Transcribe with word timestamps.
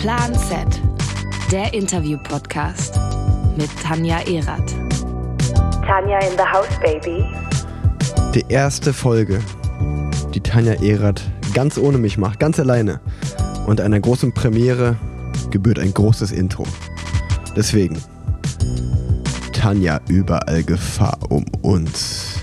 Plan 0.00 0.34
Z, 0.34 0.80
der 1.52 1.74
Interview-Podcast 1.74 2.98
mit 3.58 3.68
Tanja 3.82 4.20
Erath. 4.20 4.74
Tanja 5.86 6.18
in 6.20 6.38
the 6.38 6.42
house, 6.42 6.70
baby. 6.80 7.22
Die 8.34 8.42
erste 8.48 8.94
Folge, 8.94 9.40
die 10.32 10.40
Tanja 10.40 10.72
Erath 10.82 11.20
ganz 11.52 11.76
ohne 11.76 11.98
mich 11.98 12.16
macht, 12.16 12.40
ganz 12.40 12.58
alleine. 12.58 12.98
Und 13.66 13.82
einer 13.82 14.00
großen 14.00 14.32
Premiere 14.32 14.96
gebührt 15.50 15.78
ein 15.78 15.92
großes 15.92 16.32
Intro. 16.32 16.64
Deswegen, 17.54 17.98
Tanja 19.52 20.00
überall 20.08 20.62
Gefahr 20.62 21.18
um 21.28 21.44
uns. 21.60 22.36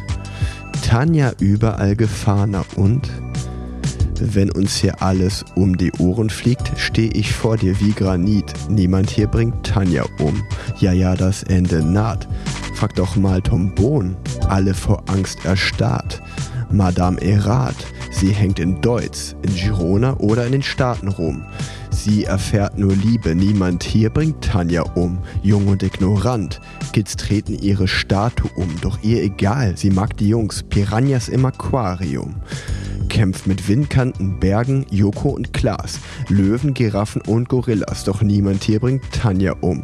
Tanja 0.87 1.31
überall 1.39 1.95
Gefahr 1.95 2.45
na 2.45 2.63
und? 2.75 3.09
Wenn 4.19 4.51
uns 4.51 4.75
hier 4.77 5.01
alles 5.01 5.45
um 5.55 5.77
die 5.77 5.91
Ohren 5.99 6.29
fliegt, 6.29 6.71
stehe 6.77 7.11
ich 7.11 7.33
vor 7.33 7.57
dir 7.57 7.79
wie 7.79 7.91
Granit. 7.91 8.51
Niemand 8.69 9.09
hier 9.09 9.27
bringt 9.27 9.65
Tanja 9.65 10.05
um. 10.19 10.43
Ja, 10.79 10.91
ja, 10.91 11.15
das 11.15 11.43
Ende 11.43 11.83
naht. 11.83 12.27
Frag 12.73 12.95
doch 12.95 13.15
mal 13.15 13.41
Tom 13.41 13.73
Bohn, 13.75 14.15
alle 14.47 14.73
vor 14.73 15.03
Angst 15.07 15.45
erstarrt. 15.45 16.21
Madame 16.71 17.21
Erat, 17.21 17.75
sie 18.11 18.31
hängt 18.31 18.59
in 18.59 18.81
Deutz, 18.81 19.35
in 19.43 19.53
Girona 19.53 20.17
oder 20.17 20.45
in 20.45 20.51
den 20.51 20.63
Staaten 20.63 21.07
rum. 21.07 21.43
Sie 21.91 22.25
erfährt 22.25 22.77
nur 22.77 22.95
Liebe, 22.95 23.35
niemand 23.35 23.83
hier 23.83 24.09
bringt 24.09 24.43
Tanja 24.43 24.83
um. 24.95 25.19
Jung 25.41 25.67
und 25.67 25.83
ignorant, 25.83 26.59
Kids 26.93 27.15
treten 27.15 27.57
ihre 27.57 27.87
Statue 27.87 28.49
um, 28.55 28.69
doch 28.81 28.99
ihr 29.01 29.23
egal, 29.23 29.77
sie 29.77 29.89
mag 29.89 30.17
die 30.17 30.29
Jungs, 30.29 30.63
Piranhas 30.63 31.29
im 31.29 31.45
Aquarium 31.45 32.35
kämpft 33.07 33.47
mit 33.47 33.67
Windkanten, 33.67 34.39
Bergen, 34.39 34.85
Joko 34.89 35.29
und 35.29 35.53
Klaas, 35.53 35.99
Löwen, 36.29 36.73
Giraffen 36.73 37.21
und 37.23 37.49
Gorillas, 37.49 38.03
doch 38.03 38.21
niemand 38.21 38.63
hier 38.63 38.79
bringt 38.79 39.03
Tanja 39.11 39.55
um. 39.61 39.81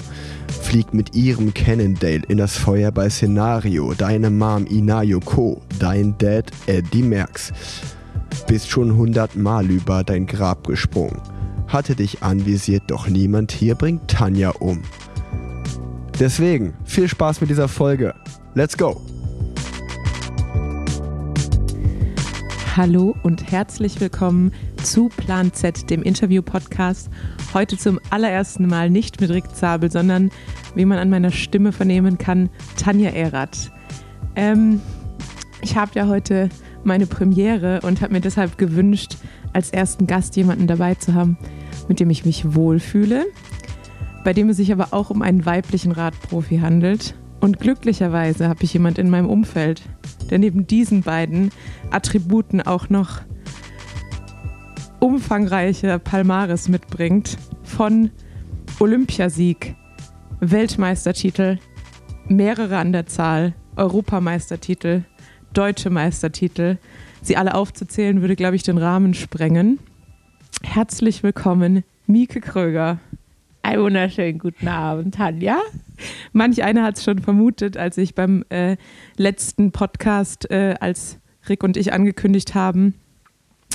Fliegt 0.61 0.93
mit 0.93 1.15
ihrem 1.15 1.53
Cannondale 1.53 2.23
in 2.27 2.37
das 2.37 2.57
Feuer 2.57 2.91
bei 2.91 3.09
Szenario, 3.09 3.93
deine 3.93 4.29
Mom 4.29 4.65
Ina 4.69 5.03
Yoko, 5.03 5.61
dein 5.79 6.17
Dad 6.17 6.51
Eddie 6.67 7.03
Merckx. 7.03 7.51
Bist 8.47 8.69
schon 8.69 8.95
hundertmal 8.95 9.69
über 9.69 10.03
dein 10.03 10.25
Grab 10.25 10.67
gesprungen. 10.67 11.19
Hatte 11.67 11.95
dich 11.95 12.21
anvisiert, 12.23 12.83
doch 12.87 13.07
niemand 13.07 13.51
hier 13.51 13.75
bringt 13.75 14.07
Tanja 14.07 14.51
um. 14.59 14.81
Deswegen, 16.19 16.73
viel 16.85 17.07
Spaß 17.07 17.41
mit 17.41 17.49
dieser 17.49 17.67
Folge. 17.67 18.13
Let's 18.53 18.77
go! 18.77 19.12
Hallo 22.75 23.15
und 23.21 23.51
herzlich 23.51 24.01
willkommen 24.01 24.51
zu 24.81 25.09
Plan 25.09 25.53
Z, 25.53 25.91
dem 25.91 26.01
Interview-Podcast. 26.01 27.07
Heute 27.53 27.77
zum 27.77 27.99
allerersten 28.09 28.65
Mal 28.65 28.89
nicht 28.89 29.21
mit 29.21 29.29
Rick 29.29 29.55
Zabel, 29.55 29.91
sondern, 29.91 30.31
wie 30.73 30.85
man 30.85 30.97
an 30.97 31.11
meiner 31.11 31.29
Stimme 31.29 31.71
vernehmen 31.71 32.17
kann, 32.17 32.49
Tanja 32.75 33.11
Erath. 33.11 33.71
Ähm, 34.35 34.81
ich 35.61 35.77
habe 35.77 35.91
ja 35.93 36.07
heute 36.07 36.49
meine 36.83 37.05
Premiere 37.05 37.81
und 37.83 38.01
habe 38.01 38.13
mir 38.13 38.21
deshalb 38.21 38.57
gewünscht, 38.57 39.17
als 39.53 39.69
ersten 39.69 40.07
Gast 40.07 40.35
jemanden 40.35 40.65
dabei 40.65 40.95
zu 40.95 41.13
haben, 41.13 41.37
mit 41.87 41.99
dem 41.99 42.09
ich 42.09 42.25
mich 42.25 42.55
wohlfühle, 42.55 43.27
bei 44.23 44.33
dem 44.33 44.49
es 44.49 44.57
sich 44.57 44.71
aber 44.71 44.87
auch 44.93 45.11
um 45.11 45.21
einen 45.21 45.45
weiblichen 45.45 45.91
Radprofi 45.91 46.57
handelt. 46.57 47.13
Und 47.43 47.59
glücklicherweise 47.59 48.47
habe 48.47 48.63
ich 48.63 48.71
jemand 48.71 48.97
in 48.97 49.09
meinem 49.09 49.29
Umfeld, 49.29 49.81
der 50.29 50.39
neben 50.39 50.65
diesen 50.65 51.01
beiden 51.01 51.51
Attributen 51.91 52.61
auch 52.61 52.87
noch 52.87 53.19
umfangreiche 55.01 55.99
Palmares 55.99 56.69
mitbringt. 56.69 57.37
Von 57.63 58.11
Olympiasieg, 58.79 59.75
Weltmeistertitel, 60.39 61.59
mehrere 62.29 62.77
an 62.77 62.93
der 62.93 63.07
Zahl, 63.07 63.53
Europameistertitel, 63.75 65.03
deutsche 65.51 65.89
Meistertitel. 65.89 66.77
Sie 67.21 67.35
alle 67.35 67.55
aufzuzählen, 67.55 68.21
würde, 68.21 68.37
glaube 68.37 68.55
ich, 68.55 68.63
den 68.63 68.77
Rahmen 68.77 69.13
sprengen. 69.13 69.79
Herzlich 70.63 71.23
willkommen, 71.23 71.83
Mieke 72.07 72.39
Kröger. 72.39 72.99
Einen 73.63 73.81
wunderschönen 73.81 74.39
guten 74.39 74.69
Abend, 74.69 75.15
Tanja. 75.15 75.57
Manch 76.31 76.63
einer 76.63 76.83
hat 76.83 76.97
es 76.97 77.03
schon 77.03 77.19
vermutet, 77.19 77.77
als 77.77 77.97
ich 77.97 78.15
beim 78.15 78.43
äh, 78.49 78.77
letzten 79.17 79.71
Podcast, 79.71 80.49
äh, 80.51 80.75
als 80.79 81.19
Rick 81.49 81.63
und 81.63 81.77
ich 81.77 81.93
angekündigt 81.93 82.55
haben, 82.55 82.95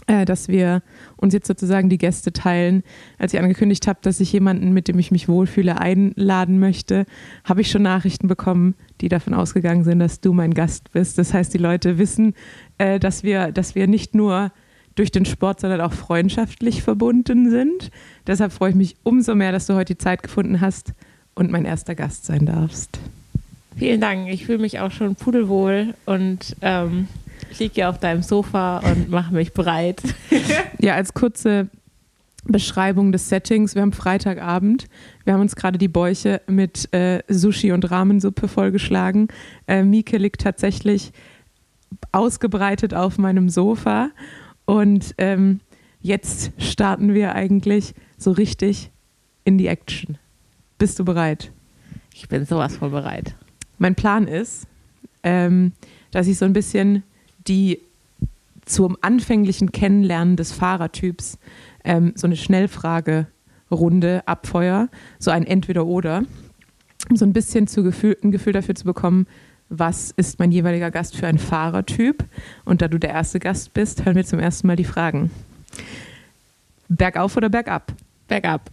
äh, 0.07 0.25
dass 0.25 0.49
wir 0.49 0.83
uns 1.17 1.35
jetzt 1.35 1.47
sozusagen 1.47 1.89
die 1.89 1.99
Gäste 1.99 2.33
teilen. 2.33 2.83
Als 3.19 3.35
ich 3.35 3.41
angekündigt 3.41 3.87
habe, 3.87 3.99
dass 4.03 4.21
ich 4.21 4.33
jemanden, 4.33 4.73
mit 4.73 4.89
dem 4.89 4.99
ich 4.99 5.11
mich 5.11 5.29
wohlfühle, 5.29 5.79
einladen 5.79 6.59
möchte, 6.59 7.05
habe 7.45 7.61
ich 7.61 7.71
schon 7.71 7.83
Nachrichten 7.83 8.27
bekommen, 8.27 8.75
die 9.01 9.09
davon 9.09 9.35
ausgegangen 9.35 9.85
sind, 9.85 9.99
dass 9.99 10.21
du 10.21 10.33
mein 10.33 10.55
Gast 10.55 10.93
bist. 10.93 11.19
Das 11.19 11.35
heißt, 11.35 11.53
die 11.53 11.59
Leute 11.59 11.99
wissen, 11.99 12.35
äh, 12.79 12.99
dass, 12.99 13.23
wir, 13.23 13.53
dass 13.53 13.75
wir 13.75 13.87
nicht 13.87 14.15
nur 14.15 14.51
durch 14.95 15.13
den 15.13 15.25
Sport, 15.25 15.61
sondern 15.61 15.81
auch 15.81 15.93
freundschaftlich 15.93 16.83
verbunden 16.83 17.51
sind. 17.51 17.91
Deshalb 18.27 18.53
freue 18.53 18.71
ich 18.71 18.77
mich 18.77 18.97
umso 19.05 19.35
mehr, 19.35 19.53
dass 19.53 19.67
du 19.67 19.75
heute 19.75 19.95
die 19.95 19.99
Zeit 19.99 20.23
gefunden 20.23 20.61
hast 20.61 20.95
und 21.39 21.51
mein 21.51 21.65
erster 21.65 21.95
Gast 21.95 22.27
sein 22.27 22.47
darfst. 22.47 22.99
Vielen 23.77 24.01
Dank. 24.01 24.29
Ich 24.29 24.47
fühle 24.47 24.59
mich 24.59 24.81
auch 24.81 24.91
schon 24.91 25.15
pudelwohl 25.15 25.95
und 26.05 26.57
ähm, 26.63 27.07
ich 27.51 27.61
liege 27.61 27.81
ja 27.81 27.91
auf 27.91 28.01
deinem 28.01 28.23
Sofa 28.23 28.79
und 28.79 29.09
mache 29.09 29.33
mich 29.33 29.53
breit. 29.53 30.03
ja, 30.81 30.95
als 30.95 31.15
kurze 31.15 31.69
Beschreibung 32.45 33.13
des 33.13 33.29
Settings. 33.29 33.77
Wir 33.77 33.83
haben 33.83 33.93
Freitagabend. 33.93 34.87
Wir 35.25 35.35
haben 35.35 35.41
uns 35.41 35.55
gerade 35.55 35.79
die 35.79 35.89
Bäuche 35.89 36.41
mit 36.49 36.93
äh, 36.93 37.23
Sushi 37.29 37.71
und 37.71 37.89
Ramensuppe 37.89 38.49
vollgeschlagen. 38.49 39.29
Äh, 39.69 39.85
Mieke 39.85 40.19
liegt 40.19 40.41
tatsächlich 40.41 41.13
ausgebreitet 42.11 42.95
auf 42.95 43.17
meinem 43.17 43.49
Sofa 43.49 44.11
und 44.65 45.15
ähm, 45.19 45.61
jetzt 46.01 46.53
starten 46.59 47.15
wir 47.15 47.35
eigentlich 47.35 47.95
so 48.19 48.33
richtig 48.33 48.91
in 49.45 49.57
die 49.57 49.69
Action. 49.69 50.19
Bist 50.79 50.99
du 50.99 51.05
bereit? 51.05 51.51
Ich 52.15 52.29
bin 52.29 52.47
sowas 52.47 52.77
von 52.77 52.93
bereit. 52.93 53.35
Mein 53.79 53.97
Plan 53.97 54.29
ist, 54.29 54.67
ähm, 55.25 55.73
dass 56.13 56.29
ich 56.29 56.39
so 56.39 56.45
ein 56.45 56.53
bisschen 56.53 57.03
die 57.49 57.81
zum 58.65 58.97
anfänglichen 59.01 59.73
Kennenlernen 59.73 60.37
des 60.37 60.53
Fahrertyps 60.53 61.39
ähm, 61.85 62.13
so 62.15 62.27
eine 62.27 62.37
Schnellfragerunde 62.37 64.23
abfeuer, 64.27 64.89
so 65.19 65.31
ein 65.33 65.45
Entweder-Oder, 65.45 66.25
um 67.11 67.17
so 67.17 67.25
ein 67.25 67.33
bisschen 67.33 67.67
zu 67.67 67.83
Gefühl, 67.83 68.17
ein 68.23 68.31
Gefühl 68.31 68.53
dafür 68.53 68.75
zu 68.75 68.85
bekommen, 68.85 69.27
was 69.71 70.13
ist 70.13 70.39
mein 70.39 70.53
jeweiliger 70.53 70.91
Gast 70.91 71.17
für 71.17 71.27
ein 71.27 71.39
Fahrertyp? 71.39 72.25
Und 72.65 72.83
da 72.83 72.89
du 72.89 72.99
der 72.99 73.11
erste 73.11 73.39
Gast 73.39 73.75
bist, 73.75 74.05
hören 74.05 74.17
wir 74.17 74.25
zum 74.25 74.39
ersten 74.39 74.67
Mal 74.67 74.77
die 74.77 74.85
Fragen. 74.85 75.31
Bergauf 76.89 77.37
oder 77.37 77.49
bergab? 77.49 77.93
Bergab. 78.29 78.71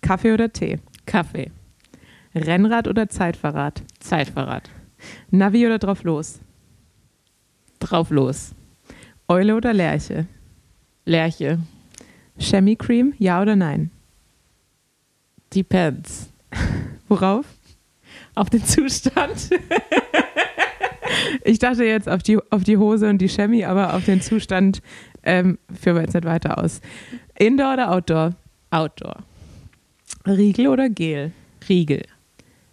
Kaffee 0.00 0.32
oder 0.32 0.52
Tee? 0.52 0.78
Kaffee. 1.06 1.50
Rennrad 2.34 2.88
oder 2.88 3.08
Zeitfahrrad? 3.08 3.82
Zeitfahrrad. 4.00 4.70
Navi 5.30 5.66
oder 5.66 5.78
drauf 5.78 6.02
los? 6.02 6.40
Drauf 7.78 8.10
los. 8.10 8.54
Eule 9.28 9.54
oder 9.54 9.72
Lerche? 9.72 10.26
Lerche. 11.04 11.58
Chamois 12.38 12.76
Cream, 12.76 13.14
ja 13.18 13.40
oder 13.40 13.56
nein? 13.56 13.90
Depends. 15.52 16.32
Worauf? 17.08 17.46
auf 18.34 18.50
den 18.50 18.64
Zustand. 18.64 19.50
ich 21.44 21.58
dachte 21.58 21.84
jetzt 21.84 22.08
auf 22.08 22.22
die, 22.22 22.38
auf 22.50 22.64
die 22.64 22.76
Hose 22.76 23.08
und 23.08 23.18
die 23.18 23.28
Chemie, 23.28 23.64
aber 23.64 23.94
auf 23.94 24.04
den 24.04 24.20
Zustand 24.20 24.82
ähm, 25.22 25.58
führen 25.80 25.96
wir 25.96 26.02
jetzt 26.02 26.14
nicht 26.14 26.24
weiter 26.24 26.58
aus. 26.58 26.80
Indoor 27.38 27.74
oder 27.74 27.92
Outdoor? 27.92 28.30
Outdoor. 28.70 29.16
Riegel 30.26 30.68
oder 30.68 30.88
Gel? 30.88 31.32
Riegel. 31.68 32.02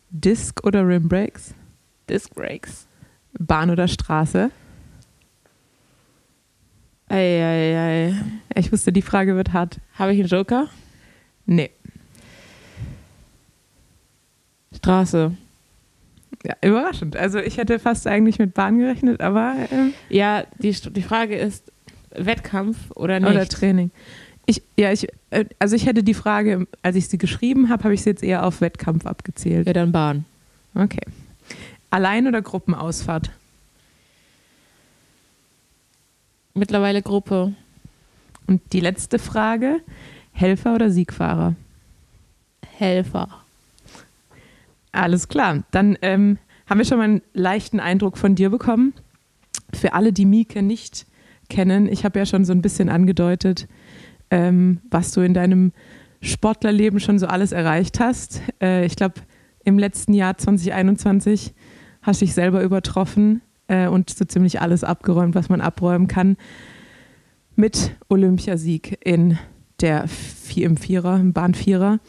Disc 0.10 0.64
oder 0.64 0.88
Rimbrakes? 0.88 1.54
Disc 2.10 2.34
Brakes. 2.34 2.88
Bahn 3.40 3.70
oder 3.70 3.88
Straße? 3.88 4.52
Eieiei. 7.10 8.16
Ich 8.56 8.72
wusste, 8.72 8.94
die 8.94 9.02
Frage 9.02 9.36
wird 9.36 9.52
hart. 9.52 9.80
Habe 9.96 10.14
ich 10.14 10.20
einen 10.20 10.30
Joker? 10.30 10.68
Nee. 11.46 11.72
Straße. 14.74 15.36
Ja, 16.44 16.56
überraschend. 16.62 17.18
Also 17.18 17.40
ich 17.40 17.58
hätte 17.58 17.80
fast 17.80 18.08
eigentlich 18.08 18.40
mit 18.40 18.54
Bahn 18.54 18.80
gerechnet, 18.80 19.22
aber. 19.22 19.56
Ähm, 19.72 19.94
ja, 20.10 20.44
die, 20.58 20.72
die 20.72 21.02
Frage 21.02 21.36
ist 21.36 21.72
Wettkampf 22.12 22.78
oder 22.96 23.20
nicht? 23.20 23.30
Oder 23.30 23.46
Training. 23.46 23.92
Ich, 24.52 24.62
ja, 24.76 24.92
ich, 24.92 25.08
äh, 25.30 25.46
also 25.60 25.78
ich 25.78 25.86
hätte 25.86 26.04
die 26.04 26.14
Frage, 26.14 26.68
als 26.82 26.98
ich 26.98 27.08
sie 27.08 27.18
geschrieben 27.18 27.70
habe, 27.70 27.86
habe 27.86 27.94
ich 27.94 28.02
sie 28.02 28.10
jetzt 28.10 28.22
eher 28.22 28.46
auf 28.46 28.60
Wettkampf 28.60 29.06
abgezählt. 29.06 29.66
Ja, 29.66 29.72
dann 29.72 29.94
Bahn. 29.94 30.26
Okay. 30.76 31.06
Allein 31.90 32.28
oder 32.28 32.42
Gruppenausfahrt? 32.42 33.32
Mittlerweile 36.54 37.02
Gruppe. 37.02 37.54
Und 38.46 38.62
die 38.74 38.82
letzte 38.82 39.20
Frage: 39.20 39.80
Helfer 40.34 40.76
oder 40.76 40.92
Siegfahrer? 40.92 41.56
Helfer. 42.78 43.30
Alles 44.92 45.30
klar. 45.30 45.64
Dann 45.72 45.98
ähm, 46.02 46.40
haben 46.68 46.78
wir 46.78 46.86
schon 46.86 46.98
mal 46.98 47.06
einen 47.06 47.22
leichten 47.34 47.80
Eindruck 47.80 48.18
von 48.18 48.36
dir 48.36 48.50
bekommen. 48.50 48.94
Für 49.74 49.94
alle, 49.94 50.12
die 50.12 50.26
Mieke 50.26 50.62
nicht 50.62 51.06
kennen, 51.48 51.88
ich 51.88 52.04
habe 52.04 52.20
ja 52.20 52.26
schon 52.26 52.44
so 52.44 52.52
ein 52.52 52.62
bisschen 52.62 52.90
angedeutet, 52.90 53.70
ähm, 54.32 54.80
was 54.90 55.12
du 55.12 55.22
in 55.22 55.34
deinem 55.34 55.74
Sportlerleben 56.22 57.00
schon 57.00 57.20
so 57.20 57.28
alles 57.28 57.52
erreicht 57.52 58.00
hast. 58.00 58.42
Äh, 58.62 58.86
ich 58.86 58.96
glaube, 58.96 59.16
im 59.64 59.78
letzten 59.78 60.14
Jahr 60.14 60.38
2021 60.38 61.54
hast 62.02 62.22
du 62.22 62.26
dich 62.26 62.34
selber 62.34 62.64
übertroffen 62.64 63.42
äh, 63.68 63.88
und 63.88 64.10
so 64.10 64.26
ziemlich 64.26 64.62
alles 64.62 64.84
abgeräumt, 64.84 65.36
was 65.36 65.50
man 65.50 65.62
abräumen 65.62 66.08
kann. 66.08 66.38
Mit 67.56 67.96
Olympiasieg 68.08 68.98
in 69.04 69.38
der 69.82 70.06
im 70.56 70.78
Vierer, 70.78 71.20
im 71.20 71.34
Bahnvierer, 71.34 72.00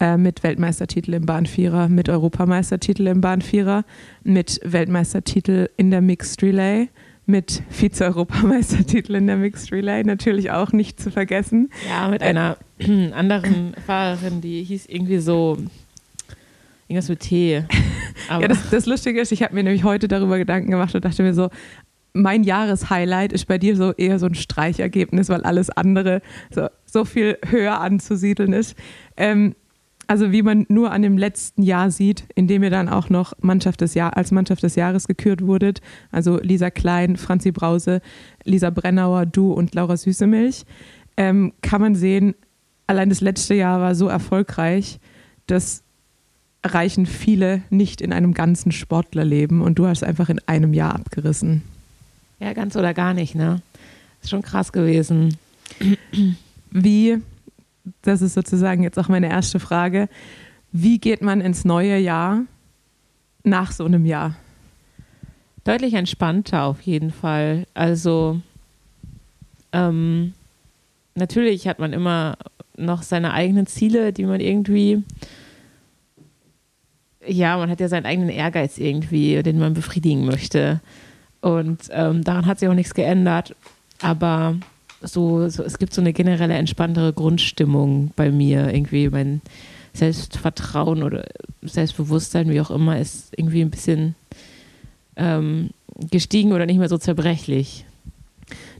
äh, 0.00 0.16
mit 0.16 0.42
Weltmeistertitel 0.42 1.14
im 1.14 1.26
Bahnvierer, 1.26 1.88
mit 1.88 2.08
Europameistertitel 2.08 3.06
im 3.06 3.20
Bahnvierer, 3.20 3.84
mit 4.22 4.60
Weltmeistertitel 4.64 5.68
in 5.76 5.90
der 5.90 6.00
Mixed 6.00 6.42
Relay, 6.42 6.88
mit 7.26 7.62
Vize-Europameistertitel 7.70 9.14
in 9.14 9.26
der 9.26 9.36
Mixed 9.36 9.72
Relay, 9.72 10.02
natürlich 10.04 10.50
auch 10.50 10.72
nicht 10.72 11.00
zu 11.00 11.10
vergessen. 11.10 11.70
Ja, 11.88 12.08
mit 12.08 12.22
einer 12.22 12.56
anderen 13.14 13.74
Fahrerin, 13.86 14.40
die 14.40 14.62
hieß 14.64 14.86
irgendwie 14.86 15.18
so 15.18 15.58
irgendwas 16.88 17.08
mit 17.08 17.20
T. 17.20 17.64
ja, 18.30 18.48
das, 18.48 18.70
das 18.70 18.86
Lustige 18.86 19.20
ist, 19.20 19.32
ich 19.32 19.42
habe 19.42 19.54
mir 19.54 19.62
nämlich 19.62 19.84
heute 19.84 20.08
darüber 20.08 20.38
Gedanken 20.38 20.70
gemacht 20.70 20.94
und 20.94 21.04
dachte 21.04 21.22
mir 21.22 21.34
so, 21.34 21.48
mein 22.12 22.42
Jahreshighlight 22.42 23.32
ist 23.32 23.46
bei 23.46 23.56
dir 23.56 23.76
so 23.76 23.92
eher 23.92 24.18
so 24.18 24.26
ein 24.26 24.34
Streichergebnis, 24.34 25.28
weil 25.28 25.42
alles 25.44 25.70
andere 25.70 26.20
so, 26.50 26.68
so 26.84 27.04
viel 27.04 27.38
höher 27.48 27.80
anzusiedeln 27.80 28.52
ist. 28.52 28.76
Ähm, 29.16 29.54
also 30.12 30.30
wie 30.30 30.42
man 30.42 30.66
nur 30.68 30.90
an 30.90 31.00
dem 31.00 31.16
letzten 31.16 31.62
Jahr 31.62 31.90
sieht, 31.90 32.24
in 32.34 32.46
dem 32.46 32.62
ihr 32.62 32.68
dann 32.68 32.90
auch 32.90 33.08
noch 33.08 33.32
Mannschaft 33.40 33.80
des 33.80 33.94
Jahr, 33.94 34.14
als 34.14 34.30
Mannschaft 34.30 34.62
des 34.62 34.74
Jahres 34.74 35.08
gekürt 35.08 35.40
wurdet. 35.40 35.80
Also 36.10 36.38
Lisa 36.38 36.68
Klein, 36.68 37.16
Franzi 37.16 37.50
Brause, 37.50 38.02
Lisa 38.44 38.68
Brennauer, 38.68 39.24
du 39.24 39.54
und 39.54 39.74
Laura 39.74 39.96
Süßemilch. 39.96 40.66
Ähm, 41.16 41.54
kann 41.62 41.80
man 41.80 41.94
sehen, 41.94 42.34
allein 42.86 43.08
das 43.08 43.22
letzte 43.22 43.54
Jahr 43.54 43.80
war 43.80 43.94
so 43.94 44.06
erfolgreich, 44.06 45.00
dass 45.46 45.82
reichen 46.62 47.06
viele 47.06 47.62
nicht 47.70 48.02
in 48.02 48.12
einem 48.12 48.34
ganzen 48.34 48.70
Sportlerleben 48.70 49.62
und 49.62 49.78
du 49.78 49.86
hast 49.86 50.04
einfach 50.04 50.28
in 50.28 50.40
einem 50.46 50.74
Jahr 50.74 50.94
abgerissen. 50.94 51.62
Ja, 52.38 52.52
ganz 52.52 52.76
oder 52.76 52.92
gar 52.92 53.14
nicht, 53.14 53.34
ne? 53.34 53.62
Ist 54.20 54.28
schon 54.28 54.42
krass 54.42 54.72
gewesen. 54.72 55.38
Wie, 56.70 57.16
das 58.02 58.22
ist 58.22 58.34
sozusagen 58.34 58.82
jetzt 58.82 58.98
auch 58.98 59.08
meine 59.08 59.28
erste 59.28 59.60
Frage, 59.60 60.08
wie 60.72 60.98
geht 60.98 61.22
man 61.22 61.40
ins 61.40 61.64
neue 61.64 61.98
Jahr 61.98 62.42
nach 63.44 63.72
so 63.72 63.84
einem 63.84 64.06
Jahr? 64.06 64.36
Deutlich 65.64 65.94
entspannter 65.94 66.64
auf 66.64 66.80
jeden 66.80 67.10
Fall. 67.10 67.66
Also 67.74 68.40
ähm, 69.72 70.32
natürlich 71.14 71.68
hat 71.68 71.78
man 71.78 71.92
immer 71.92 72.36
noch 72.76 73.02
seine 73.02 73.32
eigenen 73.32 73.66
Ziele, 73.66 74.12
die 74.12 74.24
man 74.24 74.40
irgendwie 74.40 75.02
ja, 77.26 77.56
man 77.56 77.70
hat 77.70 77.80
ja 77.80 77.88
seinen 77.88 78.06
eigenen 78.06 78.30
Ehrgeiz 78.30 78.78
irgendwie, 78.78 79.42
den 79.42 79.58
man 79.58 79.74
befriedigen 79.74 80.24
möchte. 80.24 80.80
Und 81.40 81.88
ähm, 81.90 82.24
daran 82.24 82.46
hat 82.46 82.58
sich 82.58 82.68
auch 82.68 82.74
nichts 82.74 82.94
geändert. 82.94 83.54
Aber 84.00 84.56
so, 85.02 85.48
so, 85.48 85.62
es 85.62 85.78
gibt 85.78 85.94
so 85.94 86.00
eine 86.00 86.12
generelle 86.12 86.54
entspanntere 86.54 87.12
Grundstimmung 87.12 88.12
bei 88.16 88.30
mir. 88.30 88.72
Irgendwie 88.72 89.08
mein 89.08 89.40
Selbstvertrauen 89.94 91.02
oder 91.02 91.24
Selbstbewusstsein, 91.62 92.50
wie 92.50 92.60
auch 92.60 92.70
immer, 92.70 92.98
ist 92.98 93.32
irgendwie 93.36 93.60
ein 93.62 93.70
bisschen 93.70 94.14
ähm, 95.16 95.70
gestiegen 96.10 96.52
oder 96.52 96.66
nicht 96.66 96.78
mehr 96.78 96.88
so 96.88 96.98
zerbrechlich. 96.98 97.84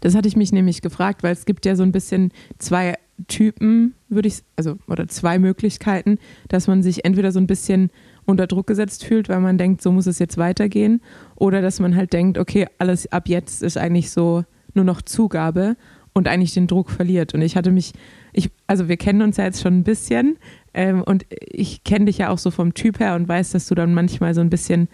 Das 0.01 0.15
hatte 0.15 0.29
ich 0.29 0.37
mich 0.37 0.53
nämlich 0.53 0.83
gefragt, 0.83 1.23
weil 1.23 1.33
es 1.33 1.45
gibt 1.45 1.65
ja 1.65 1.77
so 1.77 1.83
ein 1.83 1.93
bisschen 1.93 2.33
zwei 2.59 2.97
Typen, 3.29 3.95
würde 4.09 4.29
ich, 4.29 4.43
also, 4.57 4.79
oder 4.89 5.07
zwei 5.09 5.39
Möglichkeiten, 5.39 6.19
dass 6.49 6.67
man 6.67 6.83
sich 6.83 7.05
entweder 7.05 7.33
so 7.33 7.39
ein 7.39 7.47
bisschen 7.47 7.91
unter 8.25 8.47
Druck 8.47 8.67
gesetzt 8.67 9.05
fühlt, 9.05 9.29
weil 9.29 9.41
man 9.41 9.59
denkt, 9.59 9.83
so 9.83 9.93
muss 9.93 10.07
es 10.07 10.19
jetzt 10.19 10.39
weitergehen. 10.39 11.01
Oder 11.37 11.63
dass 11.63 11.81
man 11.81 11.97
halt 11.97 12.13
denkt, 12.13 12.39
okay, 12.39 12.67
alles 12.79 13.11
ab 13.13 13.29
jetzt 13.29 13.63
ist 13.63 13.77
eigentlich 13.77 14.11
so 14.11 14.45
nur 14.75 14.85
noch 14.85 15.03
Zugabe 15.03 15.77
und 16.13 16.29
eigentlich 16.29 16.55
den 16.55 16.67
Druck 16.67 16.91
verliert. 16.91 17.35
Und 17.35 17.43
ich 17.43 17.57
hatte 17.57 17.71
mich, 17.71 17.93
ich, 18.33 18.51
also 18.67 18.89
wir 18.89 18.97
kennen 18.97 19.23
uns 19.23 19.37
ja 19.37 19.45
jetzt 19.45 19.63
schon 19.63 19.79
ein 19.79 19.85
bisschen 19.85 20.37
ähm, 20.75 21.03
und 21.03 21.27
ich 21.31 21.85
kenne 21.85 22.07
dich 22.07 22.19
ja 22.19 22.29
auch 22.29 22.39
so 22.39 22.51
vom 22.51 22.75
Typ 22.75 23.01
her 23.01 23.15
und 23.15 23.29
weiß, 23.29 23.51
dass 23.53 23.67
du 23.67 23.75
dann 23.75 23.95
manchmal 23.95 24.35
so 24.35 24.41
ein 24.41 24.51
bisschen 24.51 24.89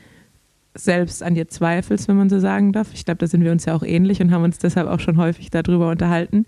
selbst 0.74 1.22
an 1.22 1.34
dir 1.34 1.48
zweifelst, 1.48 2.08
wenn 2.08 2.16
man 2.16 2.30
so 2.30 2.38
sagen 2.38 2.72
darf. 2.72 2.88
Ich 2.94 3.04
glaube, 3.04 3.18
da 3.18 3.26
sind 3.26 3.42
wir 3.42 3.52
uns 3.52 3.64
ja 3.64 3.74
auch 3.74 3.82
ähnlich 3.82 4.20
und 4.20 4.30
haben 4.30 4.44
uns 4.44 4.58
deshalb 4.58 4.88
auch 4.88 5.00
schon 5.00 5.16
häufig 5.16 5.50
darüber 5.50 5.90
unterhalten. 5.90 6.46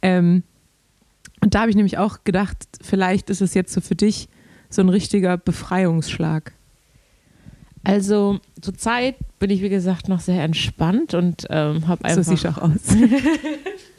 Ähm, 0.00 0.42
und 1.42 1.54
da 1.54 1.60
habe 1.60 1.70
ich 1.70 1.76
nämlich 1.76 1.98
auch 1.98 2.24
gedacht, 2.24 2.56
vielleicht 2.80 3.28
ist 3.28 3.42
es 3.42 3.54
jetzt 3.54 3.72
so 3.72 3.80
für 3.80 3.94
dich 3.94 4.28
so 4.70 4.82
ein 4.82 4.88
richtiger 4.88 5.36
Befreiungsschlag? 5.36 6.52
Also 7.84 8.40
zurzeit 8.60 9.14
bin 9.38 9.50
ich, 9.50 9.62
wie 9.62 9.68
gesagt, 9.68 10.08
noch 10.08 10.20
sehr 10.20 10.42
entspannt 10.42 11.14
und 11.14 11.46
ähm, 11.50 11.86
habe 11.86 12.04
einfach. 12.04 12.24
So 12.24 12.30
siehst 12.30 12.44
du 12.44 12.48
auch 12.48 12.58
aus. 12.58 12.70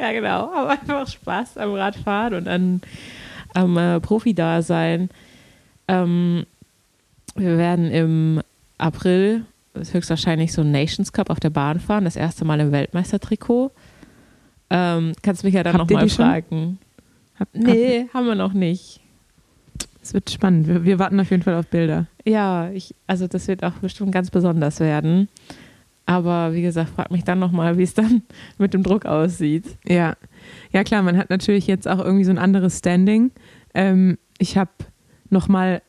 ja, 0.00 0.12
genau. 0.12 0.52
Habe 0.52 0.70
einfach 0.70 1.06
Spaß 1.06 1.58
am 1.58 1.74
Radfahren 1.74 2.34
und 2.34 2.48
an, 2.48 2.80
am 3.54 3.76
äh, 3.76 4.00
Profi-Dasein. 4.00 5.10
Ähm, 5.88 6.46
wir 7.36 7.58
werden 7.58 7.90
im 7.90 8.40
April 8.78 9.44
höchstwahrscheinlich 9.74 10.52
so 10.52 10.62
ein 10.62 10.70
Nations 10.70 11.12
Cup 11.12 11.30
auf 11.30 11.40
der 11.40 11.50
Bahn 11.50 11.80
fahren, 11.80 12.04
das 12.04 12.16
erste 12.16 12.44
Mal 12.44 12.60
im 12.60 12.72
Weltmeistertrikot. 12.72 13.70
Ähm, 14.70 15.12
kannst 15.22 15.44
mich 15.44 15.54
ja 15.54 15.62
dann 15.62 15.76
nochmal 15.76 16.08
fragen. 16.08 16.78
Hab, 17.38 17.48
nee, 17.52 18.02
hab, 18.02 18.14
haben 18.14 18.26
wir 18.26 18.34
noch 18.34 18.52
nicht. 18.52 19.00
Es 20.02 20.14
wird 20.14 20.30
spannend. 20.30 20.66
Wir, 20.66 20.84
wir, 20.84 20.98
warten 20.98 21.20
auf 21.20 21.30
jeden 21.30 21.42
Fall 21.42 21.54
auf 21.54 21.66
Bilder. 21.66 22.06
Ja, 22.24 22.70
ich, 22.70 22.94
also 23.06 23.26
das 23.26 23.48
wird 23.48 23.62
auch 23.64 23.74
bestimmt 23.74 24.12
ganz 24.12 24.30
besonders 24.30 24.80
werden. 24.80 25.28
Aber 26.10 26.54
wie 26.54 26.62
gesagt, 26.62 26.90
frag 26.90 27.12
mich 27.12 27.22
dann 27.22 27.38
nochmal, 27.38 27.78
wie 27.78 27.84
es 27.84 27.94
dann 27.94 28.22
mit 28.58 28.74
dem 28.74 28.82
Druck 28.82 29.06
aussieht. 29.06 29.78
Ja. 29.86 30.16
Ja, 30.72 30.82
klar, 30.82 31.04
man 31.04 31.16
hat 31.16 31.30
natürlich 31.30 31.68
jetzt 31.68 31.86
auch 31.86 32.00
irgendwie 32.00 32.24
so 32.24 32.32
ein 32.32 32.38
anderes 32.38 32.78
Standing. 32.78 33.30
Ähm, 33.74 34.18
ich 34.38 34.58
habe 34.58 34.72
nochmal 35.28 35.82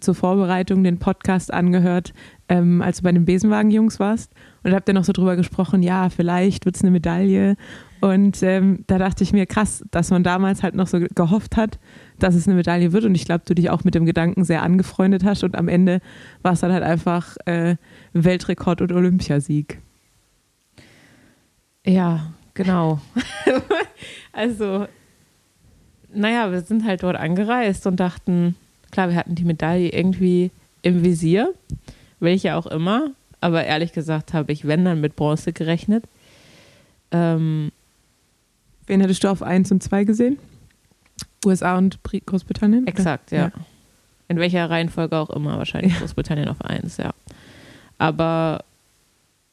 zur 0.00 0.16
Vorbereitung 0.16 0.82
den 0.82 0.98
Podcast 0.98 1.54
angehört, 1.54 2.12
ähm, 2.48 2.82
als 2.82 2.96
du 2.96 3.04
bei 3.04 3.12
den 3.12 3.24
Besenwagen-Jungs 3.24 4.00
warst. 4.00 4.32
Und 4.64 4.72
da 4.72 4.76
habt 4.78 4.88
ihr 4.88 4.94
noch 4.94 5.04
so 5.04 5.12
drüber 5.12 5.36
gesprochen, 5.36 5.84
ja, 5.84 6.10
vielleicht 6.10 6.64
wird 6.64 6.74
es 6.74 6.82
eine 6.82 6.90
Medaille. 6.90 7.54
Und 8.00 8.42
ähm, 8.42 8.82
da 8.88 8.98
dachte 8.98 9.22
ich 9.22 9.32
mir, 9.32 9.46
krass, 9.46 9.84
dass 9.92 10.10
man 10.10 10.24
damals 10.24 10.64
halt 10.64 10.74
noch 10.74 10.88
so 10.88 10.98
gehofft 10.98 11.56
hat, 11.56 11.78
dass 12.18 12.34
es 12.34 12.48
eine 12.48 12.56
Medaille 12.56 12.92
wird. 12.92 13.04
Und 13.04 13.14
ich 13.14 13.26
glaube, 13.26 13.44
du 13.46 13.54
dich 13.54 13.70
auch 13.70 13.84
mit 13.84 13.94
dem 13.94 14.06
Gedanken 14.06 14.42
sehr 14.42 14.62
angefreundet 14.62 15.22
hast. 15.22 15.44
Und 15.44 15.56
am 15.56 15.68
Ende 15.68 16.00
war 16.42 16.54
es 16.54 16.60
dann 16.60 16.72
halt 16.72 16.82
einfach 16.82 17.36
äh, 17.46 17.76
Weltrekord 18.12 18.82
und 18.82 18.92
Olympiasieg. 18.92 19.80
Ja, 21.84 22.32
genau. 22.54 23.00
also, 24.32 24.86
naja, 26.12 26.50
wir 26.50 26.60
sind 26.62 26.84
halt 26.84 27.02
dort 27.02 27.16
angereist 27.16 27.86
und 27.86 28.00
dachten, 28.00 28.56
klar, 28.90 29.08
wir 29.08 29.16
hatten 29.16 29.34
die 29.34 29.44
Medaille 29.44 29.90
irgendwie 29.90 30.50
im 30.82 31.02
Visier, 31.04 31.52
welche 32.20 32.56
auch 32.56 32.66
immer. 32.66 33.10
Aber 33.40 33.64
ehrlich 33.64 33.92
gesagt 33.92 34.34
habe 34.34 34.52
ich, 34.52 34.66
wenn 34.66 34.84
dann 34.84 35.00
mit 35.00 35.14
Bronze 35.14 35.52
gerechnet. 35.52 36.04
Ähm, 37.12 37.70
Wen 38.88 39.02
hättest 39.02 39.22
du 39.22 39.28
auf 39.28 39.42
1 39.42 39.70
und 39.70 39.82
2 39.82 40.04
gesehen? 40.04 40.38
USA 41.44 41.76
und 41.76 42.00
Großbritannien? 42.02 42.86
Exakt, 42.86 43.30
ja. 43.30 43.38
ja. 43.38 43.52
In 44.28 44.38
welcher 44.38 44.68
Reihenfolge 44.68 45.16
auch 45.16 45.30
immer, 45.30 45.58
wahrscheinlich 45.58 45.92
ja. 45.92 46.00
Großbritannien 46.00 46.48
auf 46.48 46.62
1, 46.64 46.96
ja. 46.96 47.12
Aber 47.98 48.64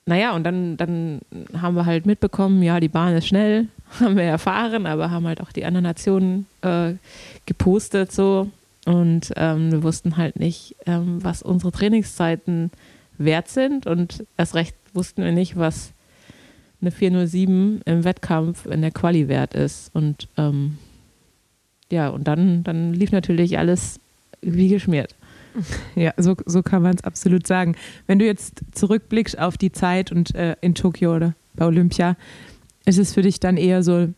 naja, 0.05 0.35
und 0.35 0.43
dann, 0.43 0.77
dann 0.77 1.21
haben 1.59 1.75
wir 1.75 1.85
halt 1.85 2.05
mitbekommen, 2.05 2.61
ja, 2.61 2.79
die 2.79 2.89
Bahn 2.89 3.15
ist 3.15 3.27
schnell, 3.27 3.67
haben 3.99 4.15
wir 4.15 4.23
erfahren, 4.23 4.85
aber 4.85 5.11
haben 5.11 5.27
halt 5.27 5.41
auch 5.41 5.51
die 5.51 5.65
anderen 5.65 5.83
Nationen 5.83 6.45
äh, 6.61 6.93
gepostet 7.45 8.11
so. 8.11 8.49
Und 8.85 9.33
ähm, 9.35 9.71
wir 9.71 9.83
wussten 9.83 10.15
halt 10.15 10.39
nicht, 10.39 10.75
ähm, 10.85 11.23
was 11.23 11.41
unsere 11.41 11.71
Trainingszeiten 11.71 12.69
wert 13.17 13.47
sind. 13.47 13.87
Und 13.87 14.23
erst 14.37 14.53
recht 14.53 14.75
wussten 14.93 15.23
wir 15.23 15.31
nicht, 15.31 15.57
was 15.57 15.91
eine 16.81 16.91
407 16.91 17.81
im 17.83 18.03
Wettkampf 18.03 18.67
in 18.67 18.81
der 18.81 18.91
Quali 18.91 19.27
wert 19.27 19.55
ist. 19.55 19.89
Und 19.95 20.27
ähm, 20.37 20.77
ja, 21.91 22.09
und 22.09 22.27
dann, 22.27 22.63
dann 22.63 22.93
lief 22.93 23.11
natürlich 23.11 23.57
alles 23.57 23.99
wie 24.41 24.69
geschmiert. 24.69 25.15
Ja, 25.95 26.13
so, 26.17 26.35
so 26.45 26.63
kann 26.63 26.81
man 26.81 26.95
es 26.95 27.03
absolut 27.03 27.47
sagen. 27.47 27.75
Wenn 28.07 28.19
du 28.19 28.25
jetzt 28.25 28.61
zurückblickst 28.71 29.39
auf 29.39 29.57
die 29.57 29.71
Zeit 29.71 30.11
und 30.11 30.35
äh, 30.35 30.55
in 30.61 30.75
Tokio 30.75 31.15
oder 31.15 31.35
bei 31.55 31.65
Olympia, 31.65 32.17
ist 32.85 32.99
es 32.99 33.13
für 33.13 33.21
dich 33.21 33.39
dann 33.39 33.57
eher 33.57 33.83
so 33.83 34.09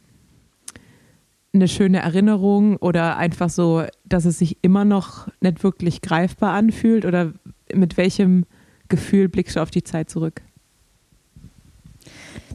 eine 1.54 1.68
schöne 1.68 2.00
Erinnerung 2.00 2.78
oder 2.78 3.18
einfach 3.18 3.50
so, 3.50 3.84
dass 4.06 4.26
es 4.26 4.40
sich 4.40 4.58
immer 4.62 4.86
noch 4.86 5.28
nicht 5.42 5.64
wirklich 5.64 6.02
greifbar 6.02 6.54
anfühlt? 6.54 7.06
Oder 7.06 7.34
mit 7.74 7.98
welchem 7.98 8.46
Gefühl 8.90 9.30
blickst 9.30 9.56
du 9.56 9.62
auf 9.62 9.72
die 9.72 9.84
Zeit 9.84 10.10
zurück? 10.10 10.42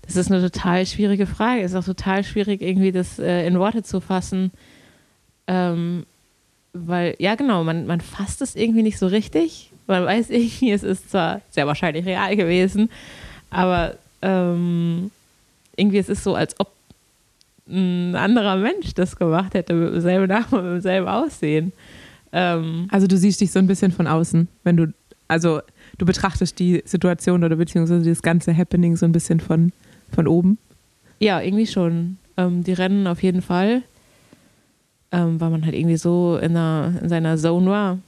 Das 0.03 0.17
ist 0.17 0.31
eine 0.31 0.43
total 0.43 0.85
schwierige 0.85 1.27
Frage. 1.27 1.63
Es 1.63 1.73
ist 1.73 1.77
auch 1.77 1.85
total 1.85 2.25
schwierig, 2.25 2.61
irgendwie 2.61 2.93
das 2.93 3.19
äh, 3.19 3.47
in 3.47 3.59
Worte 3.59 3.83
zu 3.83 4.01
fassen. 4.01 4.51
Ähm, 5.47 6.05
weil, 6.73 7.15
ja, 7.19 7.35
genau, 7.35 7.65
man, 7.65 7.87
man 7.87 8.01
fasst 8.01 8.43
es 8.43 8.57
irgendwie 8.57 8.83
nicht 8.83 8.99
so 8.99 9.07
richtig. 9.07 9.71
Man 9.87 10.05
weiß 10.05 10.31
irgendwie, 10.31 10.71
es 10.73 10.83
ist 10.83 11.11
zwar 11.11 11.41
sehr 11.51 11.67
wahrscheinlich 11.67 12.07
real 12.07 12.35
gewesen, 12.37 12.89
aber 13.51 13.97
ähm, 14.23 15.11
irgendwie 15.77 15.99
es 15.99 16.09
ist 16.09 16.25
so, 16.25 16.35
als 16.35 16.59
ob 16.61 16.71
ein 17.69 18.15
anderer 18.17 18.57
Mensch 18.57 18.95
das 18.95 19.17
gemacht 19.17 19.55
hätte, 19.55 19.75
mit 19.75 19.95
demselben 19.95 20.27
Namen, 20.29 20.47
mit 20.51 20.75
demselben 20.75 21.09
Aussehen. 21.09 21.73
Ähm, 22.33 22.89
Also 22.91 23.07
du 23.07 23.17
siehst 23.17 23.41
dich 23.41 23.53
so 23.53 23.59
ein 23.59 23.67
bisschen 23.67 23.93
von 23.93 24.07
außen, 24.07 24.49
wenn 24.65 24.77
du, 24.77 24.93
also 25.29 25.61
du 25.99 26.07
betrachtest 26.07 26.59
die 26.59 26.83
Situation 26.85 27.45
oder 27.45 27.57
beziehungsweise 27.57 28.09
das 28.09 28.23
ganze 28.23 28.57
Happening 28.57 28.97
so 28.97 29.07
ein 29.07 29.13
bisschen 29.13 29.41
von, 29.41 29.73
von 30.15 30.27
oben. 30.27 30.59
Ja, 31.21 31.41
irgendwie 31.41 31.67
schon. 31.67 32.19
Ähm, 32.37 32.65
die 32.65 32.73
Rennen 32.73 33.07
auf 33.07 33.23
jeden 33.23 33.43
Fall, 33.43 33.83
ähm, 35.13 35.41
weil 35.41 35.51
man 35.51 35.65
halt 35.65 35.75
irgendwie 35.75 35.97
so 35.97 36.39
in, 36.41 36.57
einer, 36.57 36.95
in 37.03 37.09
seiner 37.09 37.37
Zone 37.37 37.71
war. 37.71 37.99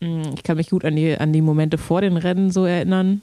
Mm, 0.00 0.22
Ich 0.34 0.42
kann 0.42 0.56
mich 0.56 0.70
gut 0.70 0.84
an 0.84 0.96
die, 0.96 1.16
an 1.18 1.32
die 1.32 1.42
Momente 1.42 1.78
vor 1.78 2.00
den 2.00 2.16
Rennen 2.16 2.50
so 2.50 2.64
erinnern, 2.64 3.20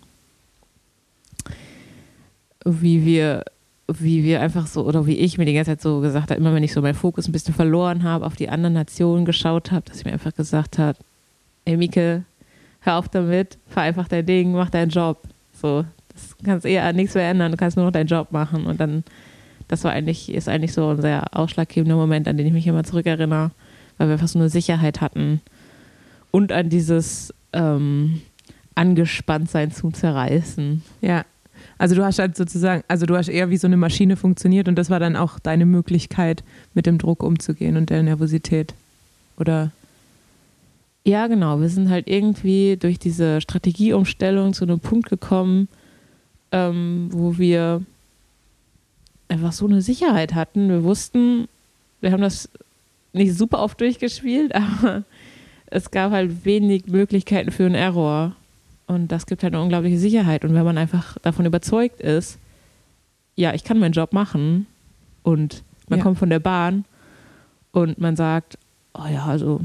wie 2.65 3.05
wir, 3.05 3.43
wie 3.87 4.23
wir 4.23 4.41
einfach 4.41 4.67
so, 4.67 4.85
oder 4.85 5.05
wie 5.05 5.17
ich 5.17 5.37
mir 5.37 5.45
die 5.45 5.53
ganze 5.53 5.71
Zeit 5.71 5.81
so 5.81 5.99
gesagt 5.99 6.31
habe, 6.31 6.39
immer 6.39 6.53
wenn 6.53 6.63
ich 6.63 6.73
so 6.73 6.81
meinen 6.81 6.93
Fokus 6.95 7.27
ein 7.27 7.31
bisschen 7.33 7.53
verloren 7.53 8.03
habe, 8.03 8.25
auf 8.25 8.35
die 8.35 8.49
anderen 8.49 8.73
Nationen 8.73 9.25
geschaut 9.25 9.71
habe, 9.71 9.85
dass 9.87 9.97
ich 9.97 10.05
mir 10.05 10.13
einfach 10.13 10.33
gesagt 10.33 10.77
habe, 10.77 10.97
ey 11.65 11.77
Mieke, 11.77 12.23
hör 12.81 12.97
auf 12.97 13.09
damit, 13.09 13.57
fahr 13.67 13.83
einfach 13.83 14.07
dein 14.07 14.25
Ding, 14.25 14.51
mach 14.53 14.69
deinen 14.69 14.89
Job. 14.89 15.23
So, 15.53 15.85
das 16.13 16.35
kannst 16.43 16.65
eher 16.65 16.83
an 16.83 16.95
nichts 16.95 17.15
mehr 17.15 17.29
ändern, 17.29 17.51
du 17.51 17.57
kannst 17.57 17.77
nur 17.77 17.85
noch 17.85 17.91
deinen 17.93 18.07
Job 18.07 18.31
machen. 18.31 18.65
Und 18.65 18.79
dann, 18.79 19.03
das 19.73 19.83
war 19.83 19.91
eigentlich, 19.91 20.31
ist 20.31 20.47
eigentlich 20.47 20.71
so 20.71 20.87
ein 20.89 21.01
sehr 21.01 21.35
ausschlaggebender 21.35 21.95
Moment, 21.95 22.27
an 22.27 22.37
den 22.37 22.45
ich 22.45 22.53
mich 22.53 22.67
immer 22.67 22.83
zurückerinnere, 22.83 23.49
weil 23.97 24.07
wir 24.07 24.13
einfach 24.13 24.27
so 24.27 24.37
eine 24.37 24.49
Sicherheit 24.49 25.01
hatten. 25.01 25.41
Und 26.29 26.51
an 26.51 26.69
dieses 26.69 27.33
ähm, 27.53 28.21
Angespanntsein 28.75 29.71
zum 29.71 29.91
Zerreißen. 29.95 30.83
Ja. 31.01 31.25
Also 31.79 31.95
du 31.95 32.05
hast 32.05 32.19
halt 32.19 32.37
sozusagen, 32.37 32.83
also 32.87 33.07
du 33.07 33.17
hast 33.17 33.29
eher 33.29 33.49
wie 33.49 33.57
so 33.57 33.65
eine 33.65 33.77
Maschine 33.77 34.15
funktioniert 34.15 34.67
und 34.67 34.75
das 34.75 34.91
war 34.91 34.99
dann 34.99 35.15
auch 35.15 35.39
deine 35.39 35.65
Möglichkeit, 35.65 36.43
mit 36.75 36.85
dem 36.85 36.99
Druck 36.99 37.23
umzugehen 37.23 37.75
und 37.75 37.89
der 37.89 38.03
Nervosität. 38.03 38.75
Oder 39.39 39.71
Ja, 41.03 41.25
genau. 41.25 41.61
Wir 41.61 41.69
sind 41.69 41.89
halt 41.89 42.07
irgendwie 42.07 42.77
durch 42.77 42.99
diese 42.99 43.41
Strategieumstellung 43.41 44.53
zu 44.53 44.65
einem 44.65 44.79
Punkt 44.79 45.09
gekommen, 45.09 45.67
ähm, 46.51 47.09
wo 47.11 47.39
wir 47.39 47.81
einfach 49.33 49.51
so 49.51 49.65
eine 49.67 49.81
Sicherheit 49.81 50.33
hatten. 50.35 50.69
Wir 50.69 50.83
wussten, 50.83 51.47
wir 52.01 52.11
haben 52.11 52.21
das 52.21 52.49
nicht 53.11 53.35
super 53.37 53.59
oft 53.59 53.79
durchgespielt, 53.81 54.53
aber 54.55 55.03
es 55.67 55.91
gab 55.91 56.11
halt 56.11 56.45
wenig 56.45 56.85
Möglichkeiten 56.87 57.51
für 57.51 57.65
einen 57.65 57.75
Error. 57.75 58.35
Und 58.87 59.11
das 59.11 59.25
gibt 59.25 59.43
halt 59.43 59.53
eine 59.53 59.63
unglaubliche 59.63 59.97
Sicherheit. 59.97 60.43
Und 60.45 60.53
wenn 60.53 60.63
man 60.65 60.77
einfach 60.77 61.17
davon 61.21 61.45
überzeugt 61.45 61.99
ist, 62.01 62.37
ja, 63.35 63.53
ich 63.53 63.63
kann 63.63 63.79
meinen 63.79 63.93
Job 63.93 64.13
machen 64.13 64.67
und 65.23 65.63
man 65.89 65.99
Ja. 65.99 66.03
kommt 66.03 66.19
von 66.19 66.29
der 66.29 66.39
Bahn 66.39 66.85
und 67.71 67.97
man 67.97 68.15
sagt, 68.15 68.57
oh 68.93 69.07
ja, 69.11 69.25
also 69.25 69.61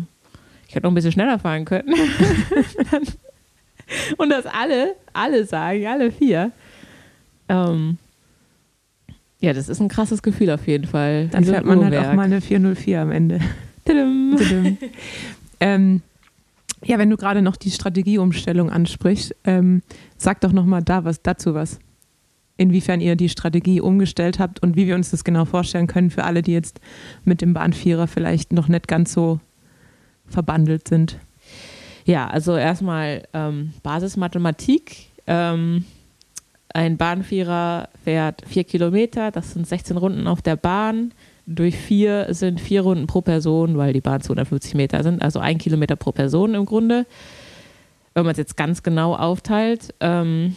ich 0.67 0.75
hätte 0.75 0.85
noch 0.87 0.93
ein 0.93 0.95
bisschen 0.95 1.13
schneller 1.13 1.39
fahren 1.39 1.65
können. 1.67 1.93
und 4.17 4.31
das 4.31 4.47
alle, 4.47 4.95
alle 5.13 5.45
sagen, 5.45 5.87
alle 5.87 6.11
vier. 6.11 6.53
Ähm, 7.49 7.99
ja, 9.41 9.53
das 9.53 9.69
ist 9.69 9.81
ein 9.81 9.89
krasses 9.89 10.23
Gefühl 10.23 10.51
auf 10.51 10.67
jeden 10.67 10.87
Fall. 10.87 11.29
dann 11.29 11.45
fährt 11.45 11.65
man 11.65 11.85
halt 11.85 11.97
auch 11.97 12.13
mal 12.15 12.25
eine 12.25 12.41
404 12.41 13.01
am 13.01 13.11
Ende. 13.13 13.41
Tudum. 13.85 14.37
ähm, 15.61 16.03
ja, 16.85 16.99
wenn 16.99 17.11
du 17.11 17.17
gerade 17.17 17.43
noch 17.43 17.57
die 17.57 17.71
Strategieumstellung 17.71 18.71
ansprichst, 18.71 19.35
ähm, 19.45 19.83
sag 20.17 20.41
doch 20.41 20.53
nochmal 20.53 20.83
da 20.83 21.05
was 21.05 21.23
dazu 21.23 21.55
was. 21.55 21.79
Inwiefern 22.57 23.01
ihr 23.01 23.15
die 23.15 23.29
Strategie 23.29 23.81
umgestellt 23.81 24.41
habt 24.41 24.61
und 24.61 24.77
wie 24.77 24.89
wir 24.89 24.97
uns 24.97 25.11
das 25.11 25.23
genau 25.23 25.45
vorstellen 25.45 25.87
können 25.87 26.11
für 26.11 26.25
alle, 26.25 26.43
die 26.43 26.53
jetzt 26.53 26.81
mit 27.25 27.41
dem 27.41 27.55
Bahnvierer 27.55 28.09
vielleicht 28.09 28.53
noch 28.53 28.67
nicht 28.67 28.89
ganz 28.89 29.13
so 29.13 29.39
verbandelt 30.27 30.89
sind. 30.89 31.19
Ja, 32.05 32.27
also 32.29 32.57
erstmal 32.57 33.23
ähm, 33.33 33.73
Basismathematik. 33.83 35.07
Ähm, 35.27 35.85
ein 36.79 36.97
Bahnvierer 36.97 37.89
fährt 38.05 38.45
vier 38.47 38.63
Kilometer, 38.63 39.33
das 39.33 39.53
sind 39.53 39.67
16 39.67 39.97
Runden 39.97 40.29
auf 40.29 40.43
der 40.43 40.55
Bahn. 40.55 41.11
Durch 41.45 41.77
vier 41.77 42.33
sind 42.33 42.61
vier 42.61 42.83
Runden 42.83 43.09
pro 43.09 43.21
Person, 43.21 43.77
weil 43.77 43.93
die 43.93 44.01
Bahn 44.01 44.21
250 44.21 44.75
Meter 44.75 45.03
sind, 45.03 45.21
also 45.21 45.41
ein 45.41 45.59
Kilometer 45.59 45.97
pro 45.97 46.13
Person 46.13 46.55
im 46.55 46.67
Grunde. 46.67 47.05
Wenn 48.15 48.23
man 48.23 48.31
es 48.31 48.39
jetzt 48.39 48.57
ganz 48.57 48.85
genau 48.85 49.17
aufteilt. 49.17 49.93
Ähm, 49.99 50.55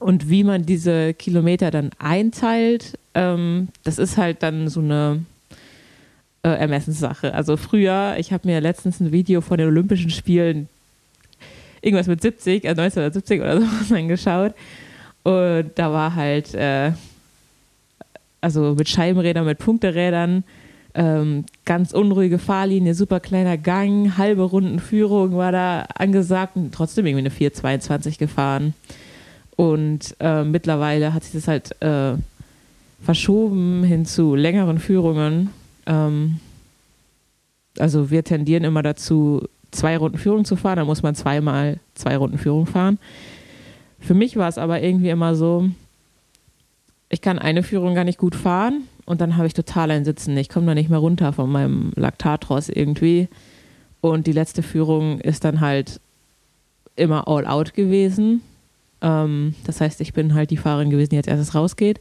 und 0.00 0.28
wie 0.28 0.44
man 0.44 0.66
diese 0.66 1.14
Kilometer 1.14 1.70
dann 1.70 1.92
einteilt, 1.98 2.98
ähm, 3.14 3.68
das 3.84 3.98
ist 3.98 4.18
halt 4.18 4.42
dann 4.42 4.68
so 4.68 4.80
eine 4.80 5.24
äh, 6.42 6.50
Ermessenssache. 6.50 7.32
Also 7.32 7.56
früher, 7.56 8.16
ich 8.18 8.34
habe 8.34 8.46
mir 8.46 8.60
letztens 8.60 9.00
ein 9.00 9.12
Video 9.12 9.40
von 9.40 9.56
den 9.56 9.68
Olympischen 9.68 10.10
Spielen, 10.10 10.68
irgendwas 11.80 12.06
mit 12.06 12.20
70, 12.20 12.64
äh, 12.64 12.68
1970 12.68 13.40
oder 13.40 13.60
so, 13.88 13.94
angeschaut. 13.94 14.52
Und 15.22 15.70
da 15.74 15.92
war 15.92 16.14
halt, 16.14 16.54
äh, 16.54 16.92
also 18.40 18.74
mit 18.74 18.88
Scheibenrädern, 18.88 19.44
mit 19.44 19.58
Punkterädern, 19.58 20.44
ähm, 20.94 21.44
ganz 21.64 21.92
unruhige 21.92 22.38
Fahrlinie, 22.38 22.94
super 22.94 23.20
kleiner 23.20 23.56
Gang, 23.56 24.16
halbe 24.16 24.42
Rundenführung 24.42 25.36
war 25.36 25.52
da 25.52 25.82
angesagt 25.94 26.56
und 26.56 26.74
trotzdem 26.74 27.06
irgendwie 27.06 27.20
eine 27.20 27.30
422 27.30 28.18
gefahren. 28.18 28.74
Und 29.56 30.16
äh, 30.20 30.42
mittlerweile 30.42 31.12
hat 31.12 31.24
sich 31.24 31.32
das 31.32 31.46
halt 31.46 31.80
äh, 31.82 32.14
verschoben 33.02 33.84
hin 33.84 34.06
zu 34.06 34.34
längeren 34.34 34.78
Führungen. 34.78 35.50
Ähm, 35.86 36.40
also 37.78 38.10
wir 38.10 38.24
tendieren 38.24 38.64
immer 38.64 38.82
dazu, 38.82 39.46
zwei 39.70 39.96
Runden 39.96 40.18
Führung 40.18 40.44
zu 40.44 40.56
fahren, 40.56 40.76
dann 40.76 40.86
muss 40.86 41.02
man 41.02 41.14
zweimal 41.14 41.78
zwei 41.94 42.16
Runden 42.16 42.38
Führung 42.38 42.66
fahren. 42.66 42.98
Für 44.00 44.14
mich 44.14 44.36
war 44.36 44.48
es 44.48 44.58
aber 44.58 44.82
irgendwie 44.82 45.10
immer 45.10 45.34
so, 45.34 45.68
ich 47.08 47.20
kann 47.20 47.38
eine 47.38 47.62
Führung 47.62 47.94
gar 47.94 48.04
nicht 48.04 48.18
gut 48.18 48.34
fahren 48.34 48.84
und 49.04 49.20
dann 49.20 49.36
habe 49.36 49.46
ich 49.46 49.54
total 49.54 49.90
ein 49.90 50.04
Sitzen. 50.04 50.36
Ich 50.36 50.48
komme 50.48 50.66
da 50.66 50.74
nicht 50.74 50.90
mehr 50.90 50.98
runter 50.98 51.32
von 51.32 51.50
meinem 51.50 51.92
Laktatros 51.96 52.68
irgendwie. 52.68 53.28
Und 54.00 54.26
die 54.26 54.32
letzte 54.32 54.62
Führung 54.62 55.20
ist 55.20 55.44
dann 55.44 55.60
halt 55.60 56.00
immer 56.96 57.28
all 57.28 57.46
out 57.46 57.74
gewesen. 57.74 58.42
Ähm, 59.00 59.54
das 59.64 59.80
heißt, 59.80 60.00
ich 60.00 60.12
bin 60.12 60.34
halt 60.34 60.50
die 60.50 60.56
Fahrerin 60.56 60.90
gewesen, 60.90 61.10
die 61.10 61.16
als 61.16 61.26
erstes 61.26 61.54
rausgeht. 61.54 62.00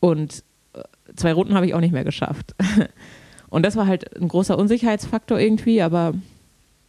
Und 0.00 0.44
äh, 0.74 0.82
zwei 1.16 1.32
Runden 1.32 1.54
habe 1.54 1.66
ich 1.66 1.74
auch 1.74 1.80
nicht 1.80 1.92
mehr 1.92 2.04
geschafft. 2.04 2.54
Und 3.50 3.64
das 3.64 3.76
war 3.76 3.86
halt 3.86 4.16
ein 4.20 4.28
großer 4.28 4.58
Unsicherheitsfaktor 4.58 5.38
irgendwie, 5.38 5.80
aber 5.82 6.14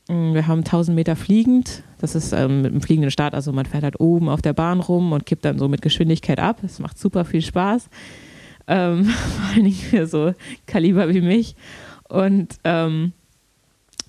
wir 0.07 0.47
haben 0.47 0.59
1000 0.59 0.95
Meter 0.95 1.15
fliegend. 1.15 1.83
Das 1.99 2.13
ist 2.13 2.31
ähm, 2.31 2.61
mit 2.61 2.71
einem 2.71 2.81
fliegenden 2.81 3.11
Start, 3.11 3.33
also 3.33 3.51
man 3.51 3.65
fährt 3.65 3.83
halt 3.83 3.99
oben 3.99 4.29
auf 4.29 4.41
der 4.41 4.53
Bahn 4.53 4.79
rum 4.79 5.11
und 5.11 5.25
kippt 5.25 5.45
dann 5.45 5.57
so 5.57 5.67
mit 5.67 5.81
Geschwindigkeit 5.81 6.39
ab. 6.39 6.59
Das 6.61 6.79
macht 6.79 6.99
super 6.99 7.25
viel 7.25 7.41
Spaß. 7.41 7.89
Ähm, 8.67 9.05
vor 9.05 9.45
allen 9.53 9.63
Dingen 9.63 9.75
für 9.75 10.05
so 10.05 10.33
Kaliber 10.67 11.09
wie 11.09 11.21
mich. 11.21 11.55
Und 12.07 12.55
ähm, 12.63 13.13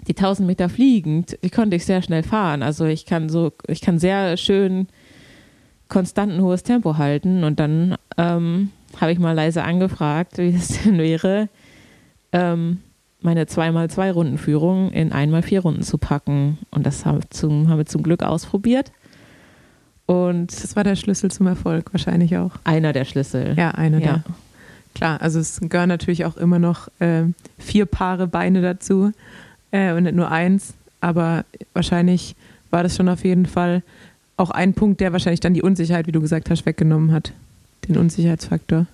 die 0.06 0.16
1000 0.16 0.46
Meter 0.46 0.68
fliegend, 0.68 1.38
die 1.42 1.50
konnte 1.50 1.76
ich 1.76 1.86
sehr 1.86 2.02
schnell 2.02 2.22
fahren. 2.22 2.62
Also 2.62 2.84
ich 2.84 3.06
kann 3.06 3.28
so, 3.28 3.52
ich 3.66 3.80
kann 3.80 3.98
sehr 3.98 4.36
schön 4.36 4.88
konstant 5.88 6.32
ein 6.32 6.42
hohes 6.42 6.62
Tempo 6.62 6.98
halten. 6.98 7.42
Und 7.42 7.58
dann 7.58 7.96
ähm, 8.18 8.70
habe 9.00 9.12
ich 9.12 9.18
mal 9.18 9.32
leise 9.32 9.62
angefragt, 9.62 10.38
wie 10.38 10.54
es 10.54 10.82
denn 10.84 10.98
wäre, 10.98 11.48
ähm, 12.32 12.82
meine 13.20 13.44
2x2-Runden-Führung 13.44 14.90
in 14.92 15.12
1x4 15.12 15.60
Runden 15.60 15.82
zu 15.82 15.98
packen. 15.98 16.58
Und 16.70 16.86
das 16.86 17.04
haben, 17.04 17.20
zum, 17.30 17.68
haben 17.68 17.78
wir 17.78 17.86
zum 17.86 18.02
Glück 18.02 18.22
ausprobiert. 18.22 18.92
Und 20.06 20.62
Das 20.62 20.76
war 20.76 20.84
der 20.84 20.96
Schlüssel 20.96 21.30
zum 21.30 21.46
Erfolg 21.46 21.92
wahrscheinlich 21.92 22.36
auch. 22.36 22.52
einer 22.64 22.92
der 22.92 23.04
Schlüssel. 23.04 23.54
Ja, 23.56 23.70
einer 23.72 23.98
Ja. 23.98 24.04
der. 24.06 24.24
Klar, 24.94 25.20
also 25.20 25.38
es 25.40 25.60
gehören 25.60 25.88
natürlich 25.88 26.24
auch 26.24 26.36
immer 26.38 26.58
noch 26.58 26.88
ähm, 27.00 27.34
vier 27.58 27.84
Paare 27.84 28.26
Beine 28.26 28.62
dazu 28.62 29.12
äh, 29.70 29.92
und 29.92 30.04
nicht 30.04 30.14
nur 30.14 30.30
eins. 30.30 30.72
Aber 31.02 31.44
wahrscheinlich 31.74 32.34
war 32.70 32.82
das 32.82 32.96
schon 32.96 33.08
auf 33.08 33.22
jeden 33.24 33.44
Fall 33.46 33.82
auch 34.38 34.50
ein 34.50 34.72
Punkt, 34.74 35.00
der 35.00 35.12
wahrscheinlich 35.12 35.40
dann 35.40 35.52
die 35.54 35.60
Unsicherheit, 35.62 36.06
wie 36.06 36.12
du 36.12 36.20
gesagt 36.20 36.48
hast, 36.50 36.64
weggenommen 36.64 37.12
hat. 37.12 37.32
Den 37.88 37.98
Unsicherheitsfaktor. 37.98 38.86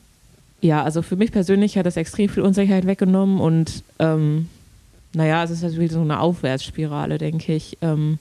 Ja, 0.62 0.82
also 0.82 1.02
für 1.02 1.16
mich 1.16 1.32
persönlich 1.32 1.76
hat 1.76 1.84
das 1.86 1.96
extrem 1.96 2.28
viel 2.28 2.42
Unsicherheit 2.42 2.86
weggenommen 2.86 3.40
und 3.40 3.82
ähm, 3.98 4.48
naja, 5.14 5.42
es 5.44 5.50
ist 5.50 5.62
natürlich 5.62 5.92
so 5.92 6.00
eine 6.00 6.20
Aufwärtsspirale, 6.20 7.18
denke 7.18 7.52
ich. 7.54 7.76
Ähm, 7.82 8.18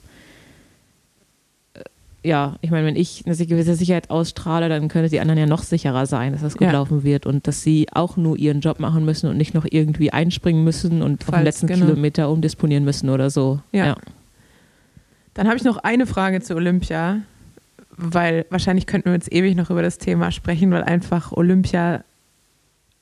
äh, 1.74 1.80
ja, 2.28 2.56
ich 2.60 2.70
meine, 2.70 2.86
wenn 2.86 2.96
ich 2.96 3.22
eine 3.24 3.34
gewisse 3.36 3.76
Sicherheit 3.76 4.10
ausstrahle, 4.10 4.68
dann 4.68 4.88
können 4.88 5.08
die 5.08 5.20
anderen 5.20 5.38
ja 5.38 5.46
noch 5.46 5.62
sicherer 5.62 6.04
sein, 6.06 6.32
dass 6.32 6.42
das 6.42 6.54
gut 6.58 6.66
Ja. 6.66 6.72
laufen 6.72 7.04
wird 7.04 7.24
und 7.24 7.46
dass 7.46 7.62
sie 7.62 7.86
auch 7.92 8.16
nur 8.16 8.36
ihren 8.36 8.60
Job 8.60 8.80
machen 8.80 9.04
müssen 9.04 9.30
und 9.30 9.36
nicht 9.38 9.54
noch 9.54 9.64
irgendwie 9.70 10.12
einspringen 10.12 10.64
müssen 10.64 11.00
und 11.00 11.22
auf 11.22 11.26
den 11.28 11.32
Falls, 11.34 11.44
letzten 11.44 11.66
genau. 11.68 11.86
Kilometer 11.86 12.28
umdisponieren 12.28 12.84
müssen 12.84 13.08
oder 13.08 13.30
so. 13.30 13.60
Ja. 13.70 13.96
Dann 15.34 15.46
habe 15.46 15.56
ich 15.56 15.64
noch 15.64 15.78
eine 15.78 16.06
Frage 16.06 16.42
zu 16.42 16.54
Olympia, 16.56 17.18
weil 17.96 18.44
wahrscheinlich 18.50 18.86
könnten 18.86 19.06
wir 19.10 19.14
jetzt 19.14 19.32
ewig 19.32 19.54
noch 19.56 19.70
über 19.70 19.80
das 19.80 19.96
Thema 19.98 20.30
sprechen, 20.32 20.70
weil 20.72 20.82
einfach 20.82 21.32
Olympia 21.32 22.02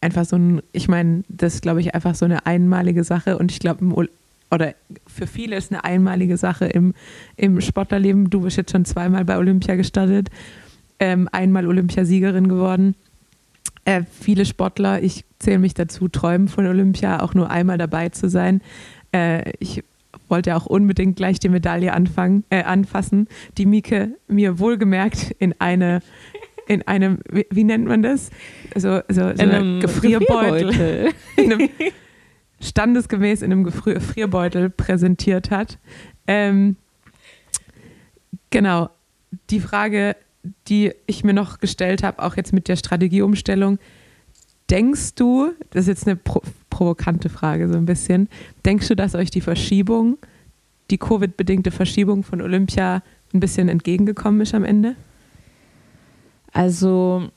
einfach 0.01 0.25
so 0.25 0.37
ein, 0.37 0.63
ich 0.73 0.89
meine, 0.89 1.23
das 1.29 1.61
glaube 1.61 1.81
ich, 1.81 1.95
einfach 1.95 2.15
so 2.15 2.25
eine 2.25 2.47
einmalige 2.47 3.05
Sache 3.05 3.39
und 3.39 3.53
ich 3.53 3.59
glaube, 3.59 4.09
oder 4.51 4.75
für 5.07 5.27
viele 5.27 5.57
ist 5.57 5.71
eine 5.71 5.85
einmalige 5.85 6.37
Sache 6.37 6.67
im, 6.67 6.95
im 7.37 7.61
Sportlerleben. 7.61 8.31
Du 8.31 8.41
bist 8.41 8.57
jetzt 8.57 8.73
schon 8.73 8.85
zweimal 8.85 9.25
bei 9.25 9.39
Olympia 9.39 9.77
gestartet, 9.77 10.29
ähm, 10.99 11.29
einmal 11.31 11.67
Olympiasiegerin 11.67 12.49
geworden. 12.49 12.95
Äh, 13.85 14.03
viele 14.11 14.45
Sportler, 14.45 15.03
ich 15.03 15.25
zähle 15.39 15.59
mich 15.59 15.75
dazu, 15.75 16.09
träumen 16.09 16.49
von 16.49 16.67
Olympia, 16.67 17.23
auch 17.23 17.35
nur 17.35 17.51
einmal 17.51 17.79
dabei 17.79 18.09
zu 18.09 18.29
sein. 18.29 18.61
Äh, 19.13 19.53
ich 19.59 19.85
wollte 20.29 20.57
auch 20.57 20.67
unbedingt 20.67 21.17
gleich 21.17 21.39
die 21.39 21.49
Medaille 21.49 21.93
anfangen, 21.93 22.45
äh, 22.51 22.63
anfassen, 22.63 23.29
die 23.59 23.67
Mieke 23.67 24.17
mir 24.29 24.59
wohlgemerkt 24.59 25.35
in 25.39 25.55
eine, 25.59 26.01
in 26.71 26.87
einem, 26.87 27.19
wie, 27.29 27.47
wie 27.51 27.65
nennt 27.65 27.87
man 27.87 28.03
das? 28.03 28.31
So, 28.77 29.01
so, 29.09 29.23
so 29.35 29.43
In 29.43 29.51
einem 29.51 29.81
Gefrierbeutel, 29.81 30.69
Gefrierbeutel. 30.69 31.13
in 31.37 31.53
einem, 31.53 31.69
standesgemäß 32.61 33.43
in 33.43 33.53
einem 33.53 33.67
Gefri- 33.67 33.95
Gefrierbeutel 33.95 34.71
präsentiert 34.71 35.51
hat. 35.51 35.79
Ähm, 36.29 36.77
genau, 38.51 38.91
die 39.51 39.59
Frage, 39.59 40.15
die 40.69 40.93
ich 41.07 41.25
mir 41.25 41.33
noch 41.33 41.59
gestellt 41.59 42.05
habe, 42.05 42.23
auch 42.23 42.37
jetzt 42.37 42.53
mit 42.53 42.69
der 42.69 42.77
Strategieumstellung, 42.77 43.79
denkst 44.71 45.17
du, 45.17 45.51
das 45.71 45.83
ist 45.83 45.89
jetzt 45.89 46.07
eine 46.07 46.17
pro 46.17 46.41
provokante 46.71 47.29
Frage 47.29 47.69
so 47.69 47.77
ein 47.77 47.85
bisschen, 47.85 48.29
denkst 48.65 48.87
du, 48.89 48.95
dass 48.95 49.17
euch 49.17 49.31
die 49.31 49.41
Verschiebung, 49.41 50.19
die 50.91 50.99
Covid-bedingte 50.99 51.73
Verschiebung 51.73 52.23
von 52.23 52.41
Olympia 52.41 53.03
ein 53.35 53.41
bisschen 53.41 53.69
entgegengekommen 53.69 54.41
ist 54.41 54.55
am 54.55 54.65
Ende? 54.65 54.95
Also 56.53 57.29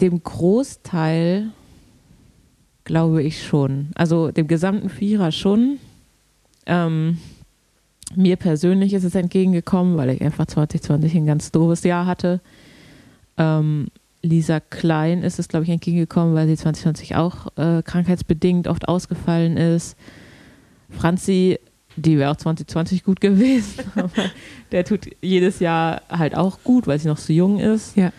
dem 0.00 0.22
Großteil 0.22 1.50
glaube 2.84 3.22
ich 3.22 3.44
schon. 3.44 3.88
Also 3.94 4.30
dem 4.30 4.46
gesamten 4.46 4.88
Vierer 4.88 5.32
schon. 5.32 5.78
Ähm, 6.66 7.18
mir 8.14 8.36
persönlich 8.36 8.94
ist 8.94 9.04
es 9.04 9.14
entgegengekommen, 9.14 9.96
weil 9.96 10.10
ich 10.10 10.22
einfach 10.22 10.46
2020 10.46 11.14
ein 11.16 11.26
ganz 11.26 11.50
doofes 11.50 11.82
Jahr 11.82 12.06
hatte. 12.06 12.40
Ähm, 13.36 13.88
Lisa 14.22 14.60
Klein 14.60 15.22
ist 15.22 15.38
es, 15.38 15.48
glaube 15.48 15.64
ich, 15.64 15.70
entgegengekommen, 15.70 16.34
weil 16.34 16.46
sie 16.46 16.56
2020 16.56 17.16
auch 17.16 17.48
äh, 17.56 17.82
krankheitsbedingt 17.82 18.68
oft 18.68 18.88
ausgefallen 18.88 19.56
ist. 19.56 19.96
Franzi, 20.90 21.58
die 21.96 22.18
wäre 22.18 22.30
auch 22.30 22.36
2020 22.36 23.04
gut 23.04 23.20
gewesen, 23.20 23.84
aber 23.96 24.30
der 24.72 24.84
tut 24.84 25.08
jedes 25.20 25.60
Jahr 25.60 26.02
halt 26.08 26.36
auch 26.36 26.58
gut, 26.62 26.86
weil 26.86 26.98
sie 26.98 27.08
noch 27.08 27.18
so 27.18 27.32
jung 27.32 27.58
ist. 27.58 27.96
Ja. 27.96 28.12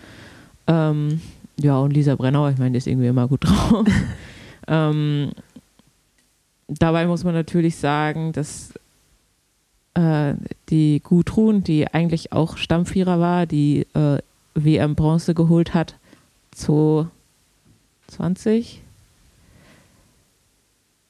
Ähm, 0.67 1.21
ja, 1.59 1.77
und 1.77 1.91
Lisa 1.91 2.15
Brennauer, 2.15 2.51
ich 2.51 2.57
meine, 2.57 2.71
die 2.71 2.77
ist 2.77 2.87
irgendwie 2.87 3.07
immer 3.07 3.27
gut 3.27 3.45
drauf. 3.45 3.85
ähm, 4.67 5.31
dabei 6.67 7.07
muss 7.07 7.23
man 7.23 7.33
natürlich 7.33 7.77
sagen, 7.77 8.31
dass 8.31 8.73
äh, 9.93 10.33
die 10.69 11.01
Gudrun, 11.03 11.63
die 11.63 11.87
eigentlich 11.87 12.33
auch 12.33 12.57
Stammvierer 12.57 13.19
war, 13.19 13.45
die 13.45 13.87
äh, 13.93 14.19
WM 14.53 14.95
Bronze 14.95 15.33
geholt 15.33 15.73
hat, 15.73 15.95
2020 16.51 18.81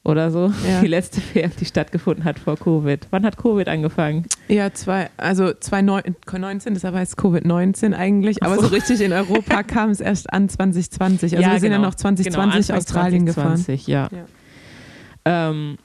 oder 0.08 0.30
so, 0.30 0.50
Ja. 0.66 0.80
die 0.80 0.86
letzte 0.86 1.20
WM, 1.34 1.50
die 1.60 1.64
stattgefunden 1.66 2.24
hat 2.24 2.38
vor 2.38 2.56
Covid. 2.56 3.06
Wann 3.10 3.24
hat 3.24 3.36
Covid 3.36 3.68
angefangen? 3.68 4.24
Ja, 4.48 4.72
zwei, 4.72 5.10
also 5.18 5.52
2019, 5.52 6.74
das 6.74 6.82
war 6.82 6.98
jetzt 6.98 7.18
Covid-19 7.18 7.92
eigentlich, 7.94 8.42
aber 8.42 8.56
so 8.56 8.62
so. 8.62 8.66
richtig 8.68 9.00
in 9.02 9.12
Europa 9.12 9.62
kam 9.64 9.90
es 9.90 10.00
erst 10.00 10.32
an 10.32 10.48
2020. 10.48 11.36
Also 11.36 11.50
wir 11.50 11.60
sind 11.60 11.70
ja 11.72 11.76
genau. 11.76 11.88
noch 11.88 11.94
2020 11.94 12.66
Genau, 12.66 12.78
Australien 12.78 13.26
2020, 13.28 13.86
Ja. 13.86 14.08
Ja. 14.10 15.50
Ähm, 15.50 15.76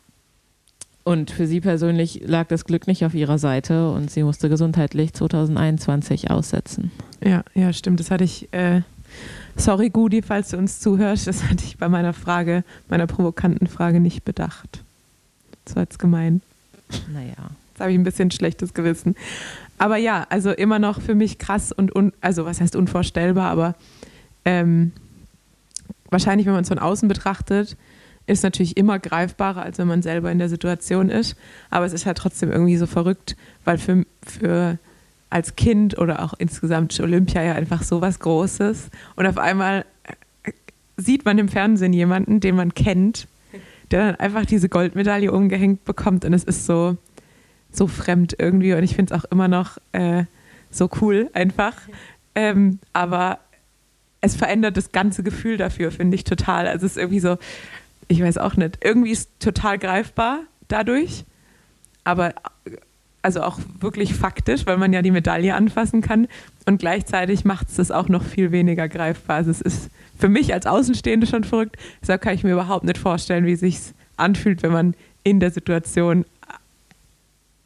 und 1.04 1.32
für 1.32 1.48
sie 1.48 1.60
persönlich 1.60 2.22
lag 2.26 2.48
das 2.48 2.64
Glück 2.64 2.88
nicht 2.88 3.04
auf 3.04 3.14
ihrer 3.14 3.38
Seite 3.38 3.90
und 3.92 4.10
sie 4.10 4.24
musste 4.24 4.48
gesundheitlich 4.48 5.12
2021 5.14 6.32
aussetzen. 6.32 6.92
gefahren. 7.20 7.44
Ja, 7.56 7.62
ja, 7.62 7.74
stimmt. 7.74 8.00
Das 8.00 8.10
hatte 8.10 8.24
ich, 8.24 8.48
äh, 8.54 8.84
sorry 9.56 9.90
Gudi, 9.90 10.22
falls 10.22 10.50
du 10.50 10.58
uns 10.58 10.80
zuhörst, 10.80 11.28
das 11.28 11.44
hatte 11.44 11.64
ich 11.64 11.78
bei 11.78 11.90
meiner 11.90 12.14
Frage, 12.14 12.64
meiner 12.90 13.08
provokanten 13.08 13.68
Frage 13.68 14.00
nicht 14.00 14.26
bedacht. 14.26 14.84
War 15.74 15.84
jetzt 15.84 16.00
gemein. 16.00 16.42
Naja. 17.12 17.52
Jetzt 17.72 17.80
habe 17.80 17.92
ich 17.92 17.98
ein 17.98 18.04
bisschen 18.04 18.30
schlechtes 18.30 18.74
Gewissen. 18.74 19.16
Aber 19.78 19.98
ja, 19.98 20.28
also 20.30 20.52
immer 20.52 20.78
noch 20.78 21.02
für 21.02 21.16
mich 21.16 21.40
krass 21.40 21.72
und, 21.72 21.96
un, 21.96 22.14
also 22.22 22.46
was 22.46 22.62
heißt 22.62 22.76
unvorstellbar, 22.76 23.50
aber 23.50 23.76
ähm, 24.46 24.92
wahrscheinlich, 26.10 26.46
wenn 26.46 26.54
man 26.54 26.62
es 26.64 26.70
von 26.70 26.80
außen 26.80 27.08
betrachtet, 27.08 27.76
ist 28.28 28.44
natürlich 28.44 28.78
immer 28.78 29.00
greifbarer, 29.00 29.64
als 29.64 29.80
wenn 29.80 29.88
man 29.88 30.02
selber 30.02 30.32
in 30.32 30.40
der 30.40 30.50
Situation 30.50 31.10
ist. 31.10 31.36
Aber 31.70 31.86
es 31.86 31.94
ist 31.94 32.06
halt 32.06 32.18
trotzdem 32.18 32.52
irgendwie 32.52 32.78
so 32.78 32.86
verrückt, 32.86 33.36
weil 33.66 33.78
für, 33.78 34.06
für 34.22 34.78
als 35.34 35.56
Kind 35.56 35.98
oder 35.98 36.24
auch 36.24 36.34
insgesamt 36.38 37.00
Olympia 37.00 37.42
ja 37.42 37.54
einfach 37.54 37.84
so 37.84 38.02
was 38.02 38.20
Großes. 38.20 38.90
Und 39.16 39.26
auf 39.26 39.38
einmal 39.38 39.86
äh, 40.04 40.52
sieht 40.96 41.26
man 41.26 41.38
im 41.40 41.50
Fernsehen 41.50 41.92
jemanden, 41.92 42.40
den 42.40 42.56
man 42.56 42.74
kennt, 42.74 43.28
der 43.92 44.06
dann 44.06 44.16
einfach 44.16 44.46
diese 44.46 44.70
Goldmedaille 44.70 45.32
umgehängt 45.32 45.86
bekommt. 45.86 46.24
Und 46.24 46.34
es 46.34 46.44
ist 46.44 46.66
so, 46.66 46.98
so 47.72 47.88
fremd 47.88 48.36
irgendwie. 48.38 48.74
Und 48.74 48.84
ich 48.84 48.96
finde 48.96 49.14
es 49.14 49.20
auch 49.20 49.26
immer 49.32 49.48
noch 49.48 49.78
äh, 49.92 50.26
so 50.70 50.90
cool 51.02 51.30
einfach. 51.34 51.76
Ähm, 52.36 52.80
aber 52.94 53.40
es 54.22 54.36
verändert 54.36 54.78
das 54.78 54.92
ganze 54.92 55.24
Gefühl 55.24 55.58
dafür, 55.58 55.92
finde 55.92 56.16
ich 56.16 56.24
total. 56.24 56.68
Also 56.68 56.86
es 56.86 56.94
ist 56.94 56.98
irgendwie 56.98 57.20
so, 57.20 57.38
ich 58.08 58.22
weiß 58.22 58.38
auch 58.38 58.56
nicht, 58.56 58.80
irgendwie 58.84 59.12
ist 59.12 59.30
total 59.40 59.78
greifbar 59.78 60.42
dadurch, 60.68 61.26
aber 62.04 62.34
also 63.24 63.42
auch 63.42 63.60
wirklich 63.80 64.14
faktisch, 64.14 64.66
weil 64.68 64.78
man 64.78 64.94
ja 64.94 65.02
die 65.02 65.12
Medaille 65.12 65.56
anfassen 65.56 66.02
kann 66.02 66.28
und 66.66 66.78
gleichzeitig 66.78 67.46
macht 67.46 67.70
es 67.70 67.76
das 67.76 67.90
auch 67.90 68.10
noch 68.10 68.24
viel 68.24 68.52
weniger 68.52 68.88
greifbar. 68.88 69.38
Also 69.38 69.50
es 69.50 69.62
ist 69.62 69.90
für 70.18 70.30
mich 70.30 70.54
als 70.54 70.68
Außenstehende 70.68 71.26
schon 71.26 71.44
verrückt, 71.44 71.78
deshalb 72.02 72.22
kann 72.22 72.36
ich 72.36 72.44
mir 72.44 72.54
überhaupt 72.54 72.86
nicht 72.86 72.98
vorstellen, 72.98 73.46
wie 73.46 73.56
sich 73.56 73.80
anfühlt, 74.18 74.62
wenn 74.62 74.72
man 74.72 74.94
in 75.24 75.40
der 75.40 75.52
Situation 75.52 76.26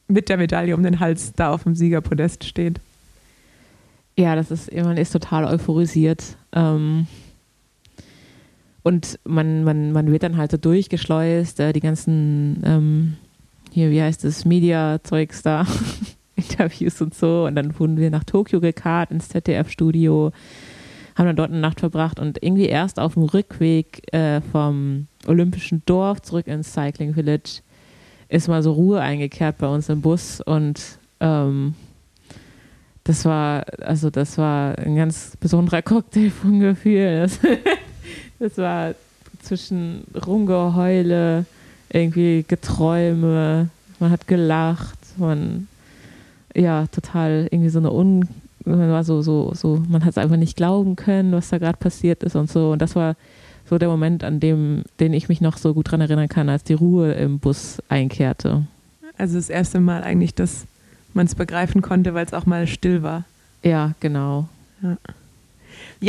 mit 0.08 0.30
der 0.30 0.38
Medaille 0.38 0.76
um 0.76 0.84
den 0.84 1.00
Hals 1.00 1.34
da 1.34 1.52
auf 1.52 1.64
dem 1.64 1.76
Siegerpodest 1.76 2.46
steht. 2.46 2.80
Ja, 4.16 4.36
das 4.36 4.52
ist, 4.52 4.74
man 4.74 4.98
ist 4.98 5.12
total 5.12 5.46
euphorisiert. 5.46 6.38
Ähm, 6.54 7.08
und 8.84 9.20
man, 9.26 9.64
man, 9.64 9.92
man 9.92 10.12
wird 10.12 10.24
dann 10.24 10.38
halt 10.38 10.52
so 10.52 10.58
durchgeschleust, 10.58 11.60
äh, 11.60 11.74
die 11.74 11.82
ganzen, 11.82 12.64
ähm, 12.66 13.18
hier, 13.78 13.92
wie 13.92 14.02
heißt 14.02 14.26
es, 14.26 14.44
Media-Zeugs 14.44 15.44
da, 15.44 15.68
Interviews 16.36 17.00
und 17.00 17.14
so. 17.14 17.46
Und 17.46 17.54
dann 17.54 17.78
wurden 17.80 17.98
wir 17.98 18.10
nach 18.10 18.24
Tokio 18.24 18.60
gekarrt 18.60 19.12
ins 19.12 19.30
ZDF-Studio, 19.30 20.32
haben 21.16 21.28
dann 21.28 21.36
dort 21.36 21.52
eine 21.52 21.60
Nacht 21.60 21.82
verbracht 21.82 22.20
und 22.20 22.42
irgendwie 22.42 22.66
erst 22.66 23.00
auf 23.00 23.14
dem 23.14 23.22
Rückweg 23.22 24.12
äh, 24.16 24.42
vom 24.42 25.06
Olympischen 25.28 25.84
Dorf 25.86 26.24
zurück 26.24 26.48
ins 26.48 26.74
Cycling 26.74 27.14
Village 27.14 27.62
ist 28.30 28.48
mal 28.48 28.64
so 28.64 28.72
Ruhe 28.72 29.00
eingekehrt 29.00 29.60
bei 29.60 29.68
uns 29.68 29.90
im 29.90 30.02
Bus 30.02 30.42
und 30.42 30.82
ähm, 31.20 31.76
das 33.04 33.26
war, 33.26 33.64
also 33.82 34.10
das 34.10 34.40
war 34.40 34.76
ein 34.80 34.96
ganz 34.96 35.38
besonderer 35.40 35.84
Cocktail 35.84 36.32
von 36.32 36.60
Gefühl. 36.60 37.20
Das, 37.20 37.40
das 38.40 38.58
war 38.58 38.96
zwischen 39.40 40.04
Rumgeheule, 40.26 41.46
irgendwie 41.92 42.46
Geträume, 42.48 43.70
man 44.00 44.12
hat 44.12 44.28
gelacht, 44.28 44.98
man, 45.18 45.68
ja, 46.54 46.88
total 46.88 47.48
irgendwie 47.52 47.70
so 47.70 47.80
eine 47.80 47.92
Un, 47.92 48.28
man 48.66 48.92
war 48.92 49.04
so, 49.04 49.22
so, 49.22 49.54
so, 49.54 49.82
man 49.88 50.04
hat 50.04 50.12
es 50.12 50.18
einfach 50.18 50.38
nicht 50.38 50.58
glauben 50.58 50.96
können, 50.96 51.32
was 51.32 51.50
da 51.50 51.58
gerade 51.58 51.78
passiert 51.78 52.24
ist 52.24 52.36
und 52.36 52.50
so. 52.50 52.72
Und 52.72 52.82
das 52.82 52.96
war 52.96 53.16
so 53.70 53.78
der 53.78 53.90
Moment, 53.90 54.24
an 54.24 54.40
dem, 54.40 54.84
den 55.00 55.14
ich 55.14 55.30
mich 55.30 55.42
noch 55.42 55.58
so 55.58 55.74
gut 55.74 55.92
dran 55.92 56.02
erinnern 56.02 56.30
kann, 56.30 56.50
als 56.50 56.64
die 56.64 56.74
Ruhe 56.74 57.14
im 57.14 57.40
Bus 57.40 57.82
einkehrte. 57.90 58.66
Also 59.18 59.36
das 59.36 59.50
erste 59.50 59.80
Mal 59.80 60.04
eigentlich, 60.04 60.34
dass 60.36 60.66
man 61.14 61.26
es 61.26 61.36
begreifen 61.36 61.82
konnte, 61.82 62.14
weil 62.14 62.26
es 62.26 62.34
auch 62.34 62.46
mal 62.46 62.68
still 62.68 63.04
war. 63.04 63.26
Ja, 63.64 63.94
genau. 64.00 64.48
Ja, 64.82 64.98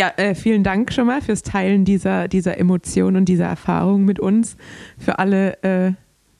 äh, 0.08 0.34
vielen 0.34 0.64
Dank 0.64 0.92
schon 0.92 1.06
mal 1.06 1.22
fürs 1.22 1.42
Teilen 1.42 1.84
dieser, 1.84 2.28
dieser 2.28 2.58
Emotion 2.58 3.16
und 3.16 3.26
dieser 3.26 3.46
Erfahrung 3.46 4.04
mit 4.04 4.20
uns. 4.20 4.56
Für 4.98 5.18
alle 5.18 5.62
äh, 5.62 5.92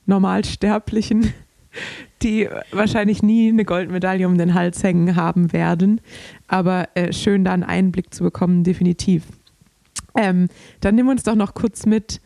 Normalsterblichen, 0.07 1.33
die 2.23 2.49
wahrscheinlich 2.73 3.23
nie 3.23 3.49
eine 3.49 3.65
Goldmedaille 3.65 4.27
um 4.27 4.37
den 4.37 4.55
Hals 4.55 4.83
hängen 4.83 5.17
haben 5.17 5.53
werden. 5.53 6.01
Aber 6.47 6.89
äh, 6.95 7.13
schön, 7.13 7.45
da 7.45 7.53
einen 7.53 7.65
Einblick 7.65 8.13
zu 8.13 8.25
bekommen, 8.25 8.65
definitiv. 8.65 9.25
Ähm, 10.15 10.49
dann 10.81 10.95
nehmen 10.95 11.09
wir 11.09 11.13
uns 11.13 11.23
doch 11.23 11.37
noch 11.37 11.55
kurz 11.55 11.87
mit 11.87 12.21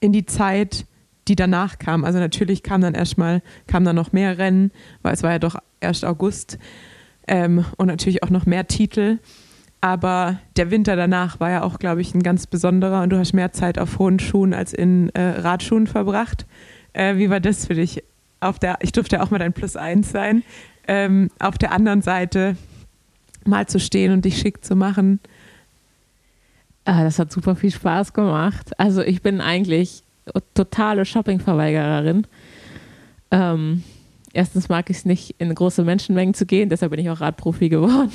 in 0.00 0.12
die 0.12 0.26
Zeit, 0.26 0.86
die 1.28 1.36
danach 1.36 1.78
kam. 1.78 2.04
Also 2.04 2.18
natürlich 2.18 2.62
kam 2.62 2.80
dann 2.80 2.94
erstmal, 2.94 3.42
kamen 3.66 3.84
dann 3.84 3.96
noch 3.96 4.12
mehr 4.12 4.38
Rennen, 4.38 4.72
weil 5.02 5.14
es 5.14 5.22
war 5.22 5.32
ja 5.32 5.38
doch 5.38 5.56
erst 5.80 6.04
August 6.04 6.58
ähm, 7.28 7.64
und 7.76 7.86
natürlich 7.86 8.22
auch 8.22 8.30
noch 8.30 8.46
mehr 8.46 8.66
Titel. 8.66 9.18
Aber 9.80 10.40
der 10.56 10.72
Winter 10.72 10.96
danach 10.96 11.38
war 11.38 11.50
ja 11.50 11.62
auch, 11.62 11.78
glaube 11.78 12.00
ich, 12.00 12.14
ein 12.14 12.22
ganz 12.22 12.46
besonderer 12.46 13.02
und 13.02 13.10
du 13.10 13.18
hast 13.18 13.32
mehr 13.32 13.52
Zeit 13.52 13.78
auf 13.78 13.98
hohen 14.00 14.18
Schuhen 14.18 14.52
als 14.52 14.72
in 14.72 15.10
äh, 15.10 15.40
Radschuhen 15.40 15.86
verbracht. 15.86 16.46
Äh, 16.94 17.16
wie 17.16 17.30
war 17.30 17.38
das 17.38 17.66
für 17.66 17.74
dich? 17.74 18.02
Auf 18.40 18.58
der, 18.58 18.78
ich 18.80 18.92
durfte 18.92 19.16
ja 19.16 19.22
auch 19.22 19.30
mal 19.30 19.38
dein 19.38 19.52
Plus 19.52 19.76
eins 19.76 20.10
sein. 20.10 20.42
Ähm, 20.88 21.30
auf 21.38 21.58
der 21.58 21.72
anderen 21.72 22.02
Seite 22.02 22.56
mal 23.44 23.66
zu 23.66 23.78
stehen 23.78 24.12
und 24.12 24.24
dich 24.24 24.38
schick 24.38 24.64
zu 24.64 24.74
machen. 24.74 25.20
Ah, 26.84 27.04
das 27.04 27.18
hat 27.18 27.30
super 27.30 27.54
viel 27.54 27.70
Spaß 27.70 28.14
gemacht. 28.14 28.78
Also 28.78 29.02
ich 29.02 29.22
bin 29.22 29.40
eigentlich 29.40 30.02
totale 30.54 31.04
Shopping-Verweigererin. 31.04 32.26
Ähm, 33.30 33.84
erstens 34.38 34.68
mag 34.68 34.88
ich 34.88 34.98
es 34.98 35.04
nicht, 35.04 35.34
in 35.38 35.52
große 35.52 35.82
Menschenmengen 35.82 36.32
zu 36.32 36.46
gehen, 36.46 36.68
deshalb 36.68 36.92
bin 36.92 37.00
ich 37.00 37.10
auch 37.10 37.20
Radprofi 37.20 37.68
geworden. 37.68 38.12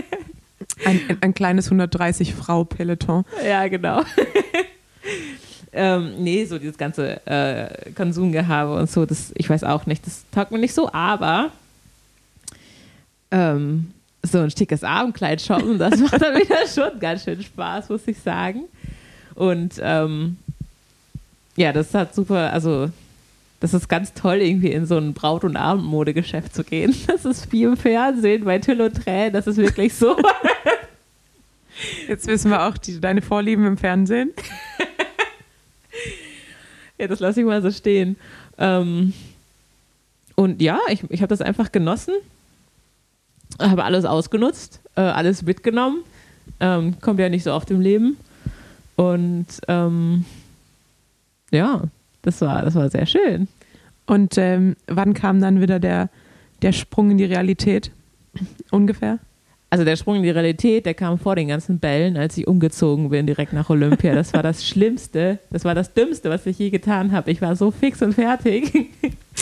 ein, 0.84 1.00
ein 1.20 1.34
kleines 1.34 1.70
130-Frau-Peloton. 1.70 3.24
Ja, 3.46 3.68
genau. 3.68 4.02
ähm, 5.72 6.14
nee, 6.18 6.44
so 6.46 6.58
dieses 6.58 6.76
ganze 6.76 7.24
äh, 7.28 7.92
Konsumgehabe 7.92 8.74
und 8.74 8.90
so, 8.90 9.06
das, 9.06 9.30
ich 9.36 9.48
weiß 9.48 9.62
auch 9.62 9.86
nicht, 9.86 10.04
das 10.04 10.24
taugt 10.32 10.50
mir 10.50 10.58
nicht 10.58 10.74
so, 10.74 10.92
aber 10.92 11.52
ähm, 13.30 13.92
so 14.24 14.40
ein 14.40 14.50
schickes 14.50 14.82
Abendkleid 14.82 15.40
shoppen, 15.40 15.78
das 15.78 15.96
macht 16.00 16.20
dann 16.20 16.34
wieder 16.34 16.66
schon 16.66 16.98
ganz 16.98 17.22
schön 17.22 17.40
Spaß, 17.40 17.88
muss 17.88 18.08
ich 18.08 18.18
sagen. 18.18 18.64
Und 19.36 19.74
ähm, 19.80 20.38
ja, 21.54 21.72
das 21.72 21.94
hat 21.94 22.16
super, 22.16 22.52
also 22.52 22.90
das 23.60 23.74
ist 23.74 23.88
ganz 23.88 24.12
toll, 24.12 24.36
irgendwie 24.36 24.70
in 24.70 24.86
so 24.86 24.96
ein 24.96 25.14
Braut- 25.14 25.44
und 25.44 25.56
Abendmodegeschäft 25.56 26.54
zu 26.54 26.64
gehen. 26.64 26.94
Das 27.06 27.24
ist 27.24 27.50
wie 27.52 27.62
im 27.62 27.76
Fernsehen 27.76 28.44
bei 28.44 28.58
Till 28.58 28.80
und 28.80 28.94
Tränen, 28.94 29.32
das 29.32 29.46
ist 29.46 29.56
wirklich 29.56 29.94
so. 29.94 30.16
Jetzt 32.08 32.26
wissen 32.26 32.50
wir 32.50 32.66
auch 32.66 32.76
die, 32.78 33.00
deine 33.00 33.22
Vorlieben 33.22 33.66
im 33.66 33.76
Fernsehen. 33.76 34.32
ja, 36.98 37.06
das 37.06 37.20
lasse 37.20 37.40
ich 37.40 37.46
mal 37.46 37.62
so 37.62 37.70
stehen. 37.70 38.16
Ähm, 38.58 39.12
und 40.34 40.62
ja, 40.62 40.78
ich, 40.88 41.02
ich 41.10 41.22
habe 41.22 41.28
das 41.28 41.40
einfach 41.40 41.72
genossen, 41.72 42.14
habe 43.60 43.84
alles 43.84 44.04
ausgenutzt, 44.04 44.80
äh, 44.96 45.00
alles 45.00 45.42
mitgenommen. 45.42 46.02
Ähm, 46.60 46.98
kommt 47.00 47.20
ja 47.20 47.28
nicht 47.28 47.42
so 47.42 47.52
oft 47.52 47.70
im 47.70 47.80
Leben. 47.80 48.16
Und 48.96 49.46
ähm, 49.68 50.24
ja, 51.50 51.82
das 52.26 52.40
war, 52.40 52.62
das 52.62 52.74
war 52.74 52.90
sehr 52.90 53.06
schön. 53.06 53.48
Und 54.06 54.36
ähm, 54.36 54.76
wann 54.86 55.14
kam 55.14 55.40
dann 55.40 55.60
wieder 55.60 55.78
der, 55.78 56.10
der 56.62 56.72
Sprung 56.72 57.12
in 57.12 57.18
die 57.18 57.24
Realität? 57.24 57.92
Ungefähr? 58.70 59.18
Also 59.68 59.84
der 59.84 59.96
Sprung 59.96 60.16
in 60.16 60.22
die 60.22 60.30
Realität, 60.30 60.86
der 60.86 60.94
kam 60.94 61.18
vor 61.18 61.34
den 61.34 61.48
ganzen 61.48 61.78
Bällen, 61.78 62.16
als 62.16 62.36
ich 62.38 62.46
umgezogen 62.46 63.10
bin, 63.10 63.26
direkt 63.26 63.52
nach 63.52 63.68
Olympia. 63.68 64.14
Das 64.14 64.32
war 64.32 64.42
das 64.42 64.64
Schlimmste, 64.68 65.38
das 65.50 65.64
war 65.64 65.74
das 65.74 65.92
Dümmste, 65.92 66.30
was 66.30 66.46
ich 66.46 66.58
je 66.58 66.70
getan 66.70 67.12
habe. 67.12 67.30
Ich 67.30 67.42
war 67.42 67.56
so 67.56 67.70
fix 67.70 68.00
und 68.02 68.14
fertig. 68.14 68.90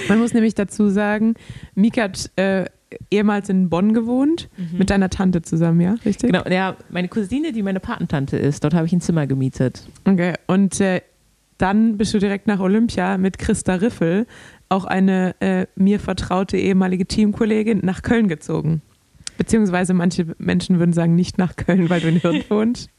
Man 0.08 0.18
muss 0.18 0.32
nämlich 0.32 0.54
dazu 0.54 0.88
sagen, 0.88 1.34
Mika 1.74 2.02
hat 2.02 2.30
äh, 2.36 2.64
ehemals 3.10 3.48
in 3.48 3.68
Bonn 3.68 3.92
gewohnt, 3.92 4.48
mhm. 4.56 4.78
mit 4.78 4.90
deiner 4.90 5.10
Tante 5.10 5.42
zusammen, 5.42 5.80
ja? 5.80 5.96
Richtig? 6.04 6.30
Genau, 6.30 6.44
ja, 6.48 6.76
meine 6.90 7.08
Cousine, 7.08 7.52
die 7.52 7.62
meine 7.62 7.80
Patentante 7.80 8.36
ist, 8.36 8.64
dort 8.64 8.74
habe 8.74 8.86
ich 8.86 8.92
ein 8.92 9.00
Zimmer 9.00 9.26
gemietet. 9.26 9.82
Okay, 10.04 10.34
und 10.46 10.80
äh, 10.80 11.02
dann 11.64 11.96
bist 11.96 12.12
du 12.12 12.18
direkt 12.18 12.46
nach 12.46 12.60
Olympia 12.60 13.16
mit 13.16 13.38
Christa 13.38 13.76
Riffel, 13.76 14.26
auch 14.68 14.84
eine 14.84 15.34
äh, 15.40 15.66
mir 15.76 15.98
vertraute 15.98 16.58
ehemalige 16.58 17.06
Teamkollegin, 17.06 17.80
nach 17.82 18.02
Köln 18.02 18.28
gezogen. 18.28 18.82
Beziehungsweise 19.38 19.94
manche 19.94 20.26
Menschen 20.36 20.78
würden 20.78 20.92
sagen, 20.92 21.14
nicht 21.14 21.38
nach 21.38 21.56
Köln, 21.56 21.88
weil 21.88 22.02
du 22.02 22.08
in 22.08 22.16
Hirn 22.20 22.44
wohnst. 22.50 22.90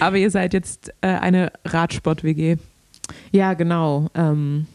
Aber 0.00 0.16
ihr 0.16 0.32
seid 0.32 0.54
jetzt 0.54 0.92
äh, 1.02 1.06
eine 1.06 1.52
Radsport-WG. 1.64 2.56
Ja, 3.30 3.54
genau. 3.54 4.10
Ähm, 4.16 4.66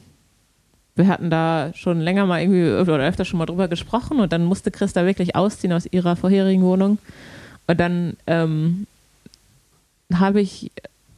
wir 0.96 1.10
hatten 1.10 1.30
da 1.30 1.72
schon 1.76 2.00
länger 2.00 2.26
mal 2.26 2.40
irgendwie 2.40 2.72
oder 2.90 3.06
öfter 3.06 3.26
schon 3.26 3.40
mal 3.40 3.48
drüber 3.48 3.68
gesprochen 3.68 4.22
und 4.22 4.32
dann 4.32 4.46
musste 4.46 4.72
Christa 4.72 5.06
wirklich 5.06 5.36
ausziehen 5.36 5.74
aus 5.74 5.88
ihrer 5.92 6.16
vorherigen 6.16 6.64
Wohnung. 6.64 7.00
Und 7.68 7.82
dann 7.82 8.16
ähm, 8.28 8.88
habe 10.14 10.40
ich 10.40 10.72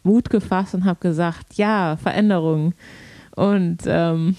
Mut 0.03 0.29
gefasst 0.29 0.75
und 0.75 0.85
habe 0.85 0.99
gesagt, 0.99 1.55
ja, 1.55 1.97
Veränderung. 1.97 2.73
Und 3.35 3.79
ähm, 3.85 4.35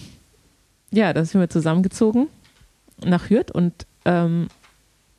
ja, 0.91 1.13
da 1.13 1.25
sind 1.25 1.41
wir 1.41 1.49
zusammengezogen 1.51 2.29
nach 3.05 3.29
Hürth 3.29 3.51
und 3.53 3.73
ähm, 4.05 4.49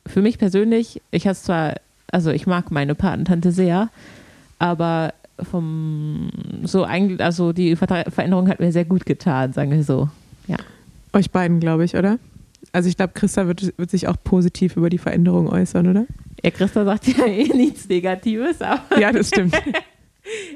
für 0.06 0.22
mich 0.22 0.38
persönlich, 0.38 1.02
ich 1.10 1.26
habe 1.26 1.36
zwar, 1.36 1.74
also 2.10 2.30
ich 2.30 2.46
mag 2.46 2.70
meine 2.70 2.94
Patentante 2.94 3.52
sehr, 3.52 3.90
aber 4.58 5.12
vom 5.42 6.30
so 6.62 6.84
eigentlich, 6.84 7.20
also 7.20 7.52
die 7.52 7.76
Veränderung 7.76 8.48
hat 8.48 8.60
mir 8.60 8.72
sehr 8.72 8.84
gut 8.84 9.04
getan, 9.04 9.52
sagen 9.52 9.72
wir 9.72 9.84
so. 9.84 10.08
Ja. 10.46 10.56
Euch 11.12 11.30
beiden, 11.30 11.60
glaube 11.60 11.84
ich, 11.84 11.96
oder? 11.96 12.18
Also 12.72 12.88
ich 12.88 12.96
glaube, 12.96 13.12
Christa 13.14 13.46
wird, 13.46 13.76
wird 13.78 13.90
sich 13.90 14.08
auch 14.08 14.16
positiv 14.22 14.76
über 14.76 14.88
die 14.88 14.98
Veränderung 14.98 15.48
äußern, 15.48 15.86
oder? 15.88 16.06
Ja, 16.42 16.50
Christa 16.50 16.84
sagt 16.84 17.06
ja 17.06 17.26
eh 17.26 17.48
nichts 17.48 17.88
Negatives, 17.88 18.62
aber. 18.62 18.98
Ja, 18.98 19.12
das 19.12 19.28
stimmt. 19.28 19.54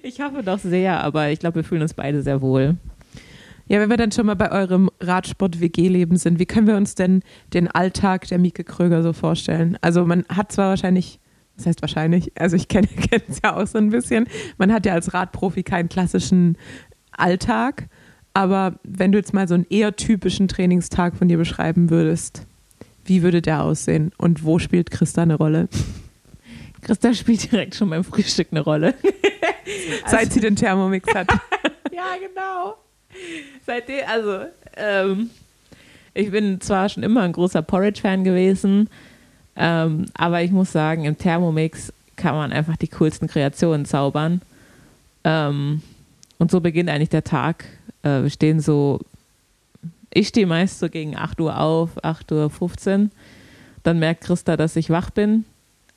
ich 0.03 0.21
hoffe 0.21 0.43
doch 0.43 0.59
sehr, 0.59 1.03
aber 1.03 1.31
ich 1.31 1.39
glaube, 1.39 1.57
wir 1.57 1.65
fühlen 1.65 1.83
uns 1.83 1.95
beide 1.95 2.23
sehr 2.23 2.41
wohl. 2.41 2.77
Ja, 3.71 3.79
wenn 3.79 3.89
wir 3.89 3.97
dann 3.97 4.11
schon 4.11 4.27
mal 4.27 4.35
bei 4.35 4.51
eurem 4.51 4.91
Radsport-WG-Leben 4.99 6.17
sind, 6.17 6.41
wie 6.41 6.47
können 6.47 6.67
wir 6.67 6.77
uns 6.77 6.97
denn 6.97 7.23
den 7.55 7.69
Alltag 7.69 8.27
der 8.27 8.39
Mieke 8.39 8.65
Kröger 8.65 9.05
so 9.05 9.13
vorstellen? 9.13 9.79
Also 9.81 10.05
man 10.05 10.25
hat 10.29 10.51
zwar 10.51 10.71
wahrscheinlich, 10.71 11.21
das 11.57 11.67
heißt 11.67 11.81
wahrscheinlich, 11.81 12.33
also 12.37 12.57
ich 12.57 12.67
kenne 12.69 12.89
es 13.29 13.41
ja 13.45 13.57
auch 13.57 13.67
so 13.69 13.79
ein 13.79 13.91
bisschen, 13.91 14.27
man 14.59 14.73
hat 14.73 14.87
ja 14.87 14.95
als 14.95 15.15
Radprofi 15.15 15.63
keinen 15.63 15.89
klassischen 15.89 16.59
Alltag, 17.13 17.89
aber 18.35 18.81
wenn 18.83 19.13
du 19.13 19.19
jetzt 19.19 19.35
mal 19.35 19.47
so 19.47 19.55
einen 19.55 19.67
eher 19.71 19.95
typischen 19.95 20.49
Trainingstag 20.49 21.15
von 21.15 21.29
dir 21.29 21.39
beschreiben 21.39 21.91
würdest, 21.91 22.47
wie 23.05 23.23
würde 23.23 23.41
der 23.41 23.63
aussehen 23.63 24.11
und 24.19 24.45
wo 24.45 24.59
spielt 24.59 24.91
Christa 24.91 25.23
eine 25.23 25.37
Rolle? 25.37 25.69
Christa 26.83 27.15
spielt 27.15 27.51
direkt 27.51 27.75
schon 27.75 27.91
beim 27.91 28.05
Frühstück 28.05 28.49
eine 28.51 28.61
Rolle. 28.61 28.95
Seit 30.07 30.21
also, 30.21 30.33
sie 30.33 30.41
den 30.41 30.57
Thermomix 30.57 31.13
hat. 31.15 31.29
ja, 31.93 32.15
genau. 32.21 32.77
Seitdem, 33.67 34.05
also, 34.09 34.47
ähm, 34.77 35.31
ich 36.15 36.31
bin 36.31 36.61
zwar 36.61 36.89
schon 36.89 37.03
immer 37.03 37.23
ein 37.23 37.33
großer 37.33 37.63
Porridge-Fan 37.63 38.25
gewesen, 38.25 38.89
ähm, 39.57 40.07
aber 40.15 40.43
ich 40.43 40.51
muss 40.51 40.73
sagen, 40.73 41.05
im 41.05 41.19
Thermomix 41.19 41.93
kann 42.17 42.35
man 42.35 42.53
einfach 42.53 42.77
die 42.77 42.89
coolsten 42.89 43.29
Kreationen 43.29 43.85
zaubern. 43.85 44.43
Ähm, 45.25 45.83
und 46.39 46.51
so 46.51 46.61
beginnt 46.61 46.89
eigentlich 46.89 47.11
der 47.11 47.25
Tag. 47.25 47.65
Äh, 48.03 48.23
wir 48.23 48.31
stehen 48.31 48.61
so, 48.61 49.01
ich 50.13 50.29
stehe 50.29 50.47
meist 50.47 50.79
so 50.79 50.89
gegen 50.89 51.17
8 51.17 51.41
Uhr 51.41 51.59
auf, 51.59 52.03
8.15 52.03 53.05
Uhr. 53.05 53.11
Dann 53.83 53.99
merkt 53.99 54.25
Christa, 54.25 54.57
dass 54.57 54.77
ich 54.77 54.91
wach 54.91 55.11
bin 55.11 55.45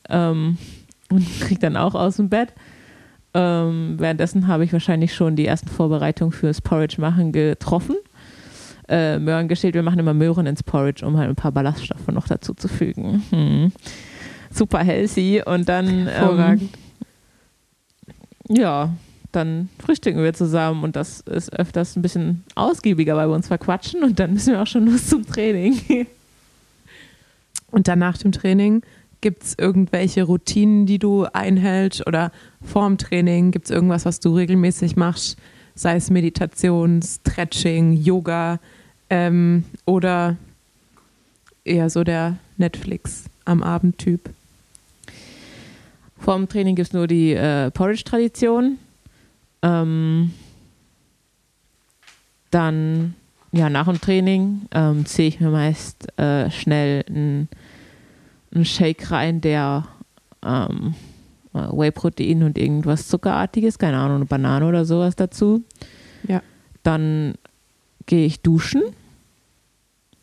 ähm, 0.10 0.58
und 1.10 1.40
kriegt 1.42 1.64
dann 1.64 1.78
auch 1.78 1.96
aus 1.96 2.18
dem 2.18 2.30
Bett. 2.30 2.54
Ähm, 3.34 3.96
währenddessen 3.98 4.48
habe 4.48 4.64
ich 4.64 4.74
wahrscheinlich 4.74 5.14
schon 5.14 5.36
die 5.36 5.48
ersten 5.48 5.70
Vorbereitungen 5.70 6.32
fürs 6.32 6.62
Porridge 6.62 7.02
machen 7.02 7.32
getroffen. 7.32 7.96
Äh, 8.88 9.18
Möhren 9.18 9.48
geschält. 9.48 9.74
Wir 9.74 9.84
machen 9.84 10.00
immer 10.00 10.14
Möhren 10.14 10.46
ins 10.46 10.62
Porridge, 10.62 11.06
um 11.06 11.18
halt 11.18 11.30
ein 11.30 11.36
paar 11.36 11.52
Ballaststoffe 11.52 12.08
noch 12.08 12.28
dazu 12.28 12.54
zu 12.54 12.68
fügen. 12.68 13.24
Hm. 13.30 13.72
Super 14.52 14.80
healthy. 14.80 15.42
Und 15.44 15.68
dann. 15.70 16.08
Ähm, 16.08 16.70
ja, 18.50 18.94
dann 19.32 19.70
frühstücken 19.80 20.24
wir 20.24 20.34
zusammen 20.34 20.84
und 20.84 20.96
das 20.96 21.22
ist 21.22 21.52
öfters 21.58 21.96
ein 21.96 22.02
bisschen 22.02 22.44
ausgiebiger, 22.56 23.16
weil 23.16 23.30
wir 23.30 23.36
uns 23.36 23.48
verquatschen 23.48 24.04
und 24.04 24.20
dann 24.20 24.34
müssen 24.34 24.54
wir 24.54 24.62
auch 24.62 24.68
schon 24.68 24.86
los 24.86 25.08
zum 25.08 25.26
Training. 25.26 25.80
Und 27.72 27.88
dann 27.88 27.98
nach 27.98 28.20
dem 28.20 28.32
Training 28.32 28.84
Gibt 29.24 29.44
es 29.44 29.56
irgendwelche 29.58 30.24
Routinen, 30.24 30.86
die 30.86 31.00
du 31.00 31.24
einhältst 31.32 32.06
oder 32.06 32.34
vorm 32.62 32.98
Training? 32.98 33.52
Gibt 33.52 33.68
es 33.68 33.72
irgendwas, 33.72 34.04
was 34.04 34.20
du 34.20 34.36
regelmäßig 34.36 34.98
machst? 34.98 35.38
Sei 35.76 35.96
es 35.96 36.10
Meditation, 36.10 37.02
Stretching, 37.02 37.94
Yoga 37.94 38.60
ähm, 39.10 39.64
oder 39.86 40.36
eher 41.64 41.90
so 41.90 42.04
der 42.04 42.36
Netflix 42.58 43.24
am 43.46 43.64
Abend-Typ? 43.64 44.30
Vor 46.20 46.36
dem 46.36 46.50
Training 46.50 46.76
gibt 46.76 46.90
es 46.90 46.94
nur 46.94 47.08
die 47.08 47.32
äh, 47.32 47.72
Porridge-Tradition. 47.72 48.78
Ähm, 49.62 50.34
dann, 52.52 53.16
ja, 53.54 53.70
nach 53.70 53.86
dem 53.86 54.02
Training 54.02 54.64
ähm, 54.74 55.06
ziehe 55.06 55.30
ich 55.30 55.40
mir 55.40 55.50
meist 55.50 56.10
äh, 56.20 56.52
schnell 56.52 57.06
einen 57.08 57.48
einen 58.54 58.66
Shake 58.66 59.12
rein, 59.12 59.42
der 59.42 59.86
ähm, 60.46 60.94
äh, 61.54 61.58
Whey-Protein 61.60 62.44
und 62.44 62.58
irgendwas 62.58 63.08
Zuckerartiges, 63.08 63.78
keine 63.80 63.98
Ahnung, 63.98 64.18
eine 64.18 64.26
Banane 64.26 64.68
oder 64.68 64.86
sowas 64.86 65.16
dazu. 65.16 65.64
Ja. 66.28 66.42
Dann 66.84 67.36
gehe 68.06 68.26
ich 68.26 68.42
duschen. 68.42 68.82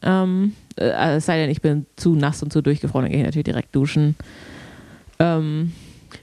Ähm, 0.02 0.54
äh, 0.76 1.16
es 1.16 1.26
sei 1.26 1.38
denn, 1.38 1.50
ich 1.50 1.60
bin 1.60 1.86
zu 1.96 2.14
nass 2.14 2.42
und 2.42 2.52
zu 2.52 2.62
durchgefroren, 2.62 3.04
dann 3.04 3.12
gehe 3.12 3.20
ich 3.20 3.26
natürlich 3.26 3.44
direkt 3.44 3.74
duschen. 3.74 4.16
Ähm, 5.18 5.72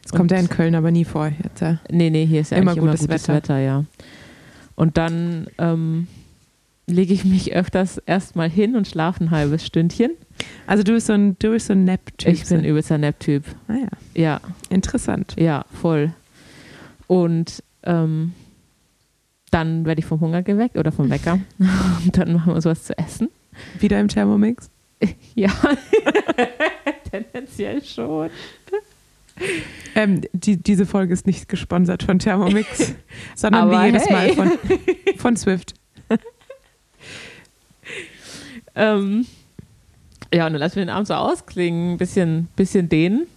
Das 0.03 0.11
kommt 0.13 0.31
ja 0.31 0.37
in 0.37 0.49
Köln 0.49 0.73
aber 0.75 0.91
nie 0.91 1.05
vor. 1.05 1.27
Jetzt, 1.43 1.61
ja. 1.61 1.77
Nee, 1.91 2.09
nee, 2.09 2.25
hier 2.25 2.41
ist 2.41 2.51
ja 2.51 2.57
Immer 2.57 2.71
eigentlich 2.71 2.77
immer 2.83 2.91
gutes 2.91 3.01
gutes, 3.07 3.27
Wetter. 3.27 3.35
Wetter. 3.35 3.57
ja. 3.59 3.85
Und 4.75 4.97
dann 4.97 5.47
ähm, 5.57 6.07
lege 6.89 7.13
ich 7.13 7.25
mich 7.25 7.53
öfters 7.53 7.97
erstmal 8.05 8.49
hin 8.49 8.75
und 8.75 8.87
schlafe 8.87 9.23
ein 9.23 9.31
halbes 9.31 9.65
Stündchen. 9.65 10.11
Also 10.65 10.83
du 10.83 10.93
bist 10.93 11.07
so 11.07 11.13
ein, 11.13 11.37
du 11.39 11.51
bist 11.51 11.67
so 11.67 11.73
ein 11.73 11.83
Nap-Typ. 11.83 12.33
Ich 12.33 12.47
bin 12.47 12.63
übelster 12.63 12.97
Nap-Typ. 12.97 13.43
Ah 13.67 13.73
ja, 13.73 13.87
Ja, 14.13 14.41
interessant. 14.69 15.35
ja, 15.37 15.65
voll. 15.81 16.13
Und 17.07 17.61
ähm, 17.83 18.33
dann 19.51 19.85
werde 19.85 19.99
ich 19.99 20.05
vom 20.05 20.19
Hunger 20.21 20.43
geweckt 20.43 20.77
oder 20.77 20.91
vom 20.91 21.09
Wecker. 21.09 21.39
Und 22.05 22.17
dann 22.17 22.33
machen 22.33 22.47
wir 22.47 22.55
uns 22.55 22.65
was 22.65 22.83
zu 22.85 22.97
essen. 22.97 23.29
Wieder 23.79 23.99
im 23.99 24.07
Thermomix? 24.07 24.69
Ja, 25.35 25.51
tendenziell 27.11 27.83
schon. 27.83 28.31
Ähm, 29.93 30.21
die, 30.33 30.57
diese 30.57 30.87
Folge 30.87 31.13
ist 31.13 31.27
nicht 31.27 31.47
gesponsert 31.47 32.01
von 32.01 32.17
Thermomix, 32.17 32.95
sondern 33.35 33.69
Aber 33.69 33.79
wie 33.83 33.85
jedes 33.85 34.07
hey. 34.07 34.35
Mal 34.35 34.47
von, 34.49 34.51
von 35.17 35.37
Swift. 35.37 35.75
Ähm, 38.77 39.25
ja, 40.33 40.45
und 40.45 40.53
dann 40.53 40.59
lassen 40.59 40.75
wir 40.75 40.85
den 40.85 40.89
Abend 40.89 41.07
so 41.07 41.15
ausklingen, 41.15 41.93
ein 41.93 41.97
bisschen, 41.97 42.47
bisschen 42.55 42.89
dehnen. 42.89 43.27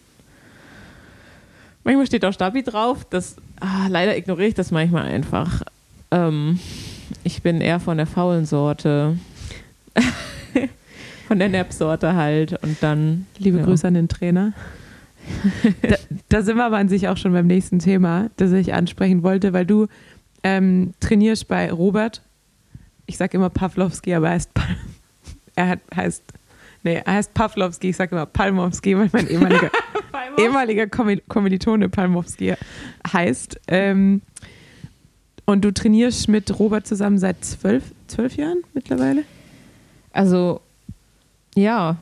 Manchmal 1.83 2.07
steht 2.07 2.25
auch 2.25 2.33
Stabi 2.33 2.63
drauf. 2.63 3.07
Das, 3.09 3.37
ah, 3.61 3.87
leider 3.89 4.17
ignoriere 4.17 4.49
ich 4.49 4.55
das 4.55 4.71
manchmal 4.71 5.07
einfach. 5.07 5.63
Ähm, 6.11 6.61
ich 7.25 7.43
bin 7.43 7.61
eher 7.61 7.81
von 7.81 7.97
der 7.97 8.07
faulen 8.07 8.45
Sorte. 8.45 9.19
von 11.29 11.39
der 11.39 11.49
Nap-Sorte 11.49 12.15
halt. 12.15 12.63
Und 12.63 12.83
dann. 12.83 13.27
Liebe 13.39 13.59
ja. 13.59 13.65
Grüße 13.65 13.87
an 13.89 13.95
den 13.95 14.09
Trainer. 14.09 14.53
da, 15.83 15.97
da 16.29 16.43
sind 16.43 16.57
wir 16.57 16.65
aber 16.65 16.77
an 16.77 16.89
sich 16.89 17.09
auch 17.09 17.17
schon 17.17 17.33
beim 17.33 17.47
nächsten 17.47 17.79
Thema, 17.79 18.31
das 18.37 18.53
ich 18.53 18.75
ansprechen 18.75 19.23
wollte, 19.23 19.53
weil 19.53 19.65
du 19.65 19.87
ähm, 20.43 20.93
trainierst 21.01 21.49
bei 21.49 21.71
Robert. 21.71 22.23
Ich 23.07 23.17
sage 23.17 23.37
immer 23.37 23.51
Pawlowski, 23.51 24.15
aber 24.15 24.29
er 24.29 24.35
heißt, 24.35 24.51
er 25.61 25.69
hat, 25.69 25.81
heißt, 25.95 26.23
nee, 26.83 27.03
er 27.05 27.15
heißt 27.15 27.35
Pawlowski, 27.35 27.91
ich 27.91 27.97
sage 27.97 28.15
immer 28.15 28.27
Palmowski, 28.27 28.97
weil 28.97 29.11
mein 29.13 29.29
ehemaliger, 29.29 29.71
ehemaliger 30.39 30.85
Kommil- 30.87 31.23
Kommilitone 31.29 31.89
Palmowski 31.89 32.55
heißt. 33.13 33.61
Ähm, 33.69 34.23
und 35.45 35.65
du 35.65 35.73
trainierst 35.73 36.29
mit 36.29 36.59
Robert 36.59 36.87
zusammen 36.87 37.19
seit 37.19 37.45
zwölf, 37.45 37.83
zwölf 38.07 38.37
Jahren 38.37 38.59
mittlerweile? 38.73 39.25
Also, 40.13 40.61
ja, 41.57 41.97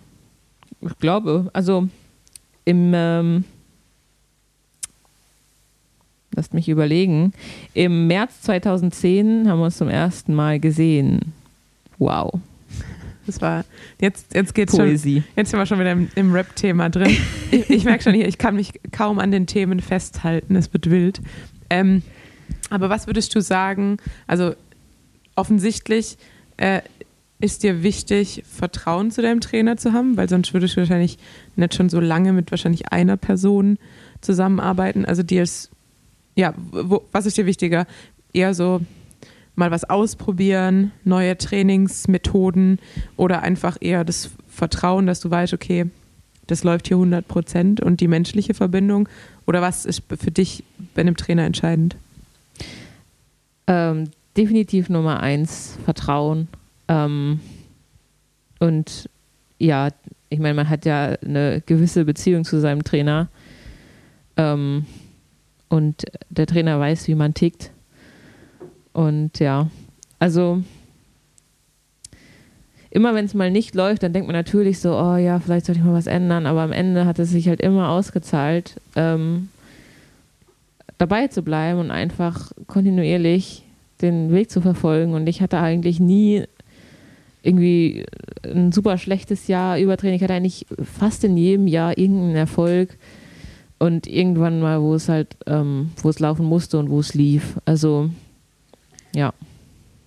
ich 0.80 0.98
glaube. 0.98 1.50
Also, 1.52 1.88
im. 2.64 2.92
Ähm, 2.94 3.44
lasst 6.34 6.54
mich 6.54 6.68
überlegen. 6.68 7.32
Im 7.74 8.06
März 8.06 8.42
2010 8.42 9.48
haben 9.48 9.58
wir 9.58 9.64
uns 9.64 9.78
zum 9.78 9.88
ersten 9.88 10.34
Mal 10.34 10.60
gesehen. 10.60 11.32
Wow. 11.98 12.38
Das 13.28 13.42
war, 13.42 13.66
jetzt, 14.00 14.34
jetzt 14.34 14.54
geht's 14.54 14.74
schon, 14.74 14.86
Poesie. 14.86 15.22
Jetzt 15.36 15.50
sind 15.50 15.60
wir 15.60 15.66
schon 15.66 15.78
wieder 15.78 15.92
im, 15.92 16.08
im 16.14 16.32
Rap-Thema 16.32 16.88
drin. 16.88 17.14
Ich, 17.50 17.68
ich 17.68 17.84
merke 17.84 18.02
schon 18.02 18.14
hier, 18.14 18.26
ich 18.26 18.38
kann 18.38 18.56
mich 18.56 18.72
kaum 18.90 19.18
an 19.18 19.30
den 19.30 19.46
Themen 19.46 19.80
festhalten. 19.80 20.56
Es 20.56 20.72
wird 20.72 20.90
wild. 20.90 21.20
Ähm, 21.68 22.02
aber 22.70 22.88
was 22.88 23.06
würdest 23.06 23.34
du 23.34 23.40
sagen? 23.40 23.98
Also 24.26 24.54
offensichtlich 25.36 26.16
äh, 26.56 26.80
ist 27.38 27.62
dir 27.62 27.82
wichtig, 27.82 28.44
Vertrauen 28.50 29.10
zu 29.10 29.20
deinem 29.20 29.40
Trainer 29.40 29.76
zu 29.76 29.92
haben, 29.92 30.16
weil 30.16 30.28
sonst 30.28 30.54
würdest 30.54 30.76
du 30.76 30.80
wahrscheinlich 30.80 31.18
nicht 31.56 31.74
schon 31.74 31.90
so 31.90 32.00
lange 32.00 32.32
mit 32.32 32.50
wahrscheinlich 32.50 32.92
einer 32.92 33.16
Person 33.16 33.78
zusammenarbeiten. 34.22 35.04
Also 35.04 35.22
dir 35.22 35.42
ist, 35.42 35.70
ja, 36.34 36.54
wo, 36.56 37.02
was 37.12 37.26
ist 37.26 37.36
dir 37.36 37.46
wichtiger? 37.46 37.86
Eher 38.32 38.54
so 38.54 38.80
mal 39.58 39.70
was 39.70 39.84
ausprobieren, 39.84 40.92
neue 41.04 41.36
Trainingsmethoden 41.36 42.78
oder 43.16 43.42
einfach 43.42 43.76
eher 43.80 44.04
das 44.04 44.30
Vertrauen, 44.48 45.06
dass 45.06 45.20
du 45.20 45.30
weißt, 45.30 45.52
okay, 45.52 45.86
das 46.46 46.64
läuft 46.64 46.88
hier 46.88 46.96
100 46.96 47.28
Prozent 47.28 47.80
und 47.80 48.00
die 48.00 48.08
menschliche 48.08 48.54
Verbindung? 48.54 49.08
Oder 49.46 49.60
was 49.60 49.84
ist 49.84 50.02
für 50.08 50.30
dich 50.30 50.64
bei 50.94 51.02
einem 51.02 51.16
Trainer 51.16 51.44
entscheidend? 51.44 51.96
Ähm, 53.66 54.10
definitiv 54.36 54.88
Nummer 54.88 55.20
eins, 55.20 55.76
Vertrauen. 55.84 56.48
Ähm, 56.88 57.40
und 58.58 59.10
ja, 59.58 59.90
ich 60.30 60.38
meine, 60.38 60.54
man 60.54 60.68
hat 60.68 60.86
ja 60.86 61.16
eine 61.22 61.62
gewisse 61.64 62.04
Beziehung 62.04 62.44
zu 62.44 62.60
seinem 62.60 62.82
Trainer. 62.82 63.28
Ähm, 64.36 64.86
und 65.68 66.04
der 66.30 66.46
Trainer 66.46 66.80
weiß, 66.80 67.08
wie 67.08 67.14
man 67.14 67.34
tickt. 67.34 67.70
Und 68.98 69.38
ja, 69.38 69.70
also 70.18 70.60
immer 72.90 73.14
wenn 73.14 73.26
es 73.26 73.34
mal 73.34 73.48
nicht 73.48 73.76
läuft, 73.76 74.02
dann 74.02 74.12
denkt 74.12 74.26
man 74.26 74.34
natürlich 74.34 74.80
so, 74.80 74.98
oh 74.98 75.14
ja, 75.14 75.38
vielleicht 75.38 75.66
sollte 75.66 75.78
ich 75.80 75.86
mal 75.86 75.94
was 75.94 76.08
ändern, 76.08 76.46
aber 76.46 76.62
am 76.62 76.72
Ende 76.72 77.06
hat 77.06 77.20
es 77.20 77.30
sich 77.30 77.46
halt 77.46 77.60
immer 77.60 77.90
ausgezahlt, 77.90 78.80
ähm, 78.96 79.50
dabei 80.98 81.28
zu 81.28 81.42
bleiben 81.42 81.78
und 81.78 81.92
einfach 81.92 82.50
kontinuierlich 82.66 83.62
den 84.02 84.32
Weg 84.32 84.50
zu 84.50 84.60
verfolgen. 84.60 85.14
Und 85.14 85.28
ich 85.28 85.42
hatte 85.42 85.58
eigentlich 85.58 86.00
nie 86.00 86.42
irgendwie 87.44 88.04
ein 88.42 88.72
super 88.72 88.98
schlechtes 88.98 89.46
Jahr 89.46 89.78
Übertraining. 89.78 90.16
Ich 90.16 90.24
hatte 90.24 90.34
eigentlich 90.34 90.66
fast 90.82 91.22
in 91.22 91.36
jedem 91.36 91.68
Jahr 91.68 91.96
irgendeinen 91.96 92.34
Erfolg 92.34 92.98
und 93.78 94.08
irgendwann 94.08 94.58
mal, 94.58 94.82
wo 94.82 94.96
es 94.96 95.08
halt, 95.08 95.36
ähm, 95.46 95.92
wo 96.02 96.08
es 96.08 96.18
laufen 96.18 96.46
musste 96.46 96.80
und 96.80 96.90
wo 96.90 96.98
es 96.98 97.14
lief. 97.14 97.60
Also 97.64 98.10
ja. 99.14 99.32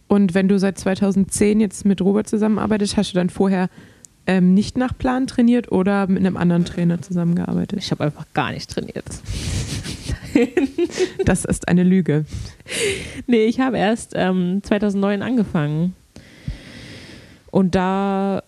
Und 0.07 0.33
wenn 0.33 0.49
du 0.49 0.59
seit 0.59 0.77
2010 0.77 1.61
jetzt 1.61 1.85
mit 1.85 2.01
Robert 2.01 2.27
zusammenarbeitest, 2.27 2.97
hast 2.97 3.13
du 3.13 3.15
dann 3.15 3.29
vorher 3.29 3.69
ähm, 4.27 4.53
nicht 4.53 4.77
nach 4.77 4.97
Plan 4.97 5.25
trainiert 5.25 5.71
oder 5.71 6.07
mit 6.07 6.19
einem 6.19 6.35
anderen 6.35 6.65
Trainer 6.65 7.01
zusammengearbeitet? 7.01 7.79
Ich 7.79 7.91
habe 7.91 8.03
einfach 8.03 8.25
gar 8.33 8.51
nicht 8.51 8.69
trainiert. 8.69 9.05
Das 11.25 11.43
ist 11.43 11.67
eine 11.67 11.83
Lüge. 11.83 12.23
Nee, 13.27 13.43
ich 13.45 13.59
habe 13.59 13.77
erst 13.77 14.13
ähm, 14.15 14.61
2009 14.63 15.21
angefangen. 15.21 15.93
Und 17.51 17.75
da 17.75 18.43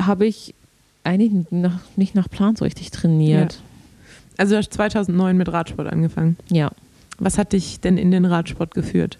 habe 0.00 0.26
ich 0.26 0.54
eigentlich 1.04 1.32
nach, 1.50 1.80
nicht 1.96 2.14
nach 2.14 2.28
Plan 2.28 2.54
so 2.54 2.64
richtig 2.64 2.90
trainiert. 2.90 3.60
Also 4.36 4.52
du 4.52 4.58
hast 4.58 4.72
2009 4.72 5.36
mit 5.36 5.50
Radsport 5.50 5.88
angefangen. 5.88 6.36
Ja. 6.50 6.70
Was 7.18 7.38
hat 7.38 7.52
dich 7.52 7.80
denn 7.80 7.98
in 7.98 8.10
den 8.10 8.24
Radsport 8.24 8.74
geführt? 8.74 9.18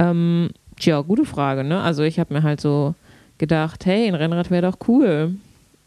Ähm, 0.00 0.50
tja, 0.76 1.02
gute 1.02 1.26
Frage, 1.26 1.62
ne? 1.62 1.80
Also 1.80 2.02
ich 2.02 2.18
habe 2.18 2.32
mir 2.32 2.42
halt 2.42 2.60
so 2.60 2.94
gedacht, 3.38 3.84
hey, 3.84 4.08
ein 4.08 4.14
Rennrad 4.14 4.50
wäre 4.50 4.62
doch 4.62 4.78
cool. 4.88 5.34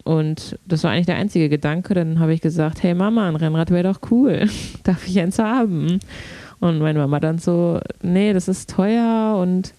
Und 0.03 0.57
das 0.65 0.83
war 0.83 0.91
eigentlich 0.91 1.07
der 1.07 1.15
einzige 1.15 1.49
Gedanke. 1.49 1.93
Dann 1.93 2.19
habe 2.19 2.33
ich 2.33 2.41
gesagt, 2.41 2.83
hey 2.83 2.93
Mama, 2.93 3.27
ein 3.27 3.35
Rennrad 3.35 3.71
wäre 3.71 3.91
doch 3.91 4.11
cool. 4.11 4.47
Darf 4.83 5.07
ich 5.07 5.19
eins 5.19 5.39
haben? 5.39 5.99
Und 6.59 6.79
meine 6.79 6.99
Mama 6.99 7.19
dann 7.19 7.39
so, 7.39 7.79
nee, 8.01 8.33
das 8.33 8.47
ist 8.47 8.69
teuer 8.69 9.37
und 9.41 9.73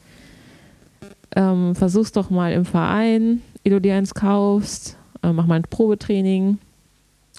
ähm, 1.36 1.74
versuch's 1.74 2.12
doch 2.12 2.30
mal 2.30 2.52
im 2.52 2.64
Verein, 2.64 3.40
ehe 3.64 3.72
du 3.72 3.80
dir 3.80 3.94
eins 3.94 4.14
kaufst. 4.14 4.96
Äh, 5.22 5.32
mach 5.32 5.46
mal 5.46 5.56
ein 5.56 5.62
Probetraining. 5.62 6.58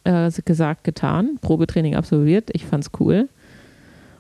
Äh, 0.04 0.32
gesagt, 0.46 0.84
getan. 0.84 1.40
Probetraining 1.42 1.96
absolviert. 1.96 2.50
Ich 2.54 2.66
fand's 2.66 2.92
cool. 3.00 3.28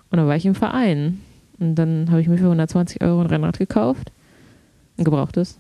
Und 0.09 0.17
dann 0.17 0.27
war 0.27 0.35
ich 0.35 0.45
im 0.45 0.55
Verein. 0.55 1.21
Und 1.59 1.75
dann 1.75 2.09
habe 2.11 2.21
ich 2.21 2.27
mir 2.27 2.37
für 2.37 2.45
120 2.45 3.01
Euro 3.01 3.21
ein 3.21 3.27
Rennrad 3.27 3.57
gekauft. 3.57 4.11
Ein 4.97 5.03
gebrauchtes. 5.03 5.57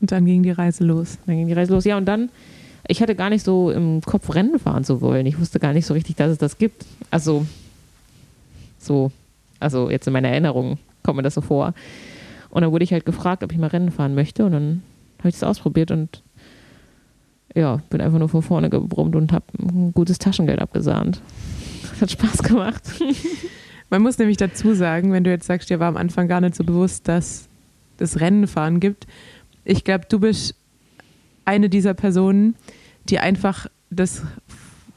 Und 0.00 0.12
dann 0.12 0.26
ging 0.26 0.42
die 0.42 0.50
Reise 0.50 0.84
los. 0.84 1.18
Dann 1.26 1.36
ging 1.36 1.46
die 1.46 1.52
Reise 1.52 1.72
los. 1.72 1.84
Ja, 1.84 1.96
und 1.96 2.04
dann, 2.04 2.30
ich 2.86 3.00
hatte 3.00 3.14
gar 3.14 3.30
nicht 3.30 3.44
so 3.44 3.70
im 3.70 4.02
Kopf 4.02 4.34
Rennen 4.34 4.58
fahren 4.58 4.84
zu 4.84 5.00
wollen. 5.00 5.26
Ich 5.26 5.40
wusste 5.40 5.58
gar 5.58 5.72
nicht 5.72 5.86
so 5.86 5.94
richtig, 5.94 6.16
dass 6.16 6.30
es 6.30 6.38
das 6.38 6.58
gibt. 6.58 6.84
Also, 7.10 7.46
so, 8.78 9.10
also 9.58 9.90
jetzt 9.90 10.06
in 10.06 10.12
meiner 10.12 10.28
Erinnerung 10.28 10.78
kommt 11.02 11.16
mir 11.16 11.22
das 11.22 11.34
so 11.34 11.40
vor. 11.40 11.72
Und 12.50 12.62
dann 12.62 12.72
wurde 12.72 12.84
ich 12.84 12.92
halt 12.92 13.06
gefragt, 13.06 13.42
ob 13.42 13.52
ich 13.52 13.58
mal 13.58 13.68
Rennen 13.68 13.90
fahren 13.90 14.14
möchte. 14.14 14.44
Und 14.44 14.52
dann 14.52 14.82
habe 15.18 15.30
ich 15.30 15.34
das 15.34 15.44
ausprobiert 15.44 15.90
und 15.90 16.22
ja, 17.54 17.80
bin 17.88 18.02
einfach 18.02 18.18
nur 18.18 18.28
von 18.28 18.42
vorne 18.42 18.68
gebrummt 18.68 19.16
und 19.16 19.32
habe 19.32 19.46
ein 19.58 19.94
gutes 19.94 20.18
Taschengeld 20.18 20.60
abgesahnt. 20.60 21.22
Das 21.82 22.00
hat 22.02 22.10
Spaß 22.10 22.42
gemacht. 22.42 22.82
Man 23.90 24.02
muss 24.02 24.18
nämlich 24.18 24.36
dazu 24.36 24.74
sagen, 24.74 25.12
wenn 25.12 25.24
du 25.24 25.30
jetzt 25.30 25.46
sagst, 25.46 25.70
dir 25.70 25.80
war 25.80 25.88
am 25.88 25.96
Anfang 25.96 26.28
gar 26.28 26.40
nicht 26.40 26.54
so 26.54 26.64
bewusst, 26.64 27.08
dass 27.08 27.48
es 27.98 28.20
Rennenfahren 28.20 28.80
gibt. 28.80 29.06
Ich 29.64 29.84
glaube, 29.84 30.06
du 30.08 30.20
bist 30.20 30.54
eine 31.44 31.68
dieser 31.68 31.94
Personen, 31.94 32.56
die 33.04 33.18
einfach 33.18 33.68
das 33.90 34.22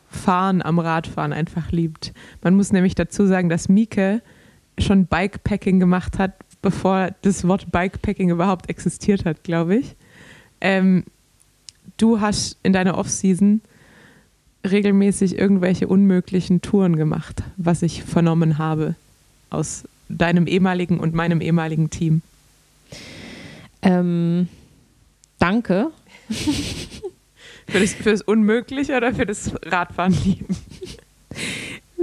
Fahren 0.09 0.61
am 0.61 0.79
Radfahren 0.79 1.33
einfach 1.33 1.71
liebt. 1.71 2.13
Man 2.41 2.55
muss 2.55 2.71
nämlich 2.71 2.95
dazu 2.95 3.27
sagen, 3.27 3.49
dass 3.49 3.69
Mieke 3.69 4.21
schon 4.79 5.05
Bikepacking 5.05 5.79
gemacht 5.79 6.17
hat, 6.17 6.33
bevor 6.61 7.11
das 7.21 7.47
Wort 7.47 7.71
Bikepacking 7.71 8.29
überhaupt 8.29 8.69
existiert 8.69 9.25
hat, 9.25 9.43
glaube 9.43 9.77
ich. 9.77 9.95
Ähm, 10.61 11.05
du 11.97 12.19
hast 12.19 12.57
in 12.63 12.73
deiner 12.73 12.97
Offseason 12.97 13.61
regelmäßig 14.63 15.37
irgendwelche 15.37 15.87
unmöglichen 15.87 16.61
Touren 16.61 16.95
gemacht, 16.95 17.43
was 17.57 17.81
ich 17.81 18.03
vernommen 18.03 18.57
habe 18.57 18.95
aus 19.49 19.83
deinem 20.09 20.47
ehemaligen 20.47 20.99
und 20.99 21.13
meinem 21.13 21.41
ehemaligen 21.41 21.89
Team. 21.89 22.21
Ähm, 23.81 24.47
danke. 25.37 25.91
für, 27.67 27.79
das, 27.79 27.93
für 27.93 28.11
das 28.11 28.21
Unmögliche 28.21 28.97
oder 28.97 29.13
für 29.13 29.25
das 29.25 29.53
Radfahren 29.65 30.15
lieben? 30.23 30.55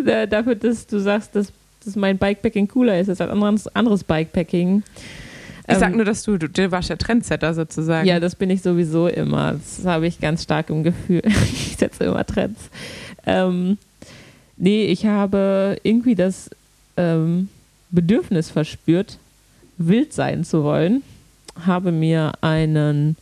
Äh, 0.05 0.29
dafür, 0.29 0.55
dass 0.55 0.87
du 0.87 1.01
sagst, 1.01 1.35
dass, 1.35 1.53
dass 1.85 1.97
mein 1.97 2.19
Bikepacking 2.19 2.69
cooler 2.69 3.01
ist 3.01 3.09
als 3.09 3.21
ein 3.21 3.31
anderes, 3.31 3.67
anderes 3.69 4.05
Bikepacking. 4.05 4.83
Ich 5.69 5.79
sag 5.79 5.91
Ähm, 5.91 5.97
nur, 5.97 6.05
dass 6.05 6.23
du, 6.23 6.39
du, 6.39 6.49
du 6.49 6.71
warst 6.71 6.91
ja 6.91 6.97
Trendsetter 6.97 7.53
sozusagen. 7.55 8.07
Ja, 8.07 8.21
das 8.21 8.37
bin 8.37 8.51
ich 8.51 8.63
sowieso 8.63 9.09
immer. 9.09 9.55
Das 9.55 9.85
habe 9.85 10.07
ich 10.07 10.21
ganz 10.21 10.43
stark 10.43 10.71
im 10.71 10.85
Gefühl. 10.85 11.23
ich 11.25 11.77
setze 11.77 12.05
immer 12.05 12.25
Trends. 12.25 12.71
Ähm, 13.27 13.79
nee, 14.57 14.85
ich 14.87 15.07
habe 15.07 15.77
irgendwie 15.83 16.15
das 16.15 16.51
ähm, 16.97 17.49
Bedürfnis 17.91 18.51
verspürt, 18.51 19.19
wild 19.79 20.13
sein 20.13 20.45
zu 20.45 20.63
wollen. 20.63 21.03
Habe 21.67 21.91
mir 21.91 22.33
einen 22.43 23.17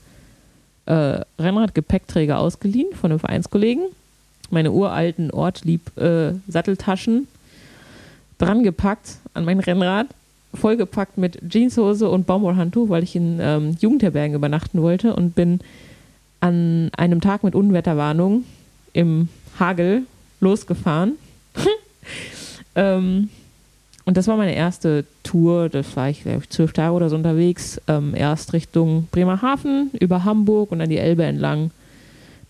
äh, 0.87 1.21
Rennradgepäckträger 1.39 2.39
ausgeliehen 2.39 2.95
von 2.95 3.11
einem 3.11 3.21
Vereinskollegen. 3.21 3.85
Meine 4.51 4.73
uralten 4.73 5.31
Ortlieb 5.31 5.97
äh, 5.97 6.35
Satteltaschen 6.47 7.27
dran 8.37 8.63
gepackt 8.63 9.19
an 9.33 9.45
mein 9.45 9.61
Rennrad 9.61 10.09
vollgepackt 10.55 11.19
mit 11.19 11.39
Jeanshose 11.49 12.09
und 12.09 12.27
Baumwollhandtuch, 12.27 12.89
weil 12.89 13.03
ich 13.03 13.15
in 13.17 13.39
ähm, 13.41 13.77
Jugendherbergen 13.81 14.35
übernachten 14.37 14.81
wollte 14.83 15.15
und 15.15 15.35
bin 15.35 15.61
an 16.41 16.91
einem 16.97 17.21
Tag 17.21 17.43
mit 17.45 17.55
Unwetterwarnung 17.55 18.45
im 18.93 19.29
Hagel 19.59 20.03
losgefahren. 20.41 21.13
ähm, 22.75 23.29
und 24.05 24.17
das 24.17 24.27
war 24.29 24.37
meine 24.37 24.55
erste 24.55 25.05
Tour. 25.23 25.69
Das 25.69 25.97
war 25.97 26.11
ich, 26.11 26.23
glaube 26.23 26.41
ich, 26.43 26.51
zwölf 26.51 26.73
Tage 26.73 26.93
oder 26.93 27.09
so 27.09 27.17
unterwegs. 27.17 27.81
Ähm, 27.89 28.15
erst 28.15 28.53
Richtung 28.53 29.09
Bremerhaven, 29.11 29.91
über 29.99 30.25
Hamburg 30.25 30.71
und 30.73 30.81
dann 30.81 30.91
die 30.91 30.99
Elbe 30.99 31.25
entlang 31.25 31.71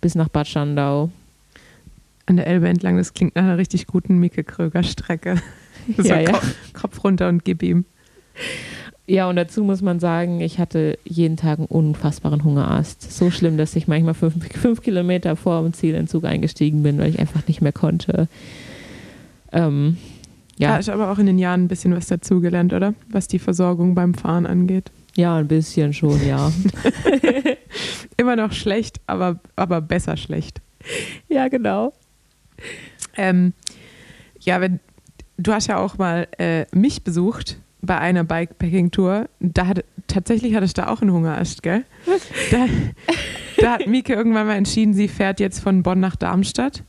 bis 0.01 0.15
nach 0.15 0.29
Bad 0.29 0.49
Schandau. 0.49 1.11
An 2.27 2.37
der 2.37 2.47
Elbe 2.47 2.69
entlang, 2.69 2.97
das 2.97 3.15
klingt 3.15 3.37
nach 3.37 3.43
einer 3.45 3.59
richtig 3.59 3.87
guten 3.87 4.19
Mieke 4.19 4.45
Kröger-Strecke. 4.45 5.37
So 5.99 6.09
Ja, 6.09 6.19
ja. 6.19 6.33
Ko- 6.33 6.47
Kopf 6.73 7.05
runter 7.05 7.29
und 7.29 7.45
gib 7.45 7.63
ihm. 7.63 7.85
Ja, 9.07 9.29
und 9.29 9.37
dazu 9.37 9.65
muss 9.65 9.83
man 9.83 10.01
sagen, 10.01 10.41
ich 10.41 10.59
hatte 10.59 10.99
jeden 11.05 11.37
Tag 11.37 11.59
einen 11.59 11.67
unfassbaren 11.67 12.43
Hungerast. 12.43 13.13
So 13.13 13.31
schlimm, 13.31 13.59
dass 13.59 13.77
ich 13.77 13.87
manchmal 13.87 14.15
fünf, 14.15 14.35
fünf 14.53 14.81
Kilometer 14.83 15.37
vor 15.37 15.63
dem 15.63 15.75
Ziel 15.75 15.91
in 15.91 16.03
den 16.03 16.09
Zug 16.09 16.25
eingestiegen 16.25 16.83
bin, 16.83 16.99
weil 16.99 17.11
ich 17.11 17.19
einfach 17.19 17.47
nicht 17.47 17.61
mehr 17.61 17.73
konnte. 17.73 18.29
Ähm, 19.53 19.99
Ja, 20.57 20.71
ja, 20.71 20.81
ich 20.81 20.91
aber 20.91 21.11
auch 21.11 21.19
in 21.19 21.27
den 21.27 21.39
Jahren 21.39 21.65
ein 21.65 21.69
bisschen 21.69 21.95
was 21.95 22.07
dazugelernt, 22.07 22.73
oder? 22.73 22.95
Was 23.11 23.29
die 23.29 23.39
Versorgung 23.39 23.95
beim 23.95 24.15
Fahren 24.15 24.47
angeht. 24.47 24.91
ja, 25.17 25.37
ein 25.37 25.49
bisschen 25.49 25.93
schon, 25.93 26.27
ja. 26.27 26.51
Immer 28.17 28.37
noch 28.37 28.53
schlecht, 28.53 29.01
aber, 29.07 29.39
aber 29.55 29.83
besser 29.83 30.17
schlecht. 30.17 30.61
ja, 31.29 31.49
genau. 31.49 31.93
Ähm, 33.17 33.53
ja, 34.41 34.61
wenn, 34.61 34.81
du 35.37 35.53
hast 35.53 35.67
ja 35.67 35.77
auch 35.77 35.99
mal 35.99 36.27
äh, 36.39 36.65
mich 36.73 37.05
besucht 37.05 37.59
bei 37.87 37.99
einer 37.99 38.25
Bikepacking-Tour. 38.25 39.29
Da 39.41 39.67
hat, 39.67 39.85
tatsächlich 40.07 40.55
hattest 40.55 40.79
du 40.79 40.83
da 40.83 40.89
auch 40.89 41.03
einen 41.03 41.13
Hungerast, 41.13 41.63
gell? 41.63 41.85
Da, 42.51 42.67
da 43.59 43.73
hat 43.73 43.87
Mieke 43.87 44.13
irgendwann 44.15 44.47
mal 44.47 44.57
entschieden, 44.57 44.95
sie 44.95 45.09
fährt 45.09 45.41
jetzt 45.41 45.61
von 45.61 45.83
Bonn 45.83 46.01
nach 46.01 46.17
Darmstadt. 46.17 46.85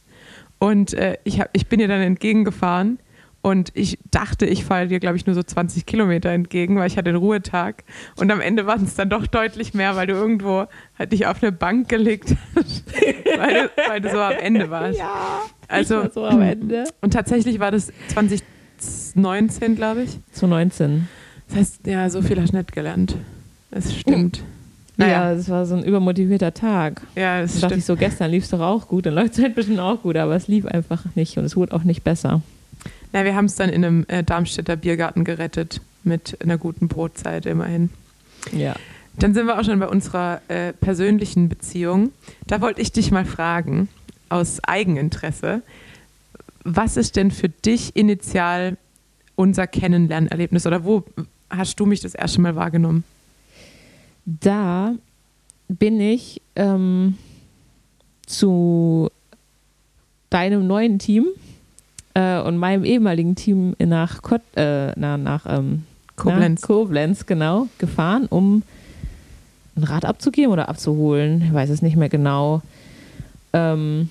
Und 0.59 0.93
äh, 0.93 1.17
ich, 1.23 1.39
hab, 1.41 1.49
ich 1.53 1.67
bin 1.67 1.79
ihr 1.79 1.87
dann 1.87 2.01
entgegengefahren 2.01 2.99
und 3.41 3.69
ich 3.75 3.99
dachte, 4.09 4.45
ich 4.47 4.65
fahre 4.65 4.87
dir, 4.87 4.99
glaube 4.99 5.17
ich, 5.17 5.25
nur 5.27 5.35
so 5.35 5.43
20 5.43 5.85
Kilometer 5.85 6.31
entgegen, 6.31 6.77
weil 6.77 6.87
ich 6.87 6.97
hatte 6.97 7.09
einen 7.09 7.19
Ruhetag. 7.19 7.83
Und 8.15 8.31
am 8.31 8.41
Ende 8.41 8.65
waren 8.65 8.83
es 8.83 8.95
dann 8.95 9.09
doch 9.09 9.27
deutlich 9.27 9.73
mehr, 9.75 9.95
weil 9.95 10.07
du 10.07 10.13
irgendwo 10.13 10.65
halt 10.97 11.11
dich 11.11 11.27
auf 11.27 11.43
eine 11.43 11.51
Bank 11.51 11.89
gelegt 11.89 12.35
hast, 12.55 12.85
weil, 13.37 13.53
du, 13.63 13.69
weil 13.87 14.01
du 14.01 14.09
so 14.09 14.19
am 14.19 14.33
Ende 14.39 14.69
warst. 14.71 14.97
Ja, 14.97 15.41
Also- 15.67 15.97
also 15.97 16.13
so 16.21 16.25
am 16.25 16.41
Ende. 16.41 16.85
Und 17.01 17.13
tatsächlich 17.13 17.59
war 17.59 17.69
das 17.71 17.91
2019, 18.77 19.75
glaube 19.75 20.03
ich. 20.03 20.19
Zu 20.31 20.47
19. 20.47 21.07
Das 21.47 21.57
heißt, 21.57 21.87
ja, 21.87 22.09
so 22.09 22.21
viel 22.21 22.39
hast 22.41 22.53
du 22.53 22.57
nicht 22.57 22.71
gelernt. 22.71 23.15
Das 23.71 23.93
stimmt. 23.95 24.41
Naja. 24.97 25.31
Ja, 25.31 25.31
es 25.33 25.49
war 25.49 25.65
so 25.65 25.75
ein 25.75 25.83
übermotivierter 25.83 26.53
Tag. 26.53 27.01
Ja, 27.15 27.41
das 27.41 27.55
Da 27.55 27.61
dachte 27.61 27.67
stimmt. 27.73 27.79
ich 27.79 27.85
so, 27.85 27.95
gestern 27.97 28.31
lief 28.31 28.45
es 28.45 28.49
doch 28.49 28.61
auch 28.61 28.87
gut, 28.87 29.05
dann 29.05 29.13
läuft 29.15 29.33
es 29.33 29.43
halt 29.43 29.55
bestimmt 29.55 29.79
auch 29.79 30.01
gut, 30.01 30.15
aber 30.15 30.35
es 30.35 30.47
lief 30.47 30.65
einfach 30.65 31.03
nicht 31.15 31.37
und 31.37 31.43
es 31.45 31.55
wurde 31.55 31.73
auch 31.73 31.83
nicht 31.83 32.03
besser. 32.03 32.41
Na, 33.11 33.23
wir 33.25 33.35
haben 33.35 33.45
es 33.45 33.55
dann 33.55 33.69
in 33.69 33.83
einem 33.83 34.05
äh, 34.07 34.23
Darmstädter 34.23 34.75
Biergarten 34.75 35.23
gerettet 35.25 35.81
mit 36.03 36.37
einer 36.41 36.57
guten 36.57 36.87
Brotzeit 36.87 37.45
immerhin. 37.45 37.89
Ja. 38.53 38.75
Dann 39.19 39.33
sind 39.33 39.47
wir 39.47 39.59
auch 39.59 39.63
schon 39.63 39.79
bei 39.79 39.87
unserer 39.87 40.41
äh, 40.49 40.73
persönlichen 40.73 41.47
Beziehung. 41.49 42.11
Da 42.47 42.61
wollte 42.61 42.81
ich 42.81 42.91
dich 42.91 43.11
mal 43.11 43.25
fragen, 43.25 43.87
aus 44.29 44.63
Eigeninteresse, 44.63 45.61
was 46.65 46.97
ist 46.97 47.15
denn 47.15 47.31
für 47.31 47.47
dich 47.47 47.95
initial 47.95 48.77
unser 49.35 49.67
Kennenlernerlebnis 49.67 50.65
oder 50.65 50.83
wo 50.83 51.03
hast 51.49 51.79
du 51.79 51.85
mich 51.85 52.01
das 52.01 52.15
erste 52.15 52.41
Mal 52.41 52.55
wahrgenommen? 52.55 53.03
Da 54.25 54.95
bin 55.67 56.01
ich 56.01 56.41
ähm, 56.55 57.17
zu 58.25 59.09
deinem 60.31 60.65
neuen 60.65 60.97
Team 60.97 61.27
äh, 62.15 62.41
und 62.41 62.57
meinem 62.57 62.83
ehemaligen 62.83 63.35
Team 63.35 63.75
nach, 63.77 64.23
Kot 64.23 64.41
äh, 64.55 64.91
na, 64.95 65.17
nach 65.17 65.45
ähm, 65.47 65.83
Koblenz. 66.15 66.61
Na, 66.61 66.67
Koblenz, 66.67 67.25
genau, 67.27 67.67
gefahren, 67.77 68.25
um 68.25 68.63
ein 69.75 69.83
Rad 69.83 70.05
abzugeben 70.05 70.51
oder 70.51 70.67
abzuholen. 70.67 71.43
Ich 71.43 71.53
weiß 71.53 71.69
es 71.69 71.83
nicht 71.83 71.95
mehr 71.95 72.09
genau. 72.09 72.63
Ähm, 73.53 74.09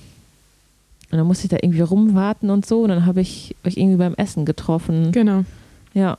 und 1.11 1.19
dann 1.19 1.27
musste 1.27 1.45
ich 1.45 1.51
da 1.51 1.59
irgendwie 1.61 1.81
rumwarten 1.81 2.51
und 2.51 2.67
so. 2.67 2.83
Und 2.83 2.89
dann 2.89 3.07
habe 3.07 3.21
ich 3.21 3.55
euch 3.65 3.77
irgendwie 3.77 3.97
beim 3.99 4.15
Essen 4.15 4.45
getroffen. 4.45 5.13
Genau. 5.13 5.45
Ja, 5.93 6.19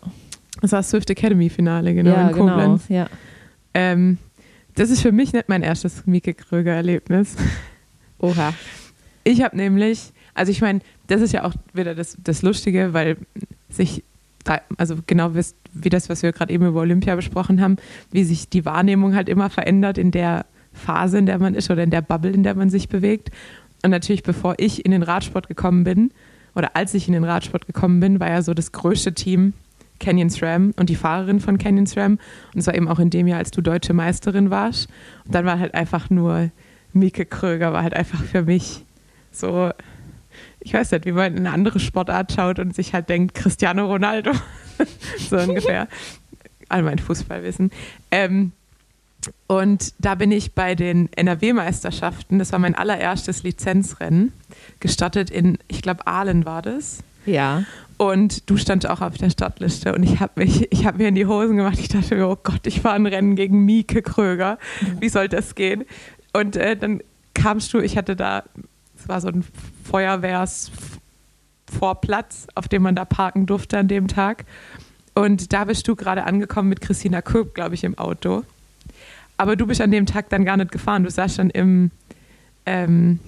Das 0.62 0.72
war 0.72 0.80
das 0.80 0.90
Swift 0.90 1.10
Academy 1.10 1.50
Finale, 1.50 1.94
genau, 1.94 2.12
ja 2.12 2.30
in 2.30 2.36
Koblenz. 2.36 2.88
genau. 2.88 3.00
Ja. 3.02 3.08
Ähm, 3.74 4.18
das 4.76 4.90
ist 4.90 5.02
für 5.02 5.12
mich 5.12 5.34
nicht 5.34 5.50
mein 5.50 5.64
erstes 5.64 6.06
Mieke 6.06 6.34
Kröger-Erlebnis. 6.34 7.36
Oha. 8.20 8.54
Ich 9.24 9.42
habe 9.42 9.56
nämlich, 9.58 10.12
also 10.34 10.52
ich 10.52 10.62
meine, 10.62 10.80
das 11.08 11.22
ist 11.22 11.32
ja 11.34 11.44
auch 11.44 11.54
wieder 11.74 11.96
das, 11.96 12.18
das 12.24 12.42
Lustige, 12.42 12.94
weil 12.94 13.18
sich, 13.70 14.04
also 14.78 14.96
genau 15.08 15.34
wie, 15.36 15.42
wie 15.74 15.90
das, 15.90 16.10
was 16.10 16.24
wir 16.24 16.32
gerade 16.32 16.54
eben 16.54 16.66
über 16.66 16.82
Olympia 16.82 17.16
besprochen 17.16 17.60
haben, 17.62 17.78
wie 18.12 18.24
sich 18.24 18.50
die 18.50 18.66
Wahrnehmung 18.66 19.16
halt 19.16 19.28
immer 19.28 19.50
verändert 19.50 19.98
in 19.98 20.12
der 20.12 20.46
Phase, 20.74 21.18
in 21.18 21.26
der 21.26 21.40
man 21.40 21.56
ist 21.56 21.72
oder 21.72 21.84
in 21.84 21.90
der 21.90 22.02
Bubble, 22.02 22.32
in 22.32 22.44
der 22.44 22.56
man 22.56 22.70
sich 22.70 22.88
bewegt. 22.90 23.32
Und 23.86 23.92
natürlich, 23.92 24.24
bevor 24.24 24.56
ich 24.58 24.84
in 24.84 24.90
den 24.90 25.04
Radsport 25.04 25.48
gekommen 25.48 25.84
bin, 25.84 26.10
oder 26.56 26.76
als 26.76 26.96
ich 26.96 27.08
in 27.08 27.14
den 27.14 27.24
Radsport 27.24 27.68
gekommen 27.68 28.00
bin, 28.00 28.20
war 28.20 28.32
ja 28.32 28.42
so 28.42 28.56
das 28.56 28.72
größte 28.72 29.14
Team 29.14 29.54
Canyon 30.00 30.32
SRAM 30.32 30.74
und 30.76 30.90
die 30.90 30.96
Fahrerin 30.96 31.40
von 31.40 31.60
Canyon 31.60 31.86
SRAM. 31.86 32.14
Und 32.52 32.60
es 32.60 32.66
war 32.66 32.74
eben 32.74 32.88
auch 32.88 32.98
in 32.98 33.12
dem 33.12 33.28
Jahr, 33.28 33.38
als 33.38 33.52
du 33.52 33.62
deutsche 33.62 33.94
Meisterin 33.94 34.50
warst. 34.50 34.90
Und 35.26 35.36
dann 35.36 35.46
war 35.46 35.60
halt 35.60 35.76
einfach 35.76 36.10
nur 36.10 36.50
Mieke 36.94 37.28
Kröger, 37.28 37.74
war 37.74 37.84
halt 37.84 37.94
einfach 37.94 38.24
für 38.24 38.42
mich 38.42 38.84
so, 39.32 39.70
ich 40.62 40.74
weiß 40.74 40.90
nicht, 40.90 41.06
wie 41.06 41.12
man 41.12 41.34
in 41.34 41.46
eine 41.46 41.52
andere 41.52 41.80
Sportart 41.80 42.32
schaut 42.32 42.58
und 42.58 42.74
sich 42.74 42.92
halt 42.96 43.08
denkt, 43.08 43.36
Cristiano 43.36 43.86
Ronaldo. 43.86 44.32
so 45.30 45.38
ungefähr. 45.38 45.88
All 46.70 46.82
mein 46.82 46.98
Fußballwissen. 46.98 47.70
Ähm, 48.10 48.52
und 49.48 49.94
da 50.00 50.16
bin 50.16 50.32
ich 50.32 50.54
bei 50.54 50.76
den 50.76 51.12
NRW-Meisterschaften, 51.14 52.40
das 52.40 52.52
war 52.52 52.60
mein 52.60 52.76
allererstes 52.76 53.44
Lizenzrennen, 53.44 54.34
gestartet 54.80 55.30
in, 55.30 55.58
ich 55.68 55.82
glaube, 55.82 56.08
Aalen 56.08 56.46
war 56.46 56.62
das. 56.62 57.00
Ja. 57.26 57.64
Und 57.98 58.50
du 58.50 58.58
standst 58.58 58.86
auch 58.88 59.02
auf 59.02 59.18
der 59.18 59.30
Startliste 59.30 59.96
und 59.96 60.04
ich 60.04 60.20
habe 60.20 60.34
mich, 60.36 60.70
ich 60.72 60.86
habe 60.86 60.98
mir 60.98 61.08
in 61.08 61.16
die 61.16 61.26
Hosen 61.26 61.56
gemacht. 61.58 61.80
Ich 61.80 61.88
dachte 61.88 62.16
mir, 62.16 62.28
oh 62.28 62.38
Gott, 62.42 62.68
ich 62.68 62.82
fahre 62.82 62.96
ein 62.96 63.06
Rennen 63.06 63.36
gegen 63.36 63.64
Mieke 63.64 64.02
Kröger. 64.02 64.58
Wie 65.00 65.10
soll 65.10 65.30
das 65.30 65.56
gehen? 65.56 65.86
Und 66.34 66.58
äh, 66.58 66.76
dann 66.76 67.02
kamst 67.34 67.72
du, 67.74 67.80
ich 67.80 67.98
hatte 67.98 68.18
da, 68.18 68.44
es 68.98 69.08
war 69.08 69.22
so 69.22 69.30
ein 69.30 69.46
Feuerwehrsvorplatz, 69.90 72.48
auf 72.54 72.68
dem 72.68 72.82
man 72.82 72.96
da 72.96 73.06
parken 73.06 73.46
durfte 73.46 73.78
an 73.78 73.88
dem 73.88 74.10
Tag. 74.10 74.44
Und 75.14 75.54
da 75.54 75.64
bist 75.64 75.88
du 75.88 75.96
gerade 75.96 76.26
angekommen 76.26 76.68
mit 76.68 76.82
Christina 76.82 77.22
Köp, 77.22 77.54
glaube 77.54 77.76
ich, 77.76 77.86
im 77.86 77.98
Auto. 77.98 78.44
Aber 79.38 79.56
du 79.56 79.68
bist 79.68 79.82
an 79.82 79.92
dem 79.92 80.06
Tag 80.06 80.30
dann 80.30 80.46
gar 80.46 80.58
nicht 80.58 80.72
gefahren. 80.72 81.04
Du 81.04 81.10
saßt 81.10 81.40
dann 81.40 81.50
im, 81.50 81.92
ähm, 82.66 83.20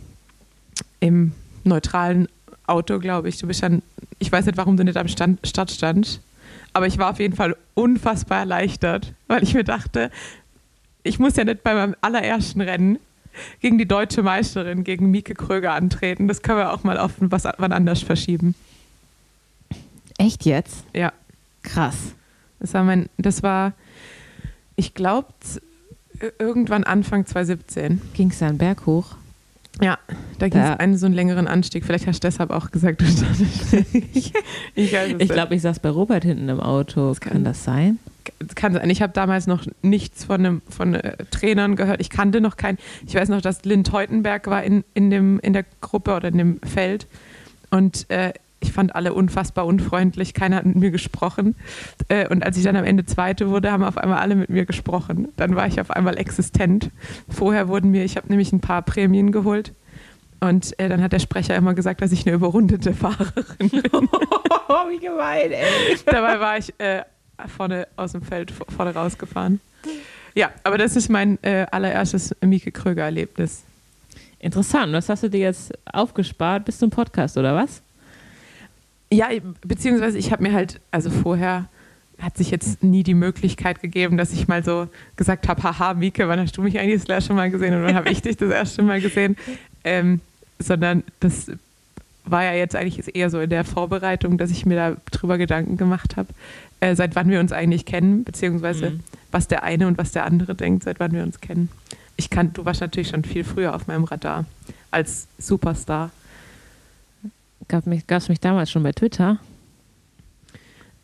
im 0.99 1.33
neutralen 1.63 2.27
Auto, 2.65 2.99
glaube 2.99 3.29
ich. 3.29 3.37
Du 3.37 3.47
bist 3.47 3.63
dann, 3.63 3.81
ich 4.19 4.31
weiß 4.31 4.45
nicht, 4.45 4.57
warum 4.57 4.77
du 4.77 4.83
nicht 4.83 4.97
am 4.97 5.07
Stand, 5.07 5.45
Start 5.45 5.71
standst, 5.71 6.21
aber 6.73 6.87
ich 6.87 6.97
war 6.97 7.09
auf 7.09 7.19
jeden 7.19 7.35
Fall 7.35 7.55
unfassbar 7.73 8.39
erleichtert, 8.39 9.13
weil 9.27 9.43
ich 9.43 9.53
mir 9.53 9.63
dachte, 9.63 10.11
ich 11.03 11.19
muss 11.19 11.35
ja 11.35 11.43
nicht 11.43 11.63
bei 11.63 11.73
meinem 11.73 11.95
allerersten 12.01 12.61
Rennen 12.61 12.99
gegen 13.61 13.77
die 13.77 13.87
deutsche 13.87 14.23
Meisterin, 14.23 14.83
gegen 14.83 15.11
Mieke 15.11 15.33
Kröger 15.33 15.73
antreten. 15.73 16.27
Das 16.27 16.41
können 16.41 16.59
wir 16.59 16.73
auch 16.73 16.83
mal 16.83 16.97
auf 16.97 17.13
was 17.19 17.45
wann 17.57 17.71
anders 17.71 18.01
verschieben. 18.01 18.55
Echt 20.17 20.45
jetzt? 20.45 20.83
Ja. 20.93 21.13
Krass. 21.63 21.95
Das 22.59 22.73
war 22.73 22.83
mein, 22.83 23.09
das 23.17 23.43
war, 23.43 23.73
ich 24.75 24.93
glaube, 24.93 25.27
irgendwann 26.39 26.84
Anfang 26.84 27.26
2017. 27.26 28.01
Ging 28.13 28.30
es 28.30 28.39
dann 28.39 28.57
berghoch? 28.57 29.15
Ja, 29.80 29.99
da 30.39 30.49
ging 30.49 30.59
es 30.59 30.80
einen 30.80 30.97
so 30.97 31.05
einen 31.05 31.13
längeren 31.13 31.47
Anstieg. 31.47 31.86
Vielleicht 31.86 32.07
hast 32.07 32.24
du 32.24 32.28
deshalb 32.28 32.49
auch 32.49 32.72
gesagt, 32.72 32.99
du 33.01 33.05
standest. 33.05 33.74
ich 34.03 34.34
ich 34.76 35.30
glaube, 35.30 35.53
ich 35.53 35.61
saß 35.61 35.80
bei 35.80 35.89
Robert 35.89 36.24
hinten 36.24 36.49
im 36.49 36.59
Auto. 36.59 37.13
kann- 37.20 37.34
Kann 37.34 37.43
das 37.43 37.63
sein? 37.63 37.99
Das 38.39 38.55
kann 38.55 38.74
sein. 38.74 38.89
Ich 38.89 39.01
habe 39.03 39.13
damals 39.13 39.45
noch 39.45 39.65
nichts 39.84 40.24
von, 40.26 40.39
einem, 40.45 40.61
von 40.68 40.95
äh, 40.95 41.15
Trainern 41.30 41.76
gehört. 41.76 42.01
Ich 42.01 42.09
kannte 42.09 42.41
noch 42.41 42.57
keinen. 42.57 42.80
Ich 43.05 43.13
weiß 43.13 43.30
noch, 43.30 43.41
dass 43.41 43.63
Lynn 43.65 43.84
Teutenberg 43.84 44.47
war 44.47 44.63
in, 44.63 44.84
in, 44.95 45.11
dem, 45.11 45.39
in 45.41 45.53
der 45.53 45.65
Gruppe 45.82 46.15
oder 46.15 46.30
in 46.30 46.38
dem 46.39 46.59
Feld. 46.61 47.05
Und 47.70 48.09
äh, 48.09 48.34
ich 48.59 48.71
fand 48.71 48.95
alle 48.95 49.13
unfassbar 49.13 49.65
unfreundlich. 49.65 50.33
Keiner 50.33 50.57
hat 50.57 50.65
mit 50.65 50.75
mir 50.75 50.91
gesprochen. 50.91 51.55
Äh, 52.07 52.27
und 52.27 52.43
als 52.43 52.57
ich 52.57 52.63
dann 52.63 52.75
am 52.75 52.85
Ende 52.85 53.05
Zweite 53.05 53.49
wurde, 53.49 53.71
haben 53.71 53.83
auf 53.83 53.97
einmal 53.97 54.19
alle 54.19 54.35
mit 54.35 54.49
mir 54.49 54.65
gesprochen. 54.65 55.29
Dann 55.35 55.55
war 55.55 55.67
ich 55.67 55.79
auf 55.79 55.91
einmal 55.91 56.17
existent. 56.17 56.89
Vorher 57.29 57.67
wurden 57.67 57.91
mir, 57.91 58.03
ich 58.03 58.17
habe 58.17 58.27
nämlich 58.29 58.51
ein 58.51 58.61
paar 58.61 58.81
Prämien 58.81 59.31
geholt. 59.31 59.73
Und 60.39 60.77
äh, 60.79 60.89
dann 60.89 61.01
hat 61.01 61.13
der 61.13 61.19
Sprecher 61.19 61.55
immer 61.55 61.73
gesagt, 61.73 62.01
dass 62.01 62.11
ich 62.11 62.25
eine 62.25 62.35
überrundete 62.35 62.93
Fahrerin 62.93 63.69
bin. 63.69 63.83
Oh, 64.69 64.89
wie 64.89 64.99
gemein, 64.99 65.53
ey. 65.53 65.97
Dabei 66.05 66.41
war 66.41 66.57
ich 66.57 66.77
äh, 66.77 67.03
vorne 67.47 67.87
aus 67.95 68.11
dem 68.11 68.21
Feld 68.21 68.51
vorne 68.51 68.93
rausgefahren. 68.93 69.61
Ja, 70.35 70.51
aber 70.65 70.77
das 70.77 70.97
ist 70.97 71.07
mein 71.07 71.41
äh, 71.41 71.65
allererstes 71.71 72.35
Mieke 72.41 72.73
Kröger-Erlebnis. 72.73 73.63
Interessant. 74.39 74.91
Was 74.91 75.07
hast 75.07 75.23
du 75.23 75.29
dir 75.29 75.39
jetzt 75.39 75.73
aufgespart 75.91 76.65
bis 76.65 76.79
zum 76.79 76.89
Podcast, 76.89 77.37
oder 77.37 77.55
was? 77.55 77.81
Ja, 79.11 79.29
beziehungsweise 79.65 80.17
ich 80.17 80.31
habe 80.31 80.43
mir 80.43 80.53
halt, 80.53 80.79
also 80.91 81.09
vorher 81.09 81.65
hat 82.19 82.35
sich 82.35 82.49
jetzt 82.51 82.83
nie 82.83 83.03
die 83.03 83.13
Möglichkeit 83.13 83.81
gegeben, 83.81 84.17
dass 84.17 84.33
ich 84.33 84.47
mal 84.47 84.63
so 84.63 84.87
gesagt 85.15 85.47
habe, 85.47 85.61
haha, 85.63 85.93
Mieke, 85.93 86.27
wann 86.27 86.39
hast 86.39 86.57
du 86.57 86.61
mich 86.61 86.77
eigentlich 86.79 87.01
das 87.01 87.09
erste 87.09 87.33
Mal 87.33 87.51
gesehen 87.51 87.75
und 87.75 87.83
wann 87.83 87.95
habe 87.95 88.09
ich 88.09 88.21
dich 88.21 88.37
das 88.37 88.49
erste 88.51 88.81
Mal 88.81 88.99
gesehen? 89.01 89.37
Ähm, 89.83 90.19
sondern 90.59 91.03
das 91.19 91.51
war 92.25 92.43
ja 92.43 92.53
jetzt 92.53 92.75
eigentlich 92.75 93.15
eher 93.15 93.29
so 93.29 93.39
in 93.39 93.49
der 93.49 93.63
Vorbereitung, 93.63 94.37
dass 94.37 94.51
ich 94.51 94.65
mir 94.65 94.75
da 94.75 94.97
drüber 95.11 95.37
Gedanken 95.37 95.77
gemacht 95.77 96.17
habe, 96.17 96.29
äh, 96.79 96.95
seit 96.95 97.15
wann 97.15 97.29
wir 97.29 97.39
uns 97.39 97.51
eigentlich 97.51 97.85
kennen, 97.85 98.23
beziehungsweise 98.23 98.89
Mhm. 98.89 98.99
was 99.31 99.47
der 99.47 99.63
eine 99.63 99.87
und 99.87 99.97
was 99.97 100.11
der 100.11 100.25
andere 100.25 100.55
denkt, 100.55 100.83
seit 100.83 100.99
wann 100.99 101.11
wir 101.13 101.23
uns 101.23 101.39
kennen. 101.39 101.69
Ich 102.17 102.29
kann, 102.31 102.51
du 102.51 102.65
warst 102.65 102.81
natürlich 102.81 103.09
schon 103.09 103.23
viel 103.23 103.43
früher 103.43 103.75
auf 103.75 103.85
meinem 103.87 104.03
Radar 104.03 104.45
als 104.89 105.27
Superstar. 105.37 106.09
Gab 107.68 107.82
es 107.82 107.86
mich, 107.86 108.30
mich 108.30 108.39
damals 108.39 108.72
schon 108.72 108.84
bei 108.84 108.91
Twitter? 108.91 109.39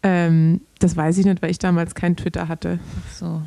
Ähm, 0.01 0.61
das 0.79 0.95
weiß 0.95 1.17
ich 1.17 1.25
nicht, 1.25 1.41
weil 1.41 1.51
ich 1.51 1.59
damals 1.59 1.95
kein 1.95 2.15
Twitter 2.15 2.47
hatte. 2.47 2.79
So. 3.13 3.41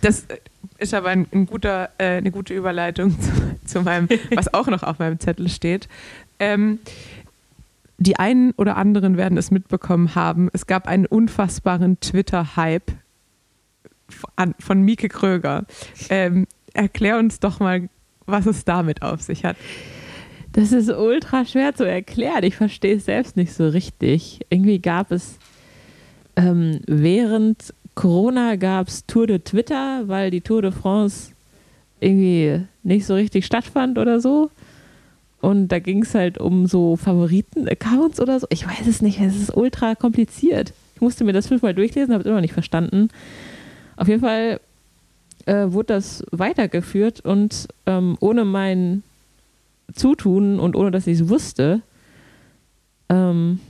Das 0.00 0.24
äh, 0.26 0.38
ist 0.78 0.94
aber 0.94 1.08
ein, 1.08 1.26
ein 1.32 1.46
guter, 1.46 1.90
äh, 1.98 2.16
eine 2.16 2.30
gute 2.30 2.54
Überleitung 2.54 3.18
zu, 3.20 3.30
zu 3.64 3.82
meinem, 3.82 4.08
was 4.34 4.52
auch 4.52 4.68
noch 4.68 4.82
auf 4.82 4.98
meinem 4.98 5.18
Zettel 5.18 5.48
steht. 5.48 5.88
Ähm, 6.38 6.78
die 7.98 8.16
einen 8.16 8.52
oder 8.52 8.76
anderen 8.76 9.16
werden 9.16 9.36
es 9.36 9.50
mitbekommen 9.50 10.14
haben. 10.14 10.50
Es 10.52 10.66
gab 10.66 10.86
einen 10.86 11.04
unfassbaren 11.04 11.98
Twitter-Hype 11.98 12.92
von, 14.08 14.54
von 14.60 14.82
Mieke 14.82 15.08
Kröger. 15.08 15.64
Ähm, 16.08 16.46
erklär 16.74 17.18
uns 17.18 17.40
doch 17.40 17.58
mal, 17.58 17.88
was 18.26 18.46
es 18.46 18.64
damit 18.64 19.02
auf 19.02 19.22
sich 19.22 19.44
hat. 19.44 19.56
Das 20.58 20.72
ist 20.72 20.90
ultra 20.90 21.44
schwer 21.44 21.72
zu 21.72 21.84
erklären. 21.84 22.42
Ich 22.42 22.56
verstehe 22.56 22.96
es 22.96 23.04
selbst 23.04 23.36
nicht 23.36 23.52
so 23.52 23.68
richtig. 23.68 24.40
Irgendwie 24.50 24.80
gab 24.80 25.12
es 25.12 25.38
ähm, 26.34 26.80
während 26.84 27.72
Corona 27.94 28.56
gab 28.56 28.88
es 28.88 29.06
Tour 29.06 29.28
de 29.28 29.38
Twitter, 29.38 30.08
weil 30.08 30.32
die 30.32 30.40
Tour 30.40 30.62
de 30.62 30.72
France 30.72 31.30
irgendwie 32.00 32.62
nicht 32.82 33.06
so 33.06 33.14
richtig 33.14 33.46
stattfand 33.46 33.98
oder 33.98 34.20
so. 34.20 34.50
Und 35.40 35.68
da 35.68 35.78
ging 35.78 36.02
es 36.02 36.16
halt 36.16 36.38
um 36.38 36.66
so 36.66 36.96
Favoriten-Accounts 36.96 38.18
oder 38.18 38.40
so. 38.40 38.48
Ich 38.50 38.66
weiß 38.66 38.88
es 38.88 39.00
nicht, 39.00 39.20
es 39.20 39.36
ist 39.36 39.56
ultra 39.56 39.94
kompliziert. 39.94 40.72
Ich 40.96 41.00
musste 41.00 41.22
mir 41.22 41.32
das 41.32 41.46
fünfmal 41.46 41.74
durchlesen, 41.74 42.12
habe 42.12 42.22
es 42.22 42.26
immer 42.26 42.38
noch 42.38 42.42
nicht 42.42 42.52
verstanden. 42.52 43.10
Auf 43.96 44.08
jeden 44.08 44.22
Fall 44.22 44.58
äh, 45.46 45.66
wurde 45.68 45.94
das 45.94 46.24
weitergeführt 46.32 47.20
und 47.20 47.68
ähm, 47.86 48.16
ohne 48.18 48.44
mein 48.44 49.04
Zutun 49.92 50.60
und 50.60 50.76
ohne 50.76 50.90
dass 50.90 51.06
ich 51.06 51.20
es 51.20 51.28
wusste, 51.28 51.82
ähm, 53.08 53.60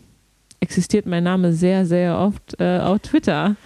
existiert 0.61 1.07
mein 1.07 1.25
Name 1.25 1.53
sehr, 1.53 1.87
sehr 1.87 2.19
oft 2.19 2.61
äh, 2.61 2.79
auf 2.79 2.99
Twitter. 3.01 3.57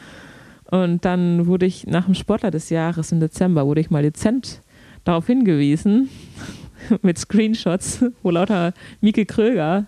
Und 0.71 1.05
dann 1.05 1.47
wurde 1.47 1.67
ich 1.67 1.87
nach 1.87 2.07
dem 2.07 2.15
Sportler 2.15 2.51
des 2.51 2.71
Jahres 2.71 3.13
im 3.13 3.21
Dezember, 3.21 3.67
wurde 3.67 3.81
ich 3.81 3.91
mal 3.91 4.03
dezent 4.03 4.63
darauf 5.05 5.27
hingewiesen, 5.27 6.09
mit 7.03 7.19
Screenshots, 7.19 8.05
wo 8.23 8.31
lauter 8.31 8.73
Mieke 9.01 9.27
Kröger 9.27 9.87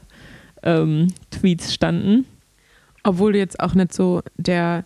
ähm, 0.62 1.08
Tweets 1.30 1.72
standen. 1.72 2.26
Obwohl 3.02 3.32
du 3.32 3.38
jetzt 3.38 3.60
auch 3.60 3.74
nicht 3.74 3.92
so 3.92 4.22
der, 4.36 4.84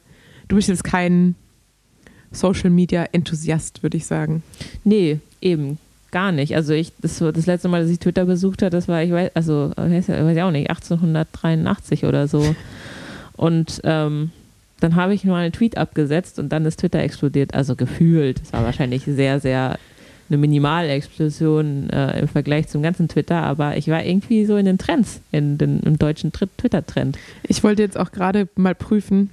du 0.48 0.56
bist 0.56 0.68
jetzt 0.68 0.84
kein 0.84 1.36
Social 2.30 2.70
Media 2.70 3.04
Enthusiast, 3.12 3.82
würde 3.82 3.96
ich 3.96 4.06
sagen. 4.06 4.42
Nee, 4.84 5.20
eben 5.40 5.78
gar 6.10 6.32
nicht. 6.32 6.54
Also 6.56 6.72
ich, 6.72 6.92
das, 7.00 7.18
das 7.18 7.46
letzte 7.46 7.68
Mal, 7.68 7.82
dass 7.82 7.90
ich 7.90 7.98
Twitter 7.98 8.24
besucht 8.24 8.62
habe, 8.62 8.70
das 8.70 8.88
war, 8.88 9.02
ich 9.02 9.10
weiß, 9.10 9.30
also 9.34 9.72
weiß 9.76 10.06
ja- 10.08 10.24
weiß 10.24 10.36
ich 10.36 10.42
auch 10.42 10.50
nicht, 10.50 10.70
1883 10.70 12.04
oder 12.04 12.28
so. 12.28 12.54
Und 13.36 13.80
ähm, 13.84 14.30
dann 14.80 14.94
habe 14.96 15.14
ich 15.14 15.24
mal 15.24 15.42
einen 15.44 15.52
Tweet 15.52 15.76
abgesetzt 15.76 16.38
und 16.38 16.50
dann 16.50 16.64
ist 16.64 16.80
Twitter 16.80 17.00
explodiert. 17.00 17.54
Also 17.54 17.76
gefühlt. 17.76 18.40
Es 18.42 18.52
war 18.52 18.62
wahrscheinlich 18.64 19.04
sehr, 19.04 19.40
sehr 19.40 19.78
eine 20.30 20.38
Minimalexplosion 20.38 21.88
äh, 21.90 22.20
im 22.20 22.28
Vergleich 22.28 22.68
zum 22.68 22.82
ganzen 22.82 23.08
Twitter, 23.08 23.42
aber 23.42 23.76
ich 23.76 23.88
war 23.88 24.04
irgendwie 24.04 24.44
so 24.44 24.56
in 24.56 24.66
den 24.66 24.76
Trends, 24.76 25.20
in 25.32 25.56
den, 25.56 25.80
im 25.80 25.98
deutschen 25.98 26.32
Twitter-Trend. 26.32 27.16
Ich 27.44 27.64
wollte 27.64 27.82
jetzt 27.82 27.96
auch 27.98 28.12
gerade 28.12 28.46
mal 28.54 28.74
prüfen, 28.74 29.30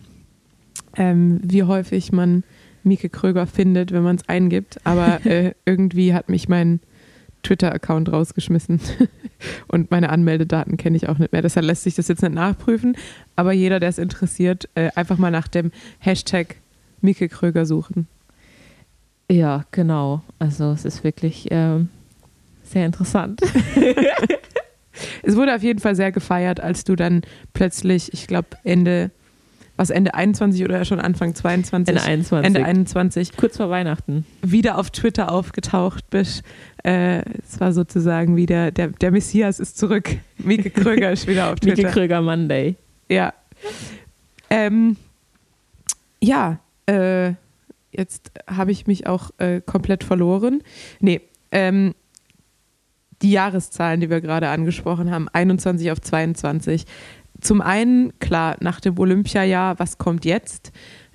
ähm, 0.96 1.42
wie 1.44 1.64
häufig 1.64 2.12
man 2.14 2.44
Mieke 2.86 3.10
Kröger 3.10 3.48
findet, 3.48 3.92
wenn 3.92 4.04
man 4.04 4.18
es 4.18 4.28
eingibt. 4.30 4.80
Aber 4.86 5.26
äh, 5.26 5.54
irgendwie 5.66 6.14
hat 6.14 6.30
mich 6.30 6.48
mein 6.48 6.80
Twitter-Account 7.44 8.12
rausgeschmissen. 8.12 8.80
Und 9.68 9.92
meine 9.92 10.10
Anmeldedaten 10.10 10.78
kenne 10.78 10.98
ich 10.98 11.10
auch 11.10 11.18
nicht 11.18 11.32
mehr. 11.32 11.42
Deshalb 11.42 11.66
lässt 11.66 11.84
sich 11.84 11.96
das 11.96 12.08
jetzt 12.08 12.22
nicht 12.22 12.34
nachprüfen. 12.34 12.98
Aber 13.36 13.52
jeder, 13.52 13.80
der 13.80 13.90
es 13.90 13.98
interessiert, 13.98 14.70
äh, 14.76 14.90
einfach 14.96 15.18
mal 15.18 15.32
nach 15.32 15.48
dem 15.48 15.72
Hashtag 16.00 16.56
Mieke 17.02 17.30
Kröger 17.30 17.66
suchen. 17.66 18.08
Ja, 19.30 19.66
genau. 19.72 20.22
Also 20.40 20.72
es 20.72 20.86
ist 20.86 21.04
wirklich 21.04 21.48
ähm, 21.52 21.90
sehr 22.64 22.86
interessant. 22.86 23.42
Es 25.24 25.36
wurde 25.36 25.56
auf 25.56 25.64
jeden 25.64 25.80
Fall 25.80 25.96
sehr 25.96 26.12
gefeiert, 26.12 26.60
als 26.60 26.84
du 26.84 26.96
dann 26.96 27.22
plötzlich, 27.54 28.14
ich 28.14 28.28
glaube, 28.28 28.50
Ende, 28.64 29.12
was 29.78 29.90
Ende 29.90 30.14
21 30.14 30.64
oder 30.64 30.86
schon 30.86 31.00
Anfang 31.00 31.36
22? 31.36 31.90
Ende 31.96 32.02
21. 32.02 32.46
Ende 32.48 32.66
21 32.66 33.38
Kurz 33.38 33.58
vor 33.58 33.70
Weihnachten. 33.70 34.26
wieder 34.42 34.78
auf 34.78 34.90
Twitter 34.90 35.32
aufgetaucht 35.32 36.10
bist. 36.10 36.44
Äh, 36.84 37.24
es 37.44 37.60
war 37.60 37.74
sozusagen 37.74 38.36
wieder, 38.36 38.72
der, 38.72 38.88
der 38.90 39.12
Messias 39.12 39.60
ist 39.60 39.78
zurück. 39.78 40.10
Mieke 40.38 40.70
Kröger 40.70 41.12
ist 41.12 41.28
wieder 41.28 41.52
auf 41.52 41.56
Twitter. 41.60 41.84
Mieke 41.84 41.92
Kröger 41.92 42.22
Monday. 42.22 42.76
Ja. 43.10 43.34
Ähm, 44.50 44.96
ja, 46.22 46.60
äh, 46.88 47.34
jetzt 47.92 48.32
habe 48.48 48.72
ich 48.72 48.88
mich 48.88 49.08
auch 49.08 49.32
äh, 49.38 49.62
komplett 49.62 50.04
verloren. 50.04 50.62
Nee, 51.00 51.22
ähm, 51.52 51.96
die 53.22 53.32
Jahreszahlen, 53.32 54.02
die 54.02 54.10
wir 54.10 54.22
gerade 54.22 54.50
angesprochen 54.50 55.12
haben, 55.12 55.28
21 55.30 55.92
auf 55.92 56.02
22. 56.02 56.86
Zum 57.46 57.62
einen, 57.62 58.18
klar, 58.18 58.58
nach 58.60 58.80
dem 58.80 58.98
Olympiajahr, 58.98 59.78
was 59.78 60.00
kommt 60.00 60.26
jetzt? 60.26 60.72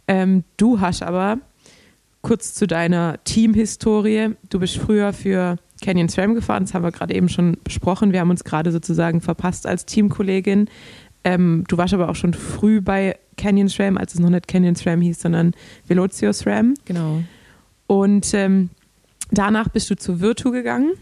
Ähm, 0.07 0.45
du 0.59 0.78
hast 0.78 1.03
aber 1.03 1.39
kurz 2.22 2.55
zu 2.55 2.68
deiner 2.68 3.18
Teamhistorie. 3.24 4.37
Du 4.49 4.61
bist 4.61 4.76
früher 4.76 5.12
für 5.12 5.57
Canyon 5.83 6.09
SRAM 6.09 6.37
gefahren, 6.37 6.62
das 6.62 6.72
haben 6.72 6.85
wir 6.85 6.93
gerade 6.93 7.14
eben 7.14 7.28
schon 7.28 7.57
besprochen. 7.64 8.12
Wir 8.12 8.20
haben 8.20 8.31
uns 8.31 8.45
gerade 8.45 8.70
sozusagen 8.70 9.20
verpasst 9.20 9.66
als 9.66 9.87
Teamkollegin. 9.87 10.68
Ähm, 11.24 11.64
du 11.66 11.76
warst 11.78 11.95
aber 11.95 12.09
auch 12.09 12.14
schon 12.14 12.33
früh 12.33 12.81
bei 12.81 13.18
Canyon 13.37 13.68
SRAM, 13.68 13.99
als 13.99 14.14
es 14.14 14.20
noch 14.20 14.31
nicht 14.31 14.47
Canyon 14.47 14.76
SRAM 14.76 15.01
hieß, 15.01 15.22
sondern 15.22 15.53
Velocio 15.89 16.33
SRAM. 16.33 16.74
Genau. 16.85 17.24
Und 17.89 18.33
ähm, 18.35 18.70
danach 19.33 19.68
bist 19.68 19.91
du 19.91 19.97
zu 19.97 20.20
Virtu 20.20 20.53
gegangen 20.53 20.93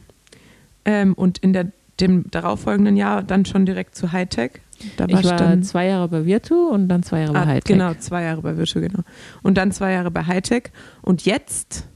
ähm, 0.86 1.12
und 1.12 1.36
in 1.36 1.52
der, 1.52 1.70
dem 2.00 2.30
darauffolgenden 2.30 2.96
Jahr 2.96 3.22
dann 3.22 3.44
schon 3.44 3.66
direkt 3.66 3.94
zu 3.94 4.12
Hightech. 4.12 4.62
Da 4.96 5.06
Ich 5.08 5.24
war 5.24 5.36
dann, 5.36 5.62
zwei 5.62 5.86
Jahre 5.86 6.08
bei 6.08 6.24
Virtu 6.24 6.68
und 6.68 6.88
dann 6.88 7.02
zwei 7.02 7.20
Jahre 7.20 7.32
bei 7.32 7.40
ah, 7.40 7.46
Hightech. 7.46 7.76
Genau, 7.76 7.94
zwei 7.94 8.22
Jahre 8.22 8.42
bei 8.42 8.56
Virtu, 8.56 8.80
genau. 8.80 9.00
Und 9.42 9.58
dann 9.58 9.72
zwei 9.72 9.92
Jahre 9.92 10.10
bei 10.10 10.24
Hightech. 10.24 10.70
Und 11.02 11.24
jetzt 11.24 11.86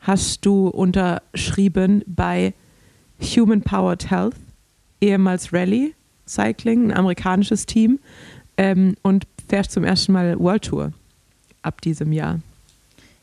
hast 0.00 0.44
du 0.44 0.68
unterschrieben 0.68 2.02
bei 2.06 2.54
Human 3.20 3.62
Powered 3.62 4.10
Health, 4.10 4.36
ehemals 5.00 5.52
Rally 5.52 5.94
Cycling, 6.26 6.90
ein 6.90 6.96
amerikanisches 6.96 7.66
Team, 7.66 7.98
ähm, 8.56 8.96
und 9.02 9.26
fährst 9.48 9.72
zum 9.72 9.84
ersten 9.84 10.12
Mal 10.12 10.38
World 10.38 10.64
Tour 10.64 10.92
ab 11.62 11.80
diesem 11.80 12.12
Jahr. 12.12 12.40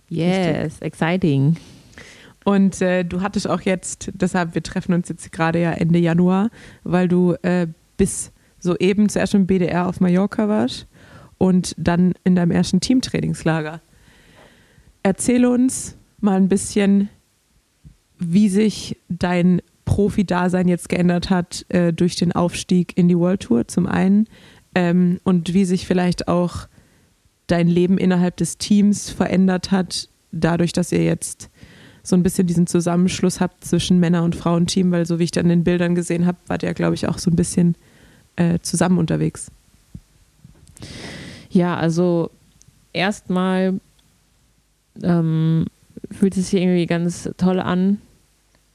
Yes, 0.09 0.79
exciting. 0.81 1.57
Und 2.43 2.79
äh, 2.81 3.03
du 3.03 3.21
hattest 3.21 3.49
auch 3.49 3.61
jetzt, 3.61 4.11
deshalb, 4.13 4.53
wir 4.53 4.63
treffen 4.63 4.93
uns 4.93 5.09
jetzt 5.09 5.31
gerade 5.31 5.59
ja 5.59 5.71
Ende 5.71 5.99
Januar, 5.99 6.49
weil 6.83 7.07
du 7.07 7.33
äh, 7.41 7.67
bis 7.97 8.31
soeben 8.65 9.07
zuerst 9.07 9.33
im 9.33 9.47
BDR 9.47 9.87
auf 9.87 10.01
Mallorca 10.01 10.49
warst 10.49 10.87
und 11.37 11.73
dann 11.77 12.13
in 12.23 12.35
deinem 12.35 12.51
ersten 12.51 12.81
Teamtrainingslager. 12.81 13.79
Erzähl 15.03 15.45
uns 15.45 15.95
mal 16.19 16.35
ein 16.35 16.49
bisschen, 16.49 17.09
wie 18.17 18.49
sich 18.49 18.97
dein 19.07 19.61
Profi-Dasein 19.85 20.67
jetzt 20.67 20.89
geändert 20.89 21.29
hat 21.29 21.65
äh, 21.69 21.93
durch 21.93 22.15
den 22.15 22.31
Aufstieg 22.31 22.97
in 22.97 23.07
die 23.07 23.17
World 23.17 23.41
Tour 23.41 23.67
zum 23.67 23.85
einen 23.85 24.27
ähm, 24.73 25.19
und 25.23 25.53
wie 25.53 25.65
sich 25.65 25.85
vielleicht 25.85 26.27
auch 26.27 26.67
dein 27.47 27.67
Leben 27.67 27.99
innerhalb 27.99 28.37
des 28.37 28.57
Teams 28.57 29.11
verändert 29.11 29.71
hat, 29.71 30.09
dadurch, 30.31 30.73
dass 30.73 30.91
ihr 30.91 31.03
jetzt 31.03 31.51
so 32.01 32.15
ein 32.15 32.23
bisschen 32.23 32.47
diesen 32.47 32.67
Zusammenschluss 32.67 33.39
habt 33.39 33.63
zwischen 33.63 33.99
Männer- 33.99 34.23
und 34.23 34.35
Frauenteam, 34.35 34.91
weil 34.91 35.05
so 35.05 35.19
wie 35.19 35.23
ich 35.23 35.31
dann 35.31 35.45
in 35.45 35.59
den 35.59 35.63
Bildern 35.63 35.95
gesehen 35.95 36.25
habe, 36.25 36.37
war 36.47 36.57
der, 36.57 36.73
glaube 36.73 36.95
ich, 36.95 37.07
auch 37.07 37.17
so 37.17 37.31
ein 37.31 37.35
bisschen 37.35 37.75
äh, 38.35 38.59
zusammen 38.59 38.97
unterwegs. 38.97 39.51
Ja, 41.49 41.77
also 41.77 42.31
erstmal 42.93 43.79
ähm, 45.03 45.65
fühlt 46.11 46.37
es 46.37 46.49
sich 46.49 46.61
irgendwie 46.61 46.85
ganz 46.85 47.29
toll 47.37 47.59
an, 47.59 47.99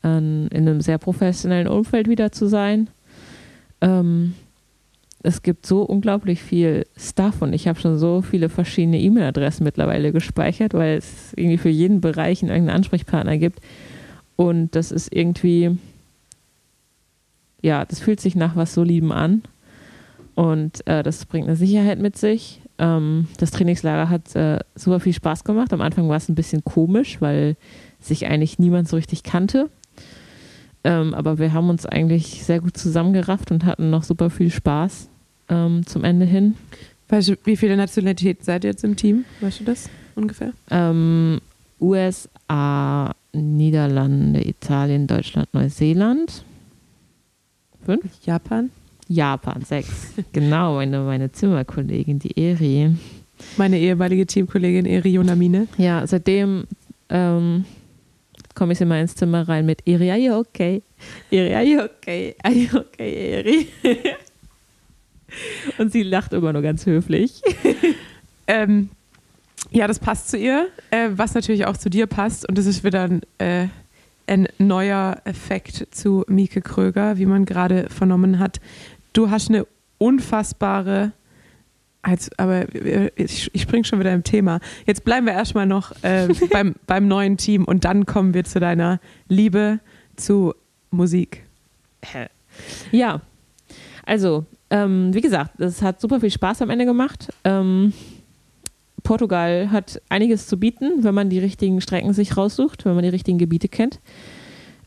an, 0.02 0.48
in 0.48 0.68
einem 0.68 0.80
sehr 0.80 0.98
professionellen 0.98 1.68
Umfeld 1.68 2.08
wieder 2.08 2.32
zu 2.32 2.46
sein. 2.46 2.88
Ähm, 3.80 4.34
es 5.22 5.42
gibt 5.42 5.66
so 5.66 5.82
unglaublich 5.82 6.42
viel 6.42 6.86
Stuff 6.96 7.42
und 7.42 7.52
ich 7.52 7.68
habe 7.68 7.78
schon 7.78 7.98
so 7.98 8.22
viele 8.22 8.48
verschiedene 8.48 8.98
E-Mail-Adressen 8.98 9.64
mittlerweile 9.64 10.12
gespeichert, 10.12 10.72
weil 10.72 10.96
es 10.96 11.34
irgendwie 11.36 11.58
für 11.58 11.68
jeden 11.68 12.00
Bereich 12.00 12.42
einen 12.42 12.70
Ansprechpartner 12.70 13.36
gibt. 13.36 13.60
Und 14.36 14.74
das 14.74 14.90
ist 14.90 15.14
irgendwie, 15.14 15.76
ja, 17.62 17.84
das 17.84 18.00
fühlt 18.00 18.20
sich 18.20 18.36
nach 18.36 18.56
was 18.56 18.74
so 18.74 18.82
Lieben 18.82 19.12
an. 19.12 19.42
Und 20.34 20.86
äh, 20.86 21.02
das 21.02 21.26
bringt 21.26 21.48
eine 21.48 21.56
Sicherheit 21.56 21.98
mit 21.98 22.16
sich. 22.16 22.60
Ähm, 22.78 23.28
das 23.38 23.50
Trainingslager 23.50 24.08
hat 24.08 24.34
äh, 24.34 24.60
super 24.74 25.00
viel 25.00 25.12
Spaß 25.12 25.44
gemacht. 25.44 25.72
Am 25.72 25.80
Anfang 25.80 26.08
war 26.08 26.16
es 26.16 26.28
ein 26.28 26.34
bisschen 26.34 26.64
komisch, 26.64 27.20
weil 27.20 27.56
sich 28.00 28.26
eigentlich 28.26 28.58
niemand 28.58 28.88
so 28.88 28.96
richtig 28.96 29.22
kannte. 29.22 29.68
Ähm, 30.82 31.12
aber 31.12 31.38
wir 31.38 31.52
haben 31.52 31.68
uns 31.68 31.84
eigentlich 31.84 32.42
sehr 32.42 32.60
gut 32.60 32.76
zusammengerafft 32.76 33.50
und 33.50 33.66
hatten 33.66 33.90
noch 33.90 34.02
super 34.02 34.30
viel 34.30 34.50
Spaß 34.50 35.08
ähm, 35.50 35.84
zum 35.86 36.04
Ende 36.04 36.24
hin. 36.24 36.54
Weißt 37.08 37.28
du, 37.28 37.36
wie 37.44 37.56
viele 37.56 37.76
Nationalitäten 37.76 38.44
seid 38.44 38.64
ihr 38.64 38.70
jetzt 38.70 38.84
im 38.84 38.96
Team? 38.96 39.24
Weißt 39.40 39.60
du 39.60 39.64
das 39.64 39.90
ungefähr? 40.14 40.52
Ähm, 40.70 41.40
USA, 41.80 43.14
Niederlande, 43.32 44.46
Italien, 44.46 45.06
Deutschland, 45.06 45.52
Neuseeland. 45.52 46.44
Fünf? 47.90 48.04
Japan? 48.24 48.70
Japan, 49.08 49.64
sechs. 49.64 50.12
genau, 50.32 50.76
meine, 50.76 51.00
meine 51.00 51.32
Zimmerkollegin, 51.32 52.20
die 52.20 52.38
Eri. 52.40 52.94
Meine 53.56 53.80
ehemalige 53.80 54.26
Teamkollegin 54.26 54.86
Eri 54.86 55.08
Yonamine. 55.08 55.66
Ja, 55.76 56.06
seitdem 56.06 56.66
ähm, 57.08 57.64
komme 58.54 58.74
ich 58.74 58.80
immer 58.80 59.00
ins 59.00 59.16
Zimmer 59.16 59.48
rein 59.48 59.66
mit 59.66 59.88
Eri, 59.88 60.08
are 60.10 60.20
you 60.20 60.34
okay? 60.34 60.82
Eri, 61.32 61.52
are 61.52 61.64
you 61.64 61.80
okay? 61.80 62.36
Are 62.44 62.54
you 62.54 62.78
okay, 62.78 63.32
Eri? 63.32 63.66
Und 65.78 65.90
sie 65.90 66.04
lacht 66.04 66.32
immer 66.32 66.52
nur 66.52 66.62
ganz 66.62 66.86
höflich. 66.86 67.42
Ähm, 68.52 68.88
ja, 69.70 69.86
das 69.86 70.00
passt 70.00 70.28
zu 70.28 70.36
ihr, 70.36 70.70
äh, 70.90 71.10
was 71.12 71.34
natürlich 71.34 71.66
auch 71.66 71.76
zu 71.76 71.88
dir 71.88 72.08
passt. 72.08 72.48
Und 72.48 72.58
das 72.58 72.66
ist 72.66 72.82
wieder 72.82 73.04
ein, 73.04 73.20
äh, 73.38 73.68
ein 74.30 74.48
neuer 74.58 75.20
Effekt 75.24 75.88
zu 75.90 76.24
Mieke 76.28 76.62
Kröger, 76.62 77.18
wie 77.18 77.26
man 77.26 77.44
gerade 77.44 77.88
vernommen 77.90 78.38
hat. 78.38 78.60
Du 79.12 79.30
hast 79.30 79.48
eine 79.48 79.66
unfassbare, 79.98 81.12
als, 82.02 82.30
aber 82.38 82.66
ich, 83.16 83.50
ich 83.52 83.62
springe 83.62 83.84
schon 83.84 83.98
wieder 83.98 84.12
im 84.12 84.24
Thema. 84.24 84.60
Jetzt 84.86 85.04
bleiben 85.04 85.26
wir 85.26 85.32
erstmal 85.32 85.66
noch 85.66 85.92
äh, 86.02 86.28
beim, 86.52 86.76
beim 86.86 87.08
neuen 87.08 87.36
Team 87.36 87.64
und 87.64 87.84
dann 87.84 88.06
kommen 88.06 88.32
wir 88.32 88.44
zu 88.44 88.60
deiner 88.60 89.00
Liebe 89.28 89.80
zu 90.16 90.54
Musik. 90.90 91.44
Ja, 92.92 93.20
also, 94.06 94.46
ähm, 94.70 95.12
wie 95.12 95.20
gesagt, 95.20 95.60
es 95.60 95.82
hat 95.82 96.00
super 96.00 96.20
viel 96.20 96.30
Spaß 96.30 96.62
am 96.62 96.70
Ende 96.70 96.84
gemacht. 96.84 97.32
Ähm, 97.44 97.92
Portugal 99.10 99.72
hat 99.72 100.00
einiges 100.08 100.46
zu 100.46 100.56
bieten, 100.56 101.02
wenn 101.02 101.16
man 101.16 101.30
die 101.30 101.40
richtigen 101.40 101.80
Strecken 101.80 102.12
sich 102.12 102.36
raussucht, 102.36 102.84
wenn 102.84 102.94
man 102.94 103.02
die 103.02 103.10
richtigen 103.10 103.38
Gebiete 103.38 103.66
kennt. 103.66 103.98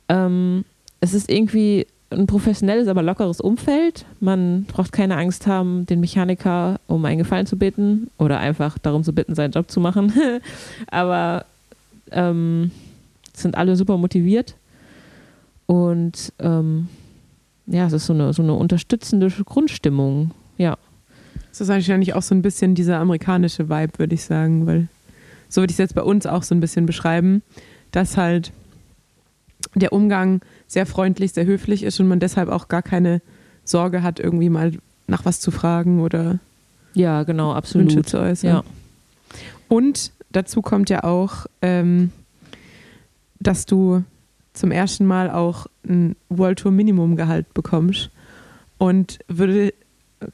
Ähm, 0.08 0.64
es 1.02 1.14
ist 1.14 1.30
irgendwie 1.30 1.88
ein 2.10 2.26
professionelles, 2.26 2.88
aber 2.88 3.04
lockeres 3.04 3.42
Umfeld. 3.42 4.06
Man 4.22 4.64
braucht 4.64 4.94
keine 4.94 5.18
Angst 5.18 5.46
haben, 5.46 5.86
den 5.88 6.00
Mechaniker 6.00 6.80
um 6.88 7.04
einen 7.04 7.18
Gefallen 7.18 7.48
zu 7.48 7.58
bitten 7.58 8.10
oder 8.18 8.40
einfach 8.40 8.78
darum 8.78 9.04
zu 9.04 9.12
bitten, 9.12 9.36
seinen 9.36 9.52
Job 9.52 9.70
zu 9.70 9.82
machen. 9.82 10.14
aber 10.88 11.44
ähm, 12.12 12.72
sind 13.34 13.58
alle 13.58 13.76
super 13.76 13.98
motiviert 13.98 14.56
und 15.66 16.32
ähm, 16.40 16.88
ja, 17.68 17.88
es 17.88 17.92
ist 17.92 18.06
so 18.06 18.14
eine, 18.14 18.32
so 18.32 18.42
eine 18.42 18.54
unterstützende 18.54 19.28
Grundstimmung. 19.28 20.32
Ja. 20.58 20.78
Das 21.54 21.62
ist 21.62 21.68
wahrscheinlich 21.68 22.16
auch 22.16 22.24
so 22.24 22.34
ein 22.34 22.42
bisschen 22.42 22.74
dieser 22.74 22.98
amerikanische 22.98 23.70
Vibe, 23.70 24.00
würde 24.00 24.16
ich 24.16 24.24
sagen, 24.24 24.66
weil 24.66 24.88
so 25.50 25.62
würde 25.62 25.70
ich 25.70 25.76
es 25.76 25.78
jetzt 25.78 25.94
bei 25.94 26.02
uns 26.02 26.26
auch 26.26 26.42
so 26.42 26.56
ein 26.56 26.60
bisschen 26.60 26.88
beschreiben, 26.88 27.44
dass 27.92 28.18
halt 28.18 28.52
der 29.76 29.94
Umgang 29.94 30.42
sehr 30.66 30.88
freundlich, 30.88 31.34
sehr 31.34 31.46
höflich 31.46 31.84
ist 31.84 32.00
und 32.00 32.08
man 32.08 32.20
deshalb 32.20 32.50
auch 32.50 32.70
gar 32.70 32.82
keine 32.82 33.22
Sorge 33.66 34.02
hat, 34.02 34.20
irgendwie 34.20 34.50
mal 34.50 34.72
nach 35.06 35.26
was 35.26 35.40
zu 35.40 35.52
fragen 35.52 36.02
oder 36.02 36.40
Ja, 36.96 37.22
genau, 37.22 37.54
absolut. 37.54 37.90
Wünsche 37.90 38.04
zu 38.04 38.20
äußern. 38.20 38.50
Ja. 38.50 38.64
Und 39.68 40.12
dazu 40.32 40.64
kommt 40.64 40.90
ja 40.90 41.04
auch, 41.04 41.46
ähm, 41.62 42.12
dass 43.40 43.68
du 43.68 44.04
zum 44.54 44.72
ersten 44.72 45.06
Mal 45.06 45.30
auch 45.30 45.68
ein 45.88 46.16
World 46.30 46.60
Tour 46.60 46.72
Minimumgehalt 46.72 47.54
bekommst. 47.54 48.10
Und 48.80 49.20
würde, 49.28 49.72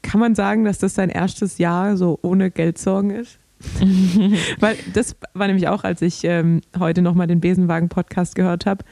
kann 0.02 0.20
man 0.20 0.34
sagen, 0.34 0.64
dass 0.64 0.78
das 0.78 0.94
dein 0.94 1.10
erstes 1.10 1.58
Jahr 1.58 1.96
so 1.96 2.18
ohne 2.22 2.50
Geldsorgen 2.50 3.10
ist? 3.10 3.38
Weil 4.60 4.76
das 4.94 5.16
war 5.34 5.46
nämlich 5.46 5.68
auch, 5.68 5.84
als 5.84 6.00
ich 6.02 6.24
ähm, 6.24 6.62
heute 6.78 7.02
nochmal 7.02 7.26
den 7.26 7.40
Besenwagen-Podcast 7.40 8.34
gehört 8.34 8.66
habe, 8.66 8.84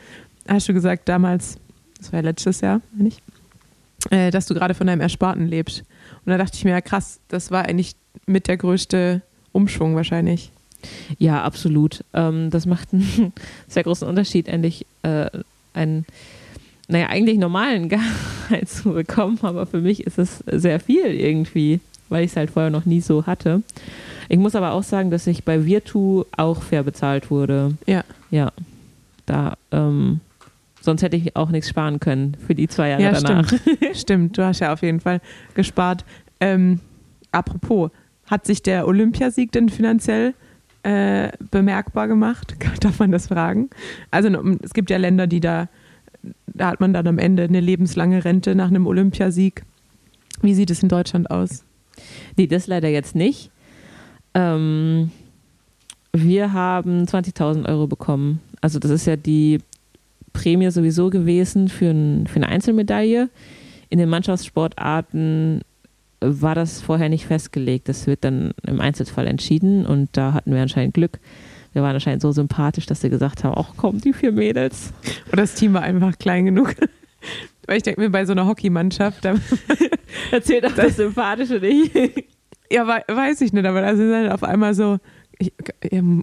hast 0.47 0.69
du 0.69 0.75
gesagt, 0.75 1.09
damals, 1.09 1.57
das 1.99 2.13
war 2.13 2.21
ja 2.21 2.25
letztes 2.25 2.61
Jahr, 2.61 2.81
meine 2.95 3.09
ich, 3.09 3.23
äh, 4.11 4.31
dass 4.31 4.47
du 4.47 4.55
gerade 4.55 4.75
von 4.75 4.87
deinem 4.87 5.01
Ersparten 5.01 5.47
lebst. 5.47 5.85
Und 6.25 6.31
da 6.31 6.39
dachte 6.39 6.57
ich 6.57 6.65
mir, 6.65 6.73
ja 6.73 6.81
krass, 6.81 7.21
das 7.29 7.51
war 7.51 7.65
eigentlich 7.65 7.97
mit 8.27 8.47
der 8.47 8.57
größte 8.57 9.23
Umschwung 9.53 9.97
wahrscheinlich. 9.97 10.53
Ja, 11.19 11.43
absolut. 11.43 12.05
Ähm, 12.13 12.51
das 12.51 12.67
macht 12.67 12.93
einen 12.93 13.33
sehr 13.69 13.83
großen 13.83 14.07
Unterschied, 14.07 14.49
endlich 14.49 14.87
äh, 15.03 15.31
einen, 15.75 16.07
naja, 16.89 17.07
eigentlich 17.09 17.39
normalen 17.39 17.89
Gehalt 18.49 18.69
zu 18.69 18.93
bekommen, 18.93 19.39
aber 19.43 19.67
für 19.67 19.81
mich 19.81 20.07
ist 20.07 20.19
es 20.19 20.43
sehr 20.47 20.81
viel 20.81 21.07
irgendwie, 21.07 21.81
weil 22.09 22.25
ich 22.25 22.31
es 22.33 22.37
halt 22.37 22.51
vorher 22.51 22.71
noch 22.71 22.87
nie 22.87 23.01
so 23.01 23.27
hatte. 23.27 23.63
Ich 24.29 24.39
muss 24.39 24.55
aber 24.55 24.73
auch 24.73 24.83
sagen, 24.83 25.11
dass 25.11 25.27
ich 25.27 25.45
bei 25.45 25.65
Virtu 25.65 26.25
auch 26.37 26.63
fair 26.63 26.83
bezahlt 26.83 27.31
wurde. 27.31 27.75
Ja. 27.87 28.05
Ja. 28.31 28.53
Da, 29.27 29.55
ähm, 29.73 30.21
sonst 30.81 31.03
hätte 31.03 31.17
ich 31.17 31.37
auch 31.37 31.51
nichts 31.51 31.69
sparen 31.69 32.01
können 32.01 32.37
für 32.47 32.55
die 32.55 32.69
zwei 32.69 32.91
Jahre 32.91 33.03
Ja, 33.03 33.13
danach. 33.13 33.47
stimmt. 33.47 33.79
stimmt, 33.97 34.39
du 34.39 34.45
hast 34.45 34.61
ja 34.61 34.73
auf 34.73 34.83
jeden 34.83 35.01
Fall 35.01 35.21
gespart. 35.55 36.05
Ähm, 36.41 36.81
apropos, 37.33 37.91
hat 38.27 38.47
sich 38.47 38.63
der 38.63 38.87
Olympiasieg 38.87 39.53
denn 39.53 39.69
finanziell 39.69 40.35
äh, 40.83 41.31
bemerkbar 41.51 42.09
gemacht? 42.09 42.55
Darf 42.81 42.99
man 42.99 43.11
das 43.13 43.29
fragen? 43.29 43.69
Also 44.11 44.29
es 44.63 44.73
gibt 44.75 44.91
ja 44.91 44.97
Länder, 44.99 45.27
die 45.27 45.41
da 45.41 45.69
da 46.47 46.69
hat 46.69 46.81
man 46.81 46.93
dann 46.93 47.07
am 47.07 47.19
Ende 47.19 47.45
eine 47.45 47.61
lebenslange 47.61 48.25
Rente 48.25 48.55
nach 48.55 48.69
einem 48.69 48.87
Olympiasieg. 48.87 49.65
Wie 50.43 50.55
sieht 50.55 50.71
es 50.71 50.83
in 50.83 50.89
Deutschland 50.89 51.31
aus? 51.31 51.65
Nee, 52.37 52.47
das 52.47 52.67
leider 52.67 52.89
jetzt 52.89 53.15
nicht. 53.15 53.51
Ähm, 54.35 55.11
wir 56.13 56.53
haben 56.53 57.05
20.000 57.05 57.69
Euro 57.69 57.87
bekommen. 57.87 58.41
Also 58.61 58.79
das 58.79 58.91
ist 58.91 59.07
ja 59.07 59.17
die 59.17 59.59
Prämie 60.33 60.71
sowieso 60.71 61.11
gewesen 61.11 61.69
für, 61.69 61.91
ein, 61.91 62.27
für 62.27 62.37
eine 62.37 62.49
Einzelmedaille. 62.49 63.31
In 63.89 63.99
den 63.99 64.09
Mannschaftssportarten 64.09 65.63
war 66.21 66.55
das 66.55 66.81
vorher 66.81 67.09
nicht 67.09 67.27
festgelegt. 67.27 67.89
Das 67.89 68.07
wird 68.07 68.25
dann 68.25 68.53
im 68.67 68.81
Einzelfall 68.81 69.27
entschieden 69.27 69.87
und 69.87 70.11
da 70.13 70.33
hatten 70.33 70.53
wir 70.53 70.63
anscheinend 70.63 70.95
Glück. 70.95 71.19
Wir 71.79 71.85
waren 71.85 71.95
anscheinend 71.95 72.23
so 72.23 72.33
sympathisch, 72.33 72.87
dass 72.87 73.03
sie 73.03 73.09
gesagt 73.09 73.45
haben, 73.45 73.55
ach 73.57 73.75
komm, 73.77 74.01
die 74.01 74.13
vier 74.13 74.33
Mädels. 74.33 74.93
Oder 75.29 75.43
das 75.43 75.55
Team 75.55 75.75
war 75.75 75.83
einfach 75.83 76.19
klein 76.19 76.45
genug. 76.47 76.75
Weil 77.69 77.77
ich 77.77 77.85
denke 77.85 78.01
mir, 78.01 78.11
bei 78.11 78.25
so 78.25 78.33
einer 78.33 78.47
Hockeymannschaft, 78.47 79.25
da 79.25 79.37
Erzählt 80.33 80.67
auch 80.67 80.73
das 80.73 80.97
Sympathische 80.97 81.61
nicht. 81.61 81.95
ja, 82.73 82.85
wei- 82.89 83.05
weiß 83.07 83.43
ich 83.43 83.53
nicht, 83.53 83.65
aber 83.65 83.81
da 83.81 83.95
sind 83.95 84.11
dann 84.11 84.33
auf 84.33 84.43
einmal 84.43 84.75
so, 84.75 84.99
ich, 85.39 85.53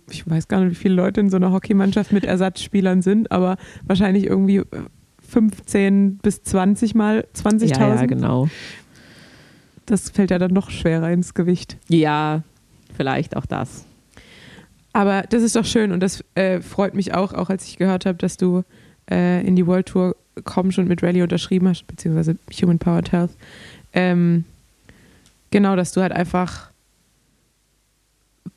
ich 0.10 0.30
weiß 0.30 0.50
gar 0.50 0.60
nicht, 0.60 0.72
wie 0.72 0.76
viele 0.76 0.96
Leute 0.96 1.22
in 1.22 1.30
so 1.30 1.38
einer 1.38 1.54
Hockeymannschaft 1.54 2.12
mit 2.12 2.26
Ersatzspielern 2.26 3.02
sind, 3.02 3.32
aber 3.32 3.56
wahrscheinlich 3.86 4.26
irgendwie 4.26 4.62
15 5.26 6.18
bis 6.18 6.44
20 6.44 6.96
mal 6.96 7.26
20.000. 7.34 7.66
Ja, 7.80 7.96
ja, 7.96 8.06
genau. 8.08 8.50
Das 9.86 10.10
fällt 10.10 10.32
ja 10.32 10.38
dann 10.40 10.52
noch 10.52 10.70
schwerer 10.70 11.12
ins 11.12 11.34
Gewicht. 11.34 11.78
Ja, 11.88 12.44
vielleicht 12.98 13.38
auch 13.38 13.46
das. 13.46 13.86
Aber 14.96 15.24
das 15.24 15.44
ist 15.44 15.58
doch 15.58 15.66
schön 15.66 15.92
und 15.92 16.00
das 16.00 16.24
äh, 16.36 16.62
freut 16.62 16.94
mich 16.94 17.14
auch, 17.14 17.34
auch 17.34 17.50
als 17.50 17.68
ich 17.68 17.78
gehört 17.78 18.06
habe, 18.06 18.18
dass 18.18 18.38
du 18.38 18.64
äh, 19.12 19.46
in 19.46 19.58
die 19.58 19.68
World 19.68 19.88
Tour 19.88 20.16
kommst 20.46 20.80
und 20.80 20.88
mit 20.88 21.04
Rally 21.04 21.22
unterschrieben 21.22 21.68
hast, 21.68 21.86
beziehungsweise 21.86 22.38
Human 22.62 22.80
Powered 22.80 23.12
Health. 23.12 23.32
Ähm, 23.92 24.46
genau, 25.52 25.76
dass 25.76 25.92
du 25.92 26.02
halt 26.02 26.14
einfach 26.14 26.72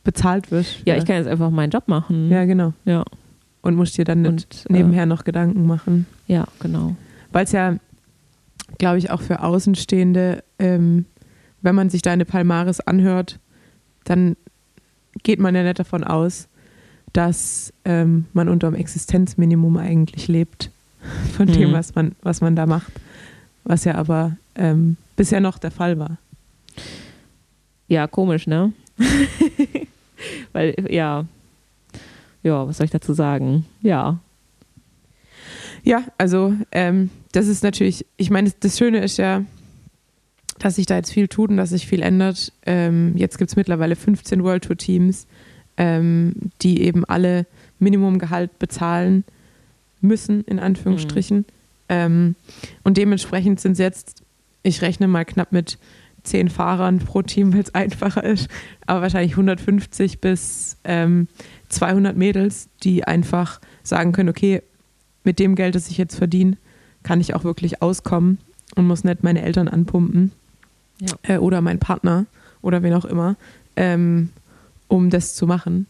bezahlt 0.05 0.53
wirst. 0.53 0.83
Ja, 0.87 0.95
ich 0.97 1.05
kann 1.05 1.17
jetzt 1.17 1.27
einfach 1.27 1.51
meinen 1.51 1.71
Job 1.71 1.89
machen. 1.89 2.31
Ja, 2.31 2.45
genau. 2.45 2.73
ja. 2.85 3.05
Und 3.63 3.75
musst 3.75 3.99
dir 3.99 4.05
dann 4.05 4.25
Und 4.25 4.47
äh, 4.69 4.75
nebenher 4.75 5.07
noch 5.07 5.25
Gedanken 5.25 5.67
machen. 5.67 6.07
Ja, 6.29 6.47
genau. 6.61 6.95
Weil 7.33 7.47
es 7.47 7.53
ja, 7.53 7.79
glaube 8.79 8.99
ich, 8.99 9.11
auch 9.11 9.23
für 9.23 9.43
Außenstehende, 9.43 10.45
ähm, 10.61 11.05
wenn 11.63 11.75
man 11.75 11.91
sich 11.91 12.03
deine 12.03 12.25
Palmares 12.25 12.79
anhört, 12.79 13.41
dann 14.05 14.37
geht 15.23 15.39
man 15.41 15.55
ja 15.55 15.63
nicht 15.63 15.79
davon 15.79 16.05
aus, 16.05 16.49
dass 17.13 17.73
ähm, 17.85 18.27
man 18.33 18.49
unter 18.49 18.71
dem 18.71 18.75
Existenzminimum 18.75 19.77
eigentlich 19.79 20.29
lebt 20.29 20.71
von 21.37 21.47
dem, 21.47 21.71
Mhm. 21.71 21.75
was 21.75 21.95
man, 21.95 22.15
was 22.23 22.41
man 22.41 22.55
da 22.57 22.67
macht. 22.67 22.93
Was 23.65 23.85
ja 23.85 23.95
aber 23.97 24.37
ähm, 24.55 24.97
bisher 25.17 25.41
noch 25.41 25.59
der 25.59 25.71
Fall 25.71 25.99
war. 25.99 26.19
Ja, 27.89 28.07
komisch, 28.07 28.47
ne? 28.47 28.73
Weil, 30.53 30.75
ja. 30.91 31.25
Ja, 32.43 32.67
was 32.67 32.77
soll 32.79 32.85
ich 32.87 32.91
dazu 32.91 33.13
sagen? 33.15 33.65
Ja. 33.83 34.19
Ja, 35.85 36.05
also 36.19 36.55
ähm, 36.73 37.11
das 37.33 37.47
ist 37.47 37.63
natürlich, 37.63 38.05
ich 38.17 38.31
meine, 38.31 38.53
das 38.61 38.77
Schöne 38.79 38.99
ist 38.99 39.17
ja, 39.17 39.45
dass 40.59 40.77
sich 40.77 40.87
da 40.87 40.97
jetzt 40.97 41.13
viel 41.13 41.29
tut 41.29 41.51
und 41.51 41.57
dass 41.57 41.71
sich 41.71 41.87
viel 41.87 42.03
ändert. 42.03 42.53
Ähm, 42.67 43.17
jetzt 43.17 43.39
gibt 43.39 43.51
es 43.51 43.57
mittlerweile 43.57 43.97
15 43.97 44.43
World 44.43 44.65
Tour 44.65 44.77
Teams, 44.77 45.27
ähm, 45.77 46.35
die 46.63 46.83
eben 46.83 47.05
alle 47.05 47.47
Minimumgehalt 47.79 48.59
bezahlen 48.59 49.25
müssen, 50.01 50.45
in 50.45 50.59
Anführungsstrichen. 50.59 51.45
Ähm, 51.89 52.35
und 52.85 52.97
dementsprechend 52.97 53.61
sind 53.61 53.73
es 53.73 53.79
jetzt, 53.79 54.23
ich 54.63 54.83
rechne 54.83 55.09
mal 55.09 55.25
knapp 55.25 55.53
mit 55.53 55.79
10 56.25 56.51
Fahrern 56.51 56.99
pro 56.99 57.23
Team, 57.23 57.53
weil 57.53 57.61
es 57.61 57.75
einfacher 57.75 58.25
ist, 58.25 58.49
aber 58.87 59.03
wahrscheinlich 59.03 59.33
150 59.33 60.21
bis 60.21 60.77
ähm, 60.85 61.29
200 61.69 62.17
Mädels, 62.17 62.69
die 62.83 63.05
einfach 63.05 63.61
sagen 63.83 64.13
können, 64.13 64.29
okay, 64.29 64.63
mit 65.25 65.39
dem 65.39 65.55
Geld, 65.55 65.75
das 65.75 65.91
ich 65.91 65.99
jetzt 65.99 66.17
verdiene, 66.17 66.57
kann 67.03 67.21
ich 67.21 67.35
auch 67.35 67.45
wirklich 67.45 67.81
auskommen 67.83 68.39
und 68.75 68.87
muss 68.87 69.05
nicht 69.05 69.23
meine 69.23 69.43
Eltern 69.43 69.69
anpumpen 69.69 70.33
Ja. 71.01 71.15
äh, 71.23 71.39
oder 71.39 71.61
mein 71.61 71.79
Partner 71.79 72.27
oder 72.63 72.83
wen 72.83 72.95
auch 72.95 73.05
immer, 73.05 73.37
ähm, 73.77 74.31
um 74.89 75.11
das 75.11 75.35
zu 75.35 75.47
machen. 75.47 75.87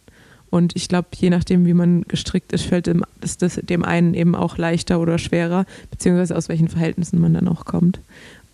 Und 0.51 0.75
ich 0.77 0.89
glaube, 0.89 1.09
je 1.15 1.31
nachdem, 1.31 1.67
wie 1.67 1.75
man 1.75 2.03
gestrickt 2.03 2.53
ist, 2.53 2.65
fällt 2.65 2.87
dem, 2.87 3.05
ist 3.21 3.43
das 3.43 3.57
dem 3.57 3.85
einen 3.85 4.15
eben 4.15 4.35
auch 4.35 4.57
leichter 4.57 5.01
oder 5.01 5.19
schwerer, 5.19 5.67
beziehungsweise 5.91 6.37
aus 6.37 6.49
welchen 6.49 6.69
Verhältnissen 6.69 7.21
man 7.21 7.35
dann 7.35 7.49
auch 7.49 7.65
kommt. 7.65 8.01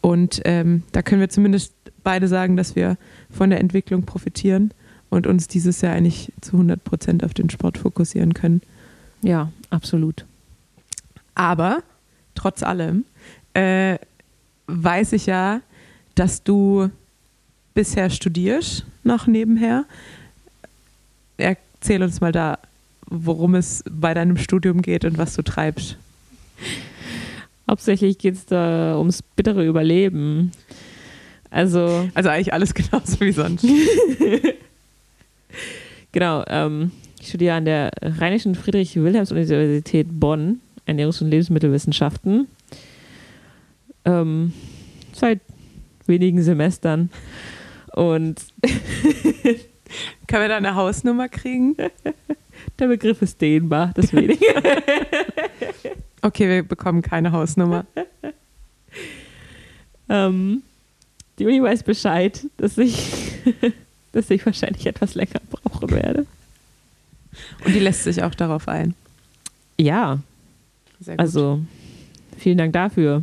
Und 0.01 0.43
ähm, 0.45 0.83
da 0.93 1.03
können 1.03 1.21
wir 1.21 1.29
zumindest 1.29 1.73
beide 2.03 2.29
sagen, 2.29 2.57
dass 2.57 2.77
wir 2.77 2.97
von 3.31 3.51
der 3.51 3.61
Entwicklung 3.61 4.03
profitieren 4.03 4.73
und 5.09 5.27
uns 5.27 5.49
dieses 5.49 5.81
Jahr 5.81 5.95
eigentlich 5.95 6.33
zu 6.41 6.53
100 6.53 6.83
Prozent 6.83 7.25
auf 7.25 7.33
den 7.33 7.49
Sport 7.49 7.79
fokussieren 7.79 8.35
können. 8.35 8.61
Ja, 9.23 9.51
absolut. 9.71 10.27
Aber 11.35 11.83
trotz 12.35 12.63
allem 12.63 13.05
äh, 13.55 13.99
weiß 14.67 15.13
ich 15.13 15.27
ja, 15.27 15.61
dass 16.15 16.43
du 16.43 16.91
bisher 17.75 18.11
studierst, 18.11 18.85
noch 19.03 19.27
nebenher. 19.27 19.85
Erzähl 21.37 22.03
uns 22.03 22.21
mal 22.21 22.33
da, 22.33 22.59
worum 23.07 23.55
es 23.55 23.83
bei 23.91 24.15
deinem 24.15 24.37
Studium 24.37 24.83
geht 24.83 25.05
und 25.05 25.19
was 25.19 25.35
du 25.35 25.43
treibst. 25.43 25.97
Hauptsächlich 27.69 28.19
geht 28.19 28.35
es 28.35 28.47
da 28.47 28.97
ums 28.99 29.23
bittere 29.23 29.65
Überleben. 29.67 30.53
Also, 31.51 32.09
Also 32.15 32.29
eigentlich 32.29 32.53
alles 32.53 32.75
genauso 32.75 33.21
wie 33.21 33.33
sonst. 33.33 33.67
genau, 36.13 36.45
ähm, 36.47 36.91
ich 37.21 37.29
studiere 37.29 37.55
an 37.55 37.65
der 37.65 37.91
Rheinischen 38.03 38.55
Friedrich-Wilhelms-Universität 38.55 40.09
Bonn 40.11 40.61
Ernährungs- 40.87 41.23
und 41.23 41.31
Lebensmittelwissenschaften. 41.31 42.47
Ähm, 44.05 44.53
seit 45.15 45.41
wenigen 46.07 46.43
Semestern. 46.43 47.11
Und 47.93 48.41
Können 50.27 50.43
wir 50.43 50.49
da 50.49 50.57
eine 50.57 50.75
Hausnummer 50.75 51.29
kriegen? 51.29 51.77
der 52.79 52.89
Begriff 52.89 53.23
ist 53.23 53.41
dehnbar, 53.41 53.93
deswegen. 53.97 54.39
Okay, 56.23 56.49
wir 56.49 56.63
bekommen 56.63 57.03
keine 57.03 57.33
Hausnummer. 57.33 57.85
ähm, 60.09 60.63
die 61.39 61.45
Uni 61.45 61.63
weiß 61.63 61.83
Bescheid, 61.83 62.47
dass 62.57 62.79
ich, 62.79 63.13
dass 64.13 64.31
ich 64.31 64.47
wahrscheinlich 64.47 64.87
etwas 64.87 65.15
länger 65.17 65.43
brauchen 65.51 65.91
werde. 65.91 66.25
Und 67.67 67.75
die 67.75 67.79
lässt 67.79 68.05
sich 68.05 68.23
auch 68.23 68.35
darauf 68.35 68.69
ein. 68.69 68.95
Ja, 69.79 70.21
also 71.19 71.61
vielen 72.39 72.57
Dank 72.57 72.73
dafür. 72.73 73.23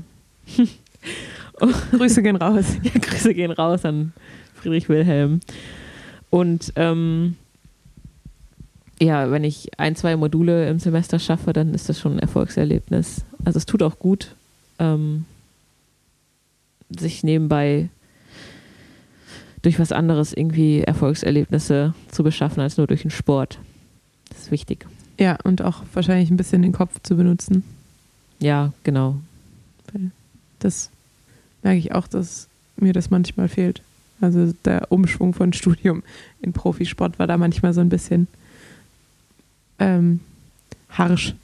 Grüße 1.91 2.23
gehen 2.23 2.35
raus. 2.35 2.65
Ja, 2.83 2.91
Grüße 2.99 3.33
gehen 3.33 3.51
raus 3.51 3.85
an 3.85 4.13
Friedrich 4.55 4.89
Wilhelm. 4.89 5.41
Und 6.29 6.73
ähm, 6.75 7.35
ja, 8.99 9.31
wenn 9.31 9.43
ich 9.43 9.79
ein, 9.79 9.95
zwei 9.95 10.15
Module 10.15 10.69
im 10.69 10.79
Semester 10.79 11.19
schaffe, 11.19 11.53
dann 11.53 11.73
ist 11.73 11.89
das 11.89 11.99
schon 11.99 12.13
ein 12.13 12.19
Erfolgserlebnis. 12.19 13.25
Also 13.43 13.57
es 13.57 13.65
tut 13.65 13.83
auch 13.83 13.99
gut, 13.99 14.35
ähm, 14.79 15.25
sich 16.89 17.23
nebenbei 17.23 17.89
durch 19.61 19.79
was 19.79 19.91
anderes 19.91 20.33
irgendwie 20.33 20.81
Erfolgserlebnisse 20.81 21.93
zu 22.11 22.23
beschaffen 22.23 22.61
als 22.61 22.77
nur 22.77 22.87
durch 22.87 23.03
den 23.03 23.11
Sport. 23.11 23.59
Das 24.29 24.39
ist 24.43 24.51
wichtig. 24.51 24.85
Ja, 25.19 25.37
und 25.43 25.61
auch 25.61 25.83
wahrscheinlich 25.93 26.31
ein 26.31 26.37
bisschen 26.37 26.61
den 26.61 26.71
Kopf 26.71 26.99
zu 27.03 27.15
benutzen. 27.15 27.63
Ja, 28.39 28.73
genau. 28.83 29.17
Das 30.59 30.89
merke 31.63 31.79
ich 31.79 31.93
auch, 31.93 32.07
dass 32.07 32.47
mir 32.77 32.93
das 32.93 33.09
manchmal 33.09 33.47
fehlt. 33.47 33.81
Also 34.19 34.53
der 34.65 34.91
Umschwung 34.91 35.33
von 35.33 35.53
Studium 35.53 36.03
in 36.41 36.53
Profisport 36.53 37.19
war 37.19 37.27
da 37.27 37.37
manchmal 37.37 37.73
so 37.73 37.81
ein 37.81 37.89
bisschen 37.89 38.27
ähm, 39.79 40.19
harsch. 40.89 41.35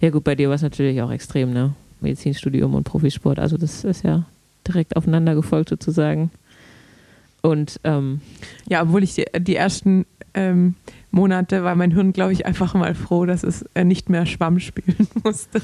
Ja 0.00 0.10
gut, 0.10 0.24
bei 0.24 0.34
dir 0.34 0.48
war 0.48 0.54
es 0.54 0.62
natürlich 0.62 1.00
auch 1.02 1.10
extrem, 1.10 1.52
ne? 1.52 1.74
Medizinstudium 2.00 2.74
und 2.74 2.84
Profisport. 2.84 3.38
Also 3.38 3.56
das 3.56 3.84
ist 3.84 4.04
ja 4.04 4.24
direkt 4.66 4.96
aufeinander 4.96 5.34
gefolgt 5.34 5.70
sozusagen. 5.70 6.30
Und 7.42 7.80
ähm, 7.84 8.20
Ja, 8.68 8.82
obwohl 8.82 9.02
ich 9.02 9.14
die, 9.14 9.24
die 9.38 9.56
ersten 9.56 10.04
ähm, 10.34 10.74
Monate 11.16 11.64
war 11.64 11.74
mein 11.74 11.90
Hirn, 11.90 12.12
glaube 12.12 12.34
ich, 12.34 12.44
einfach 12.46 12.74
mal 12.74 12.94
froh, 12.94 13.24
dass 13.24 13.42
es 13.42 13.62
äh, 13.74 13.84
nicht 13.84 14.10
mehr 14.10 14.26
Schwamm 14.26 14.60
spielen 14.60 15.08
musste. 15.24 15.60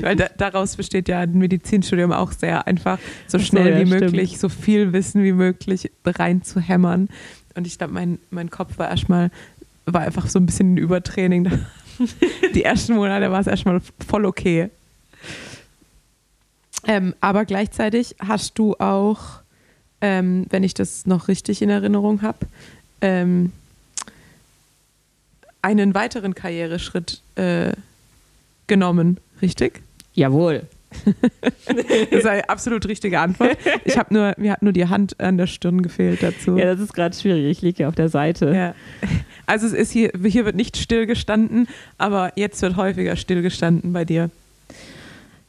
Weil 0.00 0.14
da, 0.14 0.26
daraus 0.36 0.76
besteht 0.76 1.08
ja 1.08 1.20
ein 1.20 1.32
Medizinstudium 1.32 2.12
auch 2.12 2.32
sehr 2.32 2.66
einfach, 2.66 2.98
so 3.26 3.38
Ach 3.38 3.40
so, 3.40 3.46
schnell 3.46 3.72
ja, 3.72 3.80
wie 3.80 3.86
stimmt. 3.86 4.12
möglich, 4.12 4.38
so 4.38 4.48
viel 4.48 4.92
Wissen 4.92 5.24
wie 5.24 5.32
möglich 5.32 5.90
reinzuhämmern. 6.04 7.08
Und 7.56 7.66
ich 7.66 7.78
glaube, 7.78 7.94
mein, 7.94 8.18
mein 8.30 8.50
Kopf 8.50 8.78
war 8.78 8.90
erstmal, 8.90 9.30
war 9.86 10.02
einfach 10.02 10.28
so 10.28 10.38
ein 10.38 10.46
bisschen 10.46 10.74
ein 10.74 10.76
Übertraining. 10.76 11.50
Die 12.54 12.62
ersten 12.62 12.94
Monate 12.94 13.30
war 13.30 13.40
es 13.40 13.46
erstmal 13.46 13.80
voll 14.06 14.26
okay. 14.26 14.68
Ähm, 16.86 17.14
aber 17.22 17.46
gleichzeitig 17.46 18.16
hast 18.20 18.58
du 18.58 18.74
auch, 18.74 19.40
ähm, 20.02 20.44
wenn 20.50 20.62
ich 20.62 20.74
das 20.74 21.06
noch 21.06 21.28
richtig 21.28 21.62
in 21.62 21.70
Erinnerung 21.70 22.20
habe, 22.20 22.40
ähm, 23.00 23.52
einen 25.64 25.94
weiteren 25.94 26.34
Karriereschritt 26.34 27.22
äh, 27.36 27.72
genommen, 28.66 29.18
richtig? 29.42 29.80
Jawohl. 30.12 30.62
Das 31.66 32.20
ist 32.20 32.26
eine 32.26 32.48
absolut 32.48 32.86
richtige 32.86 33.18
Antwort. 33.18 33.56
Ich 33.84 33.98
habe 33.98 34.14
nur, 34.14 34.34
mir 34.36 34.52
hat 34.52 34.62
nur 34.62 34.72
die 34.72 34.86
Hand 34.86 35.18
an 35.18 35.38
der 35.38 35.48
Stirn 35.48 35.82
gefehlt 35.82 36.22
dazu. 36.22 36.56
Ja, 36.56 36.66
das 36.66 36.78
ist 36.78 36.92
gerade 36.92 37.16
schwierig. 37.16 37.46
Ich 37.46 37.62
liege 37.62 37.82
ja 37.82 37.88
auf 37.88 37.96
der 37.96 38.08
Seite. 38.08 38.54
Ja. 38.54 38.74
Also 39.44 39.66
es 39.66 39.72
ist 39.72 39.90
hier, 39.90 40.12
hier 40.24 40.44
wird 40.44 40.54
nicht 40.54 40.76
stillgestanden, 40.76 41.66
aber 41.98 42.32
jetzt 42.36 42.62
wird 42.62 42.76
häufiger 42.76 43.16
stillgestanden 43.16 43.92
bei 43.92 44.04
dir. 44.04 44.30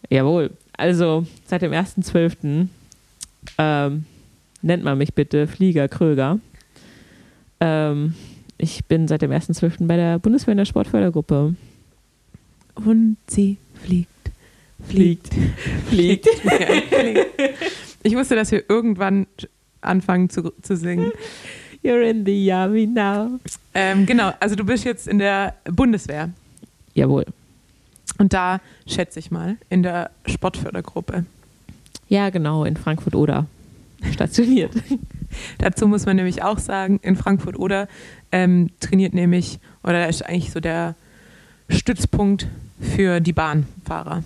Jawohl. 0.10 0.50
Also 0.74 1.28
seit 1.46 1.62
dem 1.62 1.74
1.12. 1.74 2.68
Ähm, 3.60 4.06
nennt 4.64 4.84
man 4.84 4.98
mich 4.98 5.14
bitte 5.14 5.48
Flieger 5.48 5.88
Kröger. 5.88 6.40
Ähm, 7.60 8.16
ich 8.58 8.86
bin 8.86 9.08
seit 9.08 9.22
dem 9.22 9.32
1.12. 9.32 9.88
bei 9.88 9.96
der 9.96 10.20
Bundeswehr 10.20 10.54
in 10.54 10.58
der 10.58 10.66
Sportfördergruppe. 10.66 11.56
Und 12.76 13.18
sie 13.28 13.58
fliegt. 13.84 14.10
Fliegt. 14.88 15.34
Fliegt. 15.88 16.28
Fliegt. 16.28 17.26
Ich 18.04 18.16
wusste, 18.16 18.36
dass 18.36 18.52
wir 18.52 18.64
irgendwann 18.70 19.28
anfangen 19.82 20.30
zu, 20.30 20.54
zu 20.62 20.76
singen. 20.76 21.12
You're 21.84 22.02
in 22.02 22.26
the 22.26 22.52
army 22.52 22.88
now. 22.88 23.40
Ähm, 23.74 24.06
genau, 24.06 24.32
also 24.40 24.56
du 24.56 24.64
bist 24.64 24.86
jetzt 24.86 25.08
in 25.08 25.20
der 25.20 25.56
Bundeswehr. 25.66 26.32
Jawohl. 26.94 27.26
Und 28.18 28.34
da 28.34 28.60
schätze 28.88 29.20
ich 29.20 29.32
mal 29.32 29.58
in 29.70 29.84
der 29.84 30.12
Sportfördergruppe. 30.26 31.26
Ja, 32.08 32.30
genau, 32.30 32.64
in 32.64 32.78
Frankfurt-Oder 32.78 33.48
stationiert. 34.14 34.74
Dazu 35.58 35.88
muss 35.88 36.06
man 36.06 36.16
nämlich 36.16 36.44
auch 36.44 36.60
sagen, 36.60 37.00
in 37.02 37.16
Frankfurt 37.16 37.58
oder 37.58 37.88
ähm, 38.32 38.70
trainiert 38.80 39.14
nämlich, 39.14 39.60
oder 39.84 39.94
da 39.94 40.06
ist 40.06 40.22
eigentlich 40.26 40.52
so 40.52 40.60
der 40.60 40.96
Stützpunkt 41.70 42.48
für 42.80 43.20
die 43.20 43.34
Bahnfahrer. 43.34 44.24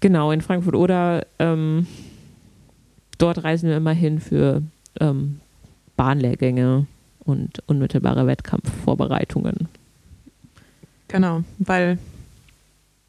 Genau, 0.00 0.32
in 0.32 0.42
Frankfurt-Oder. 0.42 1.26
Ähm, 1.38 1.86
dort 3.16 3.42
reisen 3.42 3.68
wir 3.70 3.76
immer 3.76 3.92
hin 3.92 4.20
für 4.20 4.62
ähm, 5.00 5.40
Bahnlehrgänge 5.96 6.86
und 7.20 7.62
unmittelbare 7.66 8.26
Wettkampfvorbereitungen, 8.26 9.68
Genau, 11.08 11.44
weil 11.58 11.98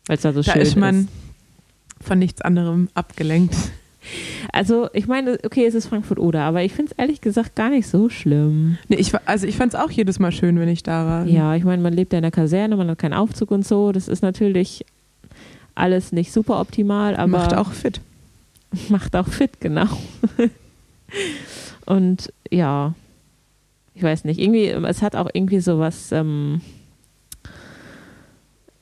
weil 0.08 0.16
es 0.18 0.22
da 0.22 0.32
so 0.34 0.42
da 0.42 0.54
schön 0.54 0.62
ist 0.62 0.76
man 0.76 1.00
ist. 1.02 1.10
von 2.02 2.20
nichts 2.20 2.42
anderem 2.42 2.90
abgelenkt. 2.94 3.56
Also, 4.52 4.90
ich 4.94 5.08
meine, 5.08 5.38
okay, 5.46 5.66
es 5.66 5.76
ist 5.76 5.88
Frankfurt-Oder, 5.88 6.42
aber 6.42 6.64
ich 6.64 6.74
finde 6.74 6.92
es 6.92 6.98
ehrlich 6.98 7.22
gesagt 7.22 7.56
gar 7.56 7.70
nicht 7.70 7.88
so 7.88 8.10
schlimm. 8.10 8.78
Nee, 8.88 8.98
ich, 8.98 9.14
also 9.26 9.48
ich 9.48 9.58
fand 9.58 9.74
es 9.74 9.80
auch 9.80 9.92
jedes 9.92 10.20
Mal 10.20 10.32
schön, 10.32 10.60
wenn 10.60 10.70
ich 10.70 10.84
da 10.84 11.06
war. 11.06 11.26
Ja, 11.26 11.56
ich 11.56 11.64
meine, 11.64 11.82
man 11.82 11.94
lebt 11.94 12.14
ja 12.14 12.20
in 12.20 12.24
der 12.24 12.32
Kaserne, 12.32 12.76
man 12.76 12.90
hat 12.90 13.00
keinen 13.00 13.14
Aufzug 13.14 13.52
und 13.52 13.66
so. 13.66 13.92
Das 13.92 14.08
ist 14.08 14.22
natürlich 14.22 14.86
alles 15.76 16.12
nicht 16.12 16.32
super 16.32 16.60
optimal, 16.60 17.16
aber 17.16 17.28
Macht 17.28 17.54
auch 17.56 17.72
fit. 17.72 18.02
macht 18.90 19.16
auch 19.16 19.28
fit, 19.28 19.60
genau. 19.60 19.88
und 21.86 22.32
ja, 22.50 22.94
ich 23.94 24.04
weiß 24.04 24.26
nicht, 24.26 24.40
irgendwie, 24.40 24.68
es 24.68 25.02
hat 25.02 25.16
auch 25.16 25.30
irgendwie 25.34 25.60
sowas, 25.60 26.12
ähm, 26.12 26.62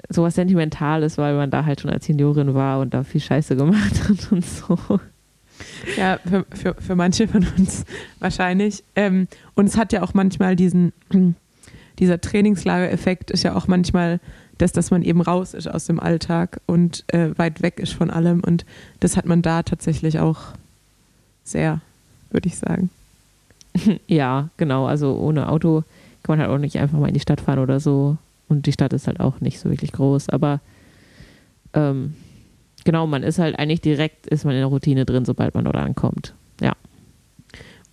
sowas 0.10 0.36
Sentimentales, 0.36 1.18
weil 1.18 1.36
man 1.36 1.52
da 1.52 1.66
halt 1.66 1.82
schon 1.82 1.92
als 1.92 2.06
Seniorin 2.06 2.54
war 2.54 2.80
und 2.80 2.94
da 2.94 3.04
viel 3.04 3.22
Scheiße 3.22 3.56
gemacht 3.56 4.04
hat 4.10 4.32
und 4.32 4.46
so. 4.46 4.78
Ja, 5.98 6.20
für, 6.26 6.46
für, 6.54 6.76
für 6.80 6.96
manche 6.96 7.28
von 7.28 7.46
uns 7.58 7.86
wahrscheinlich. 8.20 8.84
Ähm, 8.96 9.28
und 9.56 9.68
es 9.68 9.78
hat 9.78 9.94
ja 9.94 10.04
auch 10.04 10.14
manchmal 10.14 10.56
diesen, 10.56 10.94
dieser 12.00 12.20
Trainingslagereffekt 12.22 13.32
ist 13.32 13.44
ja 13.44 13.56
auch 13.56 13.68
manchmal 13.68 14.20
das, 14.58 14.72
dass 14.72 14.92
man 14.92 15.02
eben 15.04 15.22
raus 15.22 15.54
ist 15.54 15.68
aus 15.68 15.86
dem 15.86 16.00
Alltag 16.00 16.62
und 16.68 17.04
äh, 17.08 17.38
weit 17.38 17.62
weg 17.62 17.80
ist 17.80 17.94
von 17.94 18.10
allem. 18.10 18.42
Und 18.42 18.66
das 19.00 19.18
hat 19.18 19.26
man 19.26 19.42
da 19.42 19.64
tatsächlich 19.64 20.20
auch 20.20 20.40
sehr, 21.44 21.82
würde 22.32 22.48
ich 22.48 22.58
sagen. 22.58 22.90
Ja, 24.08 24.50
genau, 24.58 24.86
also 24.86 25.18
ohne 25.18 25.50
Auto 25.50 25.84
kann 26.22 26.38
man 26.38 26.40
halt 26.42 26.52
auch 26.52 26.60
nicht 26.62 26.78
einfach 26.78 27.00
mal 27.00 27.08
in 27.08 27.16
die 27.16 27.20
Stadt 27.20 27.42
fahren 27.42 27.58
oder 27.58 27.80
so. 27.80 28.18
Und 28.48 28.68
die 28.68 28.72
Stadt 28.72 28.94
ist 28.94 29.08
halt 29.08 29.20
auch 29.20 29.42
nicht 29.42 29.60
so 29.60 29.72
wirklich 29.72 29.92
groß, 29.92 30.30
aber 30.30 30.60
ähm, 31.74 32.14
genau, 32.86 33.08
man 33.08 33.24
ist 33.24 33.40
halt 33.40 33.58
eigentlich 33.58 33.82
direkt, 33.82 34.28
ist 34.28 34.46
man 34.46 34.54
in 34.54 34.60
der 34.60 34.68
Routine 34.68 35.06
drin, 35.06 35.26
sobald 35.26 35.54
man 35.56 35.66
dort 35.66 35.76
ankommt. 35.76 36.34
Ja. 36.62 36.74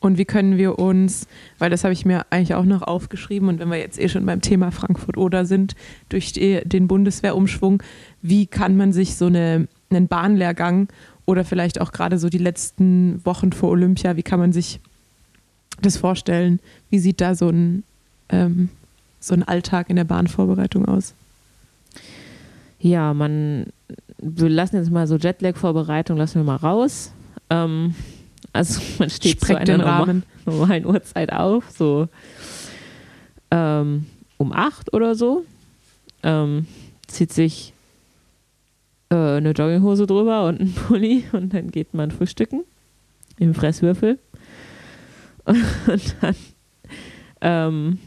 Und 0.01 0.17
wie 0.17 0.25
können 0.25 0.57
wir 0.57 0.79
uns, 0.79 1.27
weil 1.59 1.69
das 1.69 1.85
habe 1.85 1.93
ich 1.93 2.07
mir 2.07 2.25
eigentlich 2.31 2.55
auch 2.55 2.65
noch 2.65 2.83
aufgeschrieben 2.83 3.49
und 3.49 3.59
wenn 3.59 3.71
wir 3.71 3.79
jetzt 3.79 4.01
eh 4.01 4.09
schon 4.09 4.25
beim 4.25 4.41
Thema 4.41 4.71
Frankfurt 4.71 5.19
oder 5.19 5.45
sind, 5.45 5.75
durch 6.09 6.33
die, 6.33 6.63
den 6.65 6.89
Bundeswehrumschwung, 6.89 7.83
wie 8.23 8.47
kann 8.47 8.79
man 8.79 8.95
sich 8.95 9.17
so 9.17 9.27
eine, 9.27 9.69
einen 9.91 10.09
Bahnlehrgang 10.09 10.89
oder 11.27 11.45
vielleicht 11.45 11.81
auch 11.81 11.93
gerade 11.93 12.19
so 12.19 12.31
die 12.31 12.39
letzten 12.39 13.25
Wochen 13.27 13.53
vor 13.53 13.71
Olympia, 13.71 14.17
wie 14.17 14.23
kann 14.23 14.41
man 14.41 14.53
sich 14.53 14.81
das 15.83 15.99
vorstellen? 15.99 16.61
Wie 16.89 16.99
sieht 16.99 17.21
da 17.21 17.35
so 17.35 17.51
ein, 17.51 17.85
ähm, 18.31 18.71
so 19.21 19.35
ein 19.35 19.43
Alltag 19.43 19.91
in 19.91 19.97
der 19.97 20.05
Bahnvorbereitung 20.05 20.87
aus? 20.87 21.15
Ja, 22.79 23.13
man, 23.13 23.67
wir 24.23 24.49
lassen 24.49 24.77
jetzt 24.77 24.91
mal 24.91 25.07
so 25.07 25.17
Jetlag-Vorbereitung, 25.17 26.17
lassen 26.17 26.37
wir 26.41 26.45
mal 26.45 26.57
raus. 26.57 27.13
Ähm, 27.51 27.95
also 28.53 28.81
man 28.99 29.11
steht 29.11 29.41
zu 29.41 29.47
Sprengt 29.47 29.61
einer 29.69 29.79
den 29.79 29.81
Rahmen. 29.81 30.23
norma- 30.45 30.59
normalen 30.61 30.87
Uhrzeit 30.87 31.33
auf, 31.33 31.71
so 31.71 32.09
ähm, 33.51 34.07
um 34.39 34.53
acht 34.53 34.93
oder 34.93 35.15
so. 35.15 35.45
Ähm, 36.23 36.67
zieht 37.07 37.33
sich 37.33 37.73
äh, 39.11 39.15
eine 39.15 39.51
Jogginghose 39.53 40.07
drüber 40.07 40.47
und 40.47 40.61
einen 40.61 40.75
Pulli 40.75 41.25
und 41.33 41.53
dann 41.55 41.71
geht 41.71 41.95
man 41.95 42.11
frühstücken 42.11 42.63
im 43.39 43.55
Fresswürfel. 43.55 44.19
Und 45.47 46.15
dann, 46.21 46.35
ähm, 47.41 47.99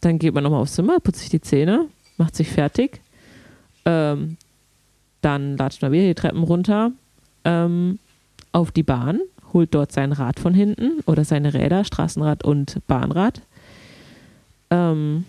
dann 0.00 0.18
geht 0.18 0.34
man 0.34 0.42
nochmal 0.42 0.60
aufs 0.60 0.74
Zimmer, 0.74 0.98
putzt 1.00 1.20
sich 1.20 1.30
die 1.30 1.40
Zähne, 1.40 1.86
macht 2.18 2.34
sich 2.36 2.48
fertig. 2.48 3.00
Ähm, 3.84 4.36
dann 5.20 5.56
latscht 5.56 5.82
man 5.82 5.92
wieder 5.92 6.04
die 6.04 6.14
Treppen 6.14 6.42
runter 6.42 6.92
ähm, 7.44 7.98
auf 8.52 8.70
die 8.70 8.82
Bahn, 8.82 9.20
holt 9.52 9.74
dort 9.74 9.92
sein 9.92 10.12
Rad 10.12 10.38
von 10.38 10.54
hinten 10.54 11.00
oder 11.06 11.24
seine 11.24 11.54
Räder, 11.54 11.84
Straßenrad 11.84 12.44
und 12.44 12.78
Bahnrad. 12.86 13.42
Ähm, 14.70 15.24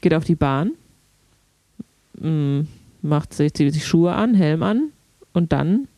geht 0.00 0.14
auf 0.14 0.24
die 0.24 0.34
Bahn, 0.34 0.72
mm, 2.18 2.60
macht 3.02 3.34
sich, 3.34 3.52
sich 3.56 3.86
Schuhe 3.86 4.12
an, 4.12 4.34
Helm 4.34 4.62
an 4.62 4.90
und 5.32 5.52
dann 5.52 5.88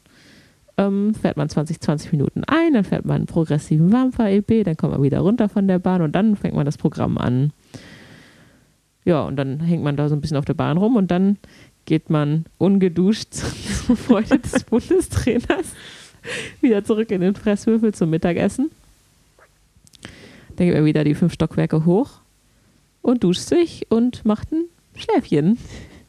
ähm, 0.79 1.15
fährt 1.15 1.37
man 1.37 1.49
20, 1.49 1.81
20 1.81 2.13
Minuten 2.13 2.45
ein, 2.45 2.75
dann 2.75 2.85
fährt 2.85 3.05
man 3.05 3.17
einen 3.17 3.27
progressiven 3.27 3.93
Warmfahr-EP, 3.93 4.65
dann 4.65 4.77
kommt 4.77 4.93
man 4.93 5.03
wieder 5.03 5.21
runter 5.21 5.49
von 5.49 5.69
der 5.69 5.79
Bahn 5.79 6.03
und 6.03 6.13
dann 6.13 6.37
fängt 6.37 6.55
man 6.55 6.65
das 6.65 6.79
Programm 6.79 7.19
an. 7.19 7.53
Ja, 9.05 9.23
und 9.23 9.37
dann 9.37 9.61
hängt 9.61 9.83
man 9.83 9.97
da 9.97 10.09
so 10.09 10.15
ein 10.15 10.21
bisschen 10.21 10.37
auf 10.37 10.45
der 10.45 10.55
Bahn 10.55 10.77
rum 10.77 10.97
und 10.97 11.11
dann 11.11 11.37
geht 11.87 12.11
man 12.11 12.47
ungeduscht 12.59 13.29
zur 13.35 13.97
Freude 13.97 14.39
des 14.39 14.65
Bundestrainers 14.71 15.67
wieder 16.61 16.85
zurück 16.85 17.11
in 17.11 17.21
den 17.21 17.35
Fresswürfel 17.35 17.93
zum 17.95 18.11
Mittagessen. 18.11 18.71
Dann 20.57 20.67
geht 20.67 20.75
man 20.75 20.85
wieder 20.85 21.05
die 21.05 21.15
fünf 21.15 21.33
Stockwerke 21.33 21.85
hoch 21.85 22.21
und 23.01 23.25
duscht 23.25 23.41
sich 23.41 23.87
und 23.91 24.25
macht 24.25 24.53
ein 24.53 24.65
Schläfchen. 24.95 25.59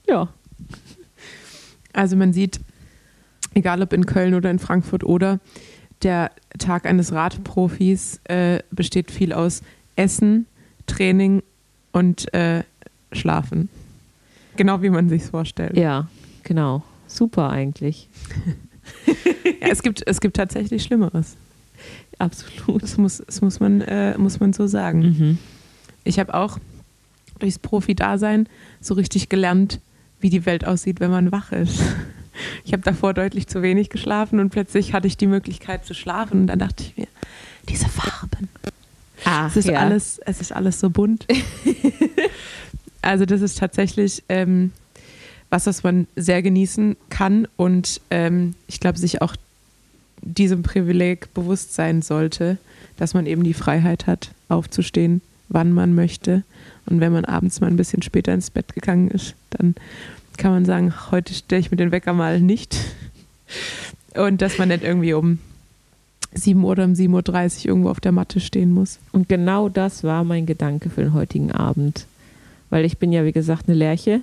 Ja. 0.08 0.30
Also 1.94 2.16
man 2.16 2.34
sieht, 2.34 2.60
egal 3.54 3.82
ob 3.82 3.94
in 3.94 4.06
Köln 4.06 4.34
oder 4.34 4.52
in 4.52 4.60
Frankfurt 4.60 5.04
oder, 5.04 5.40
der 6.04 6.32
Tag 6.60 6.86
eines 6.86 7.14
Radprofis 7.14 8.20
äh, 8.26 8.60
besteht 8.72 9.10
viel 9.10 9.32
aus 9.32 9.62
Essen, 9.96 10.48
Training 10.86 11.42
und 11.92 12.34
äh, 12.34 12.64
Schlafen. 13.12 13.70
Genau 14.56 14.82
wie 14.82 14.90
man 14.90 15.10
sich 15.10 15.24
vorstellt. 15.24 15.76
Ja, 15.78 16.08
genau. 16.44 16.84
Super 17.08 17.50
eigentlich. 17.50 18.10
Ja, 19.62 19.70
es, 19.70 19.82
gibt, 19.82 20.06
es 20.06 20.20
gibt 20.20 20.36
tatsächlich 20.36 20.84
Schlimmeres. 20.84 21.38
Absolut. 22.20 22.84
Das 22.84 22.98
muss, 22.98 23.24
das 23.26 23.42
muss, 23.42 23.62
man, 23.62 23.80
äh, 23.82 24.18
muss 24.18 24.42
man 24.42 24.52
so 24.52 24.68
sagen. 24.68 25.00
Mhm. 25.02 25.38
Ich 26.04 26.20
habe 26.20 26.34
auch 26.34 26.58
durchs 27.40 27.60
Profi-Dasein 27.60 28.48
so 28.82 28.94
richtig 28.94 29.30
gelernt, 29.30 29.80
wie 30.20 30.30
die 30.30 30.46
Welt 30.46 30.66
aussieht, 30.66 31.00
wenn 31.00 31.12
man 31.12 31.32
wach 31.32 31.52
ist. 31.54 31.82
Ich 32.66 32.74
habe 32.74 32.84
davor 32.84 33.14
deutlich 33.14 33.48
zu 33.48 33.62
wenig 33.62 33.90
geschlafen 33.90 34.40
und 34.40 34.50
plötzlich 34.50 34.94
hatte 34.94 35.08
ich 35.08 35.18
die 35.18 35.28
Möglichkeit 35.28 35.86
zu 35.86 35.94
schlafen 35.94 36.42
und 36.42 36.48
dann 36.48 36.60
dachte 36.60 36.84
ich 36.84 36.98
mir, 36.98 37.08
diese 37.70 37.88
Farben. 37.88 38.50
Ach, 39.24 39.48
Es 39.50 39.58
ist, 39.58 39.70
ja. 39.70 39.80
alles, 39.80 40.20
es 40.26 40.42
ist 40.42 40.52
alles 40.52 40.80
so 40.80 40.90
bunt. 40.90 41.26
also 43.04 43.26
das 43.26 43.42
ist 43.42 43.58
tatsächlich 43.58 44.24
ähm, 44.30 44.72
was, 45.50 45.66
das 45.66 45.84
man 45.84 46.08
sehr 46.16 46.42
genießen 46.42 46.98
kann 47.10 47.48
und 47.58 48.02
ähm, 48.10 48.56
ich 48.68 48.80
glaube, 48.80 48.98
sich 48.98 49.22
auch 49.22 49.36
diesem 50.22 50.64
Privileg 50.64 51.34
bewusst 51.34 51.76
sein 51.76 52.02
sollte, 52.02 52.58
dass 52.98 53.14
man 53.14 53.26
eben 53.28 53.44
die 53.44 53.54
Freiheit 53.54 54.08
hat, 54.08 54.32
aufzustehen, 54.50 55.22
wann 55.50 55.72
man 55.72 55.94
möchte. 55.94 56.44
Und 56.86 57.02
wenn 57.02 57.14
man 57.14 57.26
abends 57.26 57.62
mal 57.62 57.68
ein 57.68 57.78
bisschen 57.78 58.02
später 58.02 58.34
ins 58.34 58.50
Bett 58.50 58.74
gegangen 58.74 59.10
ist, 59.12 59.36
dann 59.52 59.76
kann 60.38 60.52
man 60.52 60.66
sagen, 60.66 60.94
heute 61.12 61.34
stelle 61.34 61.60
ich 61.60 61.72
mir 61.72 61.78
den 61.78 61.92
Wecker 61.92 62.14
mal 62.14 62.42
nicht. 62.42 62.78
Und 64.16 64.42
dass 64.42 64.58
man 64.58 64.70
nicht 64.70 64.84
irgendwie 64.84 65.14
um 65.14 65.40
7 66.34 66.64
Uhr 66.64 66.72
oder 66.72 66.86
um 66.86 66.94
7.30 66.94 67.60
Uhr 67.60 67.66
irgendwo 67.66 67.90
auf 67.90 68.00
der 68.00 68.12
Matte 68.12 68.40
stehen 68.40 68.72
muss. 68.72 69.00
Und 69.12 69.30
genau 69.30 69.70
das 69.70 70.04
war 70.04 70.24
mein 70.24 70.46
Gedanke 70.46 70.90
für 70.90 71.02
den 71.02 71.14
heutigen 71.14 71.52
Abend. 71.52 72.08
Weil 72.74 72.86
ich 72.86 72.98
bin 72.98 73.12
ja, 73.12 73.24
wie 73.24 73.32
gesagt, 73.32 73.68
eine 73.68 73.78
Lerche 73.78 74.22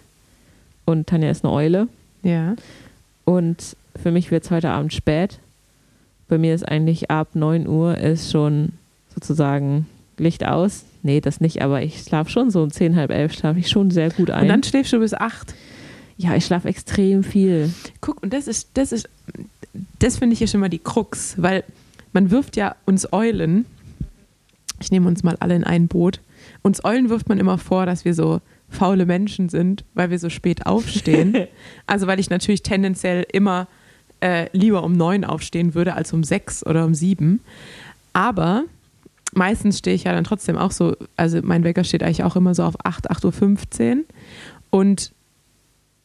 und 0.84 1.06
Tanja 1.06 1.30
ist 1.30 1.44
eine 1.44 1.52
Eule. 1.52 1.86
Ja. 2.24 2.56
Und 3.24 3.76
für 4.02 4.10
mich 4.10 4.32
wird 4.32 4.42
es 4.42 4.50
heute 4.50 4.70
Abend 4.70 4.92
spät. 4.92 5.38
Bei 6.26 6.36
mir 6.36 6.52
ist 6.52 6.68
eigentlich 6.68 7.12
ab 7.12 7.28
9 7.34 7.68
Uhr 7.68 7.96
ist 7.96 8.32
schon 8.32 8.72
sozusagen 9.14 9.86
Licht 10.18 10.44
aus. 10.44 10.82
Nee, 11.04 11.20
das 11.20 11.40
nicht, 11.40 11.62
aber 11.62 11.82
ich 11.82 12.02
schlafe 12.02 12.28
schon 12.28 12.50
so 12.50 12.64
um 12.64 12.72
10, 12.72 12.96
halb 12.96 13.12
elf 13.12 13.34
schlafe 13.34 13.60
ich 13.60 13.68
schon 13.68 13.92
sehr 13.92 14.10
gut 14.10 14.32
ein. 14.32 14.42
Und 14.42 14.48
dann 14.48 14.64
schläfst 14.64 14.92
du 14.92 14.98
bis 14.98 15.14
8. 15.14 15.54
ja, 16.16 16.34
ich 16.34 16.44
schlafe 16.44 16.66
extrem 16.66 17.22
viel. 17.22 17.72
Guck, 18.00 18.20
und 18.20 18.32
das 18.32 18.48
ist, 18.48 18.70
das 18.74 18.90
ist, 18.90 19.08
das 20.00 20.16
finde 20.16 20.34
ich 20.34 20.40
ja 20.40 20.48
schon 20.48 20.58
mal 20.58 20.68
die 20.68 20.80
Krux, 20.80 21.40
weil 21.40 21.62
man 22.12 22.32
wirft 22.32 22.56
ja 22.56 22.74
uns 22.84 23.12
Eulen, 23.12 23.64
ich 24.80 24.90
nehme 24.90 25.06
uns 25.06 25.22
mal 25.22 25.36
alle 25.38 25.54
in 25.54 25.62
ein 25.62 25.86
Boot, 25.86 26.18
uns 26.62 26.84
Eulen 26.84 27.08
wirft 27.08 27.28
man 27.28 27.38
immer 27.38 27.58
vor, 27.58 27.86
dass 27.86 28.04
wir 28.04 28.14
so 28.14 28.40
faule 28.68 29.06
Menschen 29.06 29.48
sind, 29.48 29.84
weil 29.94 30.10
wir 30.10 30.18
so 30.18 30.30
spät 30.30 30.66
aufstehen. 30.66 31.46
also 31.86 32.06
weil 32.06 32.20
ich 32.20 32.30
natürlich 32.30 32.62
tendenziell 32.62 33.26
immer 33.32 33.66
äh, 34.20 34.46
lieber 34.52 34.82
um 34.84 34.92
neun 34.92 35.24
aufstehen 35.24 35.74
würde 35.74 35.94
als 35.94 36.12
um 36.12 36.22
sechs 36.22 36.64
oder 36.64 36.84
um 36.84 36.94
sieben. 36.94 37.40
Aber 38.12 38.64
meistens 39.34 39.78
stehe 39.78 39.96
ich 39.96 40.04
ja 40.04 40.12
dann 40.12 40.24
trotzdem 40.24 40.58
auch 40.58 40.72
so, 40.72 40.96
also 41.16 41.40
mein 41.42 41.64
Wecker 41.64 41.84
steht 41.84 42.02
eigentlich 42.02 42.24
auch 42.24 42.36
immer 42.36 42.54
so 42.54 42.64
auf 42.64 42.74
8, 42.84 43.10
8.15 43.10 43.96
Uhr. 43.96 44.04
Und 44.70 45.12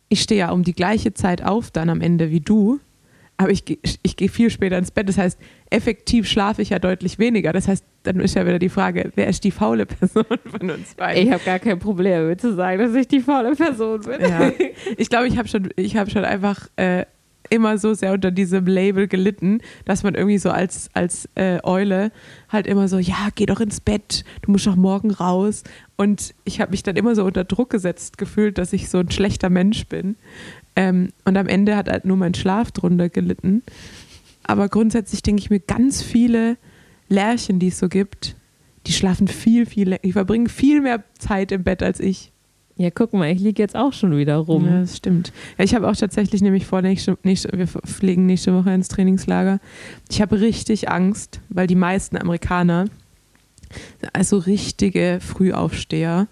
ich 0.09 0.21
stehe 0.21 0.39
ja 0.39 0.51
um 0.51 0.63
die 0.63 0.73
gleiche 0.73 1.13
Zeit 1.13 1.43
auf 1.43 1.71
dann 1.71 1.89
am 1.89 2.01
Ende 2.01 2.31
wie 2.31 2.39
du, 2.39 2.79
aber 3.37 3.49
ich, 3.49 3.63
ich 4.01 4.15
gehe 4.15 4.29
viel 4.29 4.49
später 4.49 4.77
ins 4.77 4.91
Bett. 4.91 5.09
Das 5.09 5.17
heißt, 5.17 5.39
effektiv 5.69 6.27
schlafe 6.27 6.61
ich 6.61 6.69
ja 6.69 6.79
deutlich 6.79 7.19
weniger. 7.19 7.51
Das 7.51 7.67
heißt, 7.67 7.83
dann 8.03 8.19
ist 8.19 8.35
ja 8.35 8.45
wieder 8.45 8.59
die 8.59 8.69
Frage, 8.69 9.11
wer 9.15 9.27
ist 9.27 9.43
die 9.43 9.51
faule 9.51 9.85
Person 9.85 10.25
von 10.45 10.69
uns 10.71 10.95
beiden? 10.95 11.23
Ich 11.23 11.31
habe 11.31 11.43
gar 11.43 11.59
kein 11.59 11.79
Problem 11.79 12.21
damit 12.21 12.41
zu 12.41 12.53
sagen, 12.55 12.79
dass 12.79 12.95
ich 12.95 13.07
die 13.07 13.19
faule 13.19 13.55
Person 13.55 14.01
bin. 14.01 14.21
Ja. 14.21 14.51
Ich 14.97 15.09
glaube, 15.09 15.27
ich 15.27 15.37
habe 15.37 15.47
schon, 15.47 15.69
ich 15.75 15.97
habe 15.97 16.09
schon 16.09 16.23
einfach 16.23 16.69
äh, 16.77 17.05
immer 17.49 17.77
so 17.77 17.93
sehr 17.93 18.13
unter 18.13 18.31
diesem 18.31 18.65
Label 18.65 19.07
gelitten, 19.07 19.59
dass 19.85 20.03
man 20.03 20.15
irgendwie 20.15 20.37
so 20.37 20.49
als, 20.49 20.89
als 20.93 21.29
äh, 21.35 21.59
Eule 21.63 22.11
halt 22.49 22.67
immer 22.67 22.87
so, 22.87 22.97
ja, 22.97 23.29
geh 23.35 23.45
doch 23.45 23.59
ins 23.59 23.81
Bett, 23.81 24.23
du 24.41 24.51
musst 24.51 24.67
doch 24.67 24.75
morgen 24.75 25.11
raus. 25.11 25.63
Und 25.97 26.33
ich 26.43 26.61
habe 26.61 26.71
mich 26.71 26.83
dann 26.83 26.95
immer 26.95 27.15
so 27.15 27.23
unter 27.25 27.43
Druck 27.43 27.69
gesetzt 27.69 28.17
gefühlt, 28.17 28.57
dass 28.57 28.73
ich 28.73 28.89
so 28.89 28.99
ein 28.99 29.11
schlechter 29.11 29.49
Mensch 29.49 29.87
bin. 29.87 30.15
Ähm, 30.75 31.09
und 31.23 31.37
am 31.37 31.47
Ende 31.47 31.75
hat 31.75 31.89
halt 31.89 32.05
nur 32.05 32.17
mein 32.17 32.33
Schlaf 32.33 32.71
drunter 32.71 33.09
gelitten. 33.09 33.63
Aber 34.43 34.69
grundsätzlich 34.69 35.23
denke 35.23 35.41
ich 35.41 35.49
mir, 35.49 35.59
ganz 35.59 36.01
viele 36.01 36.57
Lärchen, 37.09 37.59
die 37.59 37.67
es 37.67 37.79
so 37.79 37.87
gibt, 37.89 38.35
die 38.87 38.93
schlafen 38.93 39.27
viel, 39.27 39.65
viel, 39.65 39.93
lä- 39.93 40.01
die 40.03 40.11
verbringen 40.11 40.47
viel 40.49 40.81
mehr 40.81 41.03
Zeit 41.17 41.51
im 41.51 41.63
Bett 41.63 41.81
als 41.81 41.99
ich. 41.99 42.31
Ja, 42.77 42.89
guck 42.89 43.13
mal, 43.13 43.31
ich 43.31 43.39
liege 43.39 43.61
jetzt 43.61 43.75
auch 43.75 43.93
schon 43.93 44.17
wieder 44.17 44.35
rum. 44.35 44.65
Ja, 44.65 44.81
das 44.81 44.97
stimmt. 44.97 45.31
Ja, 45.57 45.63
ich 45.63 45.73
habe 45.73 45.87
auch 45.87 45.95
tatsächlich 45.95 46.41
nämlich 46.41 46.65
vor, 46.65 46.81
nächste, 46.81 47.17
nächste, 47.23 47.49
wir 47.57 47.67
fliegen 47.67 48.25
nächste 48.25 48.53
Woche 48.53 48.71
ins 48.73 48.89
Trainingslager. 48.89 49.59
Ich 50.11 50.21
habe 50.21 50.41
richtig 50.41 50.89
Angst, 50.89 51.39
weil 51.47 51.67
die 51.67 51.75
meisten 51.75 52.17
Amerikaner, 52.17 52.85
also 54.11 54.37
richtige 54.37 55.19
Frühaufsteher 55.21 56.27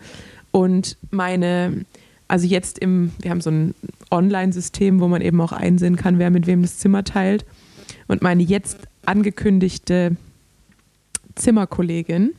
und 0.51 0.97
meine, 1.11 1.85
also 2.33 2.47
jetzt 2.47 2.79
im, 2.79 3.11
wir 3.19 3.29
haben 3.29 3.41
so 3.41 3.51
ein 3.51 3.75
Online-System, 4.09 4.99
wo 4.99 5.07
man 5.07 5.21
eben 5.21 5.39
auch 5.39 5.51
einsehen 5.51 5.97
kann, 5.97 6.17
wer 6.17 6.31
mit 6.31 6.47
wem 6.47 6.63
das 6.63 6.79
Zimmer 6.79 7.03
teilt. 7.03 7.45
Und 8.07 8.23
meine 8.23 8.41
jetzt 8.41 8.79
angekündigte 9.05 10.17
Zimmerkollegin, 11.35 12.33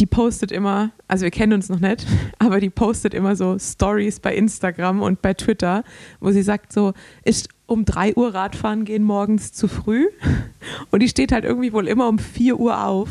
die 0.00 0.06
postet 0.06 0.50
immer, 0.50 0.90
also 1.06 1.22
wir 1.22 1.30
kennen 1.30 1.52
uns 1.52 1.68
noch 1.68 1.78
nicht, 1.78 2.04
aber 2.40 2.58
die 2.58 2.68
postet 2.68 3.14
immer 3.14 3.36
so 3.36 3.60
Stories 3.60 4.18
bei 4.18 4.34
Instagram 4.34 5.02
und 5.02 5.22
bei 5.22 5.34
Twitter, 5.34 5.84
wo 6.18 6.32
sie 6.32 6.42
sagt 6.42 6.72
so, 6.72 6.94
ist 7.22 7.50
um 7.66 7.84
3 7.84 8.16
Uhr 8.16 8.34
Radfahren 8.34 8.84
gehen 8.84 9.04
morgens 9.04 9.52
zu 9.52 9.68
früh? 9.68 10.08
Und 10.90 11.00
die 11.00 11.08
steht 11.08 11.30
halt 11.30 11.44
irgendwie 11.44 11.72
wohl 11.72 11.86
immer 11.86 12.08
um 12.08 12.18
4 12.18 12.58
Uhr 12.58 12.84
auf. 12.84 13.10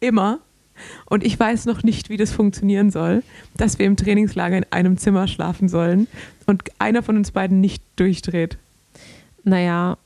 Immer. 0.00 0.40
Und 1.06 1.24
ich 1.24 1.38
weiß 1.38 1.66
noch 1.66 1.82
nicht, 1.82 2.10
wie 2.10 2.16
das 2.16 2.32
funktionieren 2.32 2.90
soll, 2.90 3.22
dass 3.56 3.78
wir 3.78 3.86
im 3.86 3.96
Trainingslager 3.96 4.56
in 4.56 4.66
einem 4.70 4.96
Zimmer 4.96 5.28
schlafen 5.28 5.68
sollen 5.68 6.06
und 6.46 6.62
einer 6.78 7.02
von 7.02 7.16
uns 7.16 7.30
beiden 7.30 7.60
nicht 7.60 7.82
durchdreht. 7.96 8.58
Naja, 9.44 9.98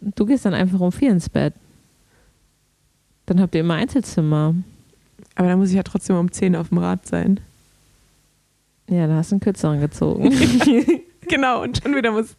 du 0.00 0.26
gehst 0.26 0.44
dann 0.44 0.54
einfach 0.54 0.80
um 0.80 0.92
vier 0.92 1.10
ins 1.10 1.28
Bett. 1.28 1.54
Dann 3.26 3.40
habt 3.40 3.54
ihr 3.54 3.60
immer 3.62 3.74
Einzelzimmer. 3.74 4.54
Aber 5.34 5.48
da 5.48 5.56
muss 5.56 5.70
ich 5.70 5.76
ja 5.76 5.82
trotzdem 5.82 6.16
um 6.16 6.30
10 6.30 6.56
auf 6.56 6.68
dem 6.70 6.78
Rad 6.78 7.06
sein. 7.06 7.40
Ja, 8.88 9.06
da 9.06 9.16
hast 9.16 9.32
du 9.32 9.34
einen 9.34 9.40
kürzeren 9.40 9.80
gezogen. 9.80 10.32
Genau, 11.28 11.62
und 11.62 11.80
schon 11.82 11.94
wieder 11.96 12.12
muss, 12.12 12.36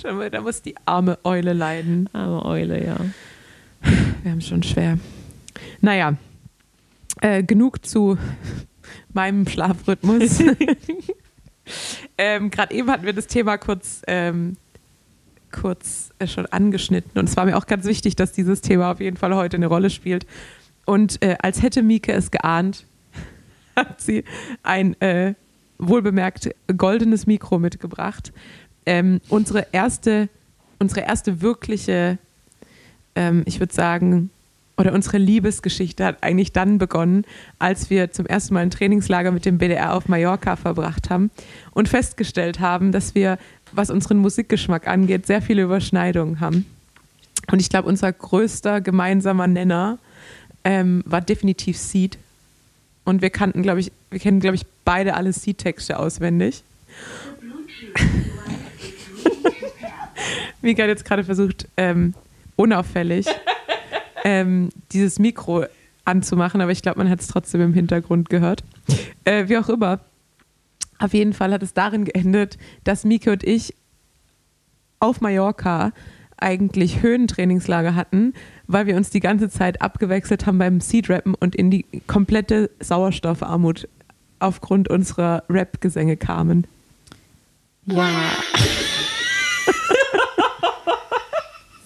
schon 0.00 0.20
wieder 0.20 0.40
muss 0.40 0.62
die 0.62 0.76
arme 0.84 1.18
Eule 1.24 1.52
leiden. 1.52 2.08
Arme 2.12 2.44
Eule, 2.44 2.84
ja. 2.84 2.96
Wir 4.22 4.30
haben 4.30 4.40
schon 4.40 4.62
schwer. 4.62 4.98
Naja, 5.80 6.16
äh, 7.20 7.42
genug 7.42 7.84
zu 7.84 8.18
meinem 9.12 9.46
Schlafrhythmus. 9.46 10.42
ähm, 12.18 12.50
Gerade 12.50 12.74
eben 12.74 12.90
hatten 12.90 13.04
wir 13.04 13.12
das 13.12 13.26
Thema 13.26 13.58
kurz, 13.58 14.02
ähm, 14.06 14.56
kurz 15.52 16.10
äh, 16.18 16.26
schon 16.26 16.46
angeschnitten 16.46 17.18
und 17.18 17.28
es 17.28 17.36
war 17.36 17.44
mir 17.44 17.56
auch 17.56 17.66
ganz 17.66 17.84
wichtig, 17.86 18.16
dass 18.16 18.32
dieses 18.32 18.60
Thema 18.60 18.90
auf 18.90 19.00
jeden 19.00 19.16
Fall 19.16 19.34
heute 19.34 19.56
eine 19.56 19.66
Rolle 19.66 19.90
spielt. 19.90 20.26
Und 20.84 21.22
äh, 21.22 21.36
als 21.40 21.62
hätte 21.62 21.82
Mieke 21.82 22.12
es 22.12 22.30
geahnt, 22.30 22.84
hat 23.76 24.00
sie 24.00 24.24
ein 24.62 24.98
äh, 25.00 25.34
wohlbemerkt 25.78 26.50
goldenes 26.76 27.26
Mikro 27.26 27.58
mitgebracht. 27.58 28.32
Ähm, 28.86 29.20
unsere 29.28 29.66
erste, 29.72 30.28
unsere 30.78 31.02
erste 31.02 31.42
wirkliche 31.42 32.18
ähm, 33.18 33.42
ich 33.46 33.58
würde 33.58 33.74
sagen, 33.74 34.30
oder 34.78 34.94
unsere 34.94 35.18
Liebesgeschichte 35.18 36.04
hat 36.04 36.22
eigentlich 36.22 36.52
dann 36.52 36.78
begonnen, 36.78 37.24
als 37.58 37.90
wir 37.90 38.12
zum 38.12 38.26
ersten 38.26 38.54
Mal 38.54 38.60
ein 38.60 38.70
Trainingslager 38.70 39.32
mit 39.32 39.44
dem 39.44 39.58
BDR 39.58 39.92
auf 39.94 40.08
Mallorca 40.08 40.54
verbracht 40.54 41.10
haben 41.10 41.32
und 41.72 41.88
festgestellt 41.88 42.60
haben, 42.60 42.92
dass 42.92 43.16
wir, 43.16 43.38
was 43.72 43.90
unseren 43.90 44.18
Musikgeschmack 44.18 44.86
angeht, 44.86 45.26
sehr 45.26 45.42
viele 45.42 45.62
Überschneidungen 45.62 46.38
haben. 46.38 46.64
Und 47.50 47.60
ich 47.60 47.70
glaube, 47.70 47.88
unser 47.88 48.12
größter 48.12 48.80
gemeinsamer 48.80 49.48
Nenner 49.48 49.98
ähm, 50.62 51.02
war 51.04 51.22
definitiv 51.22 51.76
Seed. 51.76 52.16
Und 53.04 53.20
wir 53.20 53.30
kannten, 53.30 53.62
glaube 53.62 53.80
ich, 53.80 53.90
wir 54.10 54.20
kennen, 54.20 54.38
glaube 54.38 54.54
ich, 54.54 54.64
beide 54.84 55.14
alle 55.14 55.32
Seed-Texte 55.32 55.98
auswendig. 55.98 56.62
Mika 60.62 60.82
hat 60.84 60.88
jetzt 60.88 61.04
gerade 61.04 61.24
versucht, 61.24 61.66
ähm, 61.76 62.14
unauffällig 62.54 63.26
ähm, 64.28 64.68
dieses 64.92 65.18
Mikro 65.18 65.64
anzumachen, 66.04 66.60
aber 66.60 66.70
ich 66.70 66.82
glaube, 66.82 66.98
man 66.98 67.08
hat 67.08 67.20
es 67.20 67.28
trotzdem 67.28 67.62
im 67.62 67.72
Hintergrund 67.72 68.28
gehört. 68.28 68.62
Äh, 69.24 69.48
wie 69.48 69.56
auch 69.56 69.70
immer. 69.70 70.00
Auf 70.98 71.14
jeden 71.14 71.32
Fall 71.32 71.50
hat 71.52 71.62
es 71.62 71.72
darin 71.72 72.04
geendet, 72.04 72.58
dass 72.84 73.04
Mike 73.04 73.32
und 73.32 73.42
ich 73.42 73.74
auf 75.00 75.22
Mallorca 75.22 75.92
eigentlich 76.36 77.00
Höhentrainingslager 77.02 77.94
hatten, 77.94 78.34
weil 78.66 78.86
wir 78.86 78.96
uns 78.96 79.08
die 79.08 79.20
ganze 79.20 79.48
Zeit 79.48 79.80
abgewechselt 79.80 80.44
haben 80.44 80.58
beim 80.58 80.82
Seed-Rappen 80.82 81.34
und 81.34 81.56
in 81.56 81.70
die 81.70 81.86
komplette 82.06 82.70
Sauerstoffarmut 82.80 83.88
aufgrund 84.40 84.90
unserer 84.90 85.42
Rap-Gesänge 85.48 86.18
kamen. 86.18 86.66
Ja. 87.86 88.08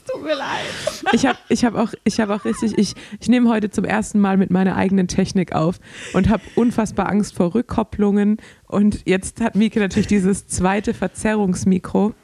Tut 0.07 0.24
mir 0.24 0.34
leid. 0.34 0.91
Ich 1.12 1.26
habe 1.26 1.38
ich 1.48 1.64
hab 1.64 1.74
auch, 1.74 1.92
hab 1.92 2.30
auch 2.30 2.44
richtig, 2.44 2.76
ich, 2.78 2.94
ich 3.20 3.28
nehme 3.28 3.50
heute 3.50 3.70
zum 3.70 3.84
ersten 3.84 4.18
Mal 4.18 4.36
mit 4.38 4.50
meiner 4.50 4.76
eigenen 4.76 5.08
Technik 5.08 5.52
auf 5.52 5.78
und 6.14 6.28
habe 6.28 6.42
unfassbar 6.54 7.08
Angst 7.08 7.34
vor 7.34 7.54
Rückkopplungen. 7.54 8.38
Und 8.66 9.02
jetzt 9.04 9.40
hat 9.40 9.54
Mieke 9.54 9.78
natürlich 9.78 10.06
dieses 10.06 10.46
zweite 10.46 10.94
Verzerrungsmikro, 10.94 12.14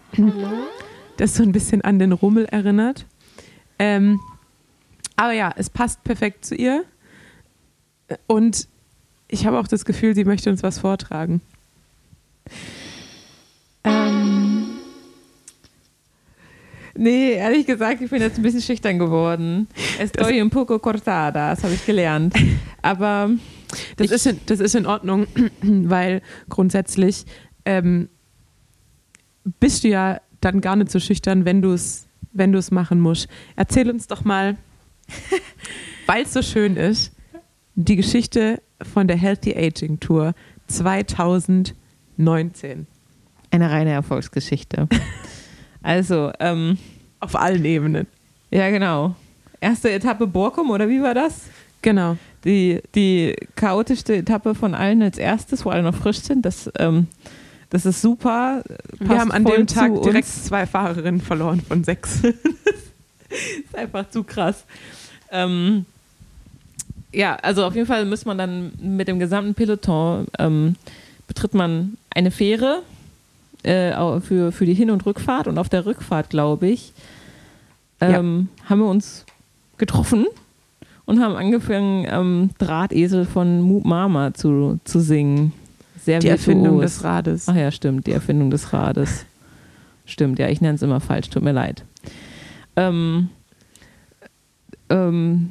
das 1.19 1.35
so 1.35 1.43
ein 1.43 1.53
bisschen 1.53 1.83
an 1.83 1.99
den 1.99 2.13
Rummel 2.13 2.47
erinnert. 2.47 3.05
Ähm, 3.79 4.19
aber 5.17 5.33
ja, 5.33 5.53
es 5.57 5.69
passt 5.69 6.03
perfekt 6.05 6.45
zu 6.45 6.55
ihr. 6.55 6.85
Und 8.27 8.69
ich 9.29 9.47
habe 9.47 9.59
auch 9.59 9.69
das 9.69 9.85
Gefühl, 9.85 10.15
sie 10.15 10.25
möchte 10.25 10.49
uns 10.49 10.63
was 10.63 10.79
vortragen. 10.79 11.43
Ähm, 13.85 14.58
nee, 16.99 17.33
ehrlich 17.33 17.67
gesagt, 17.67 18.01
ich 18.03 18.11
bin 18.11 18.21
jetzt 18.21 18.37
ein 18.39 18.43
bisschen 18.43 18.61
schüchtern 18.63 18.99
geworden. 18.99 19.67
Estoy 19.99 20.41
un 20.43 20.51
poco 20.51 20.79
cortada, 20.79 21.51
das 21.55 21.65
habe 21.65 21.73
ich 21.75 21.85
gelernt. 21.87 22.35
Aber 22.83 23.31
Das, 23.97 24.07
Ich- 24.07 24.13
ist 24.13 24.27
in, 24.27 24.41
das 24.47 24.61
ist 24.61 24.75
in 24.75 24.87
Ordnung, 24.87 25.27
weil 25.63 26.23
grundsätzlich 26.49 27.25
ähm, 27.65 28.09
bist 29.61 29.85
du 29.85 29.89
ja 29.89 30.21
dann 30.41 30.61
gar 30.61 30.77
nicht 30.77 30.91
so 30.91 31.01
schüchtern, 31.01 31.45
wenn 31.45 31.63
du 31.63 31.73
es 31.73 32.07
wenn 32.33 32.53
du's 32.53 32.71
machen 32.71 33.01
musst. 33.01 33.27
Erzähl 33.57 33.91
uns 33.91 34.07
doch 34.07 34.23
mal, 34.25 34.57
weil 36.07 36.23
es 36.25 36.33
so 36.35 36.43
schön 36.43 36.77
ist, 36.77 37.13
die 37.75 37.97
Geschichte 37.97 38.61
von 38.93 39.09
der 39.09 39.17
Healthy 39.17 39.57
Aging 39.57 39.99
Tour 39.99 40.35
2019. 40.69 42.87
eine 43.51 43.71
reine 43.71 43.91
Erfolgsgeschichte. 43.91 44.87
Also, 45.89 46.31
ähm, 46.39 46.77
Auf 47.19 47.35
allen 47.35 47.65
Ebenen. 47.65 48.07
ja 48.51 48.69
genau. 48.69 49.17
Erste 49.59 49.91
Etappe 49.91 50.27
Borkum, 50.27 50.71
oder 50.71 50.87
wie 50.87 51.03
war 51.03 51.15
das? 51.15 51.47
Genau. 51.81 52.19
die, 52.45 52.83
die 52.95 53.35
chaotischste 53.57 54.17
Etappe 54.17 54.55
von 54.55 54.75
allen 54.75 55.01
als 55.01 55.17
erstes, 55.17 55.65
wo 55.65 55.71
alle 55.71 55.83
noch 55.83 55.95
frisch 55.95 56.19
sind. 56.19 56.45
Das, 56.45 56.71
ähm, 56.79 57.07
das 57.71 57.87
ist 57.87 58.03
super. 58.03 58.63
Wir 58.99 59.19
haben 59.19 59.33
an 59.33 59.47
dem 59.47 59.67
Tag 59.67 60.03
direkt 60.03 60.29
uns. 60.29 60.45
zwei 60.45 60.67
Fahrerinnen 60.67 61.23
verloren 61.23 61.63
von 61.63 61.83
sechs. 61.83 62.23
ist 62.23 63.75
einfach 63.75 64.11
zu 64.11 64.25
krass. 64.25 64.67
Ähm, 65.31 65.87
ja, 67.15 67.37
also 67.37 67.65
auf 67.65 67.75
jeden 67.75 67.87
Fall 67.87 68.05
muss 68.05 68.27
man 68.27 68.37
dann 68.37 68.73
mit 68.79 69.09
dem 69.09 69.19
gesamten 69.19 69.55
Peloton 69.55 70.27
ähm, 70.39 70.77
betritt 71.27 71.55
man 71.55 71.97
eine 72.11 72.31
Fähre 72.31 72.83
äh, 73.63 74.21
für, 74.21 74.53
für 74.53 74.67
die 74.67 74.75
Hin- 74.75 74.91
und 74.91 75.05
Rückfahrt 75.07 75.47
und 75.47 75.59
auf 75.59 75.69
der 75.69 75.87
Rückfahrt, 75.87 76.31
glaube 76.31 76.69
ich, 76.69 76.93
ähm, 78.01 78.49
haben 78.65 78.79
wir 78.81 78.87
uns 78.87 79.27
getroffen 79.77 80.27
und 81.05 81.21
haben 81.21 81.37
angefangen, 81.37 82.07
ähm, 82.09 82.51
Drahtesel 82.59 83.25
von 83.25 83.61
Moop 83.61 83.85
Mama 83.85 84.35
zu, 84.35 84.79
zu 84.85 85.01
singen. 85.01 85.53
Sehr 85.99 86.21
Die 86.21 86.29
Erfindung 86.29 86.81
des 86.81 87.03
Rades. 87.03 87.49
Ach 87.49 87.57
ja, 87.57 87.71
stimmt, 87.71 88.07
die 88.07 88.13
Erfindung 88.13 88.51
des 88.51 88.73
Rades. 88.73 89.25
Stimmt, 90.05 90.39
ja, 90.39 90.49
ich 90.49 90.63
nenne 90.63 90.75
es 90.77 90.81
immer 90.81 91.01
falsch, 91.01 91.29
tut 91.29 91.43
mir 91.43 91.53
leid. 91.53 91.85
Ähm, 92.77 93.29
ähm, 94.89 95.51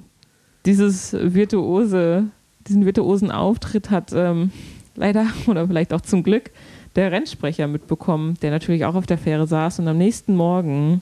dieses 0.66 1.14
virtuose, 1.14 2.26
diesen 2.68 2.84
virtuosen 2.84 3.30
Auftritt 3.30 3.92
hat 3.92 4.14
ähm, 4.16 4.52
leider 4.96 5.28
oder 5.46 5.68
vielleicht 5.68 5.94
auch 5.94 6.02
zum 6.02 6.24
Glück 6.24 6.50
der 6.98 7.12
Rennsprecher 7.12 7.68
mitbekommen, 7.68 8.38
der 8.42 8.52
natürlich 8.52 8.84
auch 8.84 8.96
auf 8.96 9.06
der 9.06 9.20
Fähre 9.20 9.48
saß. 9.48 9.80
Und 9.80 9.88
am 9.88 9.98
nächsten 9.98 10.36
Morgen 10.36 11.02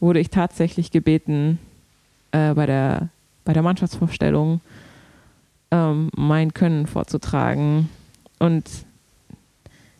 wurde 0.00 0.18
ich 0.18 0.30
tatsächlich 0.30 0.90
gebeten, 0.90 1.58
äh, 2.32 2.54
bei, 2.54 2.66
der, 2.66 3.10
bei 3.44 3.52
der 3.52 3.62
Mannschaftsvorstellung 3.62 4.60
ähm, 5.70 6.10
mein 6.16 6.54
Können 6.54 6.86
vorzutragen. 6.86 7.90
Und 8.38 8.64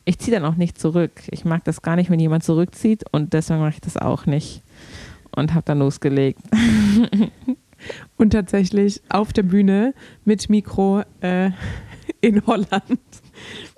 ich 0.06 0.18
ziehe 0.18 0.34
dann 0.38 0.50
auch 0.50 0.56
nicht 0.56 0.80
zurück. 0.80 1.12
Ich 1.30 1.44
mag 1.44 1.64
das 1.64 1.82
gar 1.82 1.96
nicht, 1.96 2.10
wenn 2.10 2.20
jemand 2.20 2.42
zurückzieht 2.42 3.04
und 3.12 3.34
deswegen 3.34 3.60
mache 3.60 3.74
ich 3.74 3.80
das 3.80 3.98
auch 3.98 4.24
nicht. 4.24 4.62
Und 5.34 5.52
habe 5.52 5.64
dann 5.66 5.80
losgelegt. 5.80 6.40
Und 8.16 8.30
tatsächlich 8.30 9.02
auf 9.10 9.34
der 9.34 9.42
Bühne 9.42 9.92
mit 10.24 10.48
Mikro 10.48 11.02
äh, 11.20 11.50
in 12.22 12.44
Holland 12.46 12.98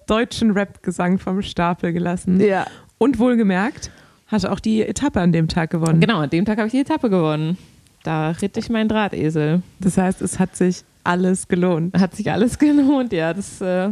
deutschen 0.09 0.51
Rap-Gesang 0.51 1.19
vom 1.19 1.43
Stapel 1.43 1.93
gelassen. 1.93 2.41
Ja. 2.41 2.67
Und 2.99 3.19
wohlgemerkt, 3.19 3.91
hat 4.27 4.45
auch 4.47 4.61
die 4.61 4.83
Etappe 4.83 5.21
an 5.21 5.33
dem 5.33 5.49
Tag 5.49 5.71
gewonnen. 5.71 6.01
Genau, 6.01 6.19
an 6.19 6.31
dem 6.31 6.45
Tag 6.45 6.59
habe 6.59 6.67
ich 6.67 6.73
die 6.73 6.81
Etappe 6.81 7.09
gewonnen. 7.11 7.57
Da 8.03 8.31
ritt 8.31 8.57
ich 8.57 8.69
meinen 8.71 8.89
Drahtesel. 8.89 9.63
Das 9.81 9.97
heißt, 9.99 10.23
es 10.23 10.39
hat 10.39 10.57
sich 10.57 10.85
alles 11.05 11.49
gelohnt. 11.49 11.99
Hat 11.99 12.15
sich 12.15 12.31
alles 12.31 12.59
gelohnt, 12.59 13.13
ja. 13.13 13.33
Das 13.35 13.61
äh, 13.61 13.91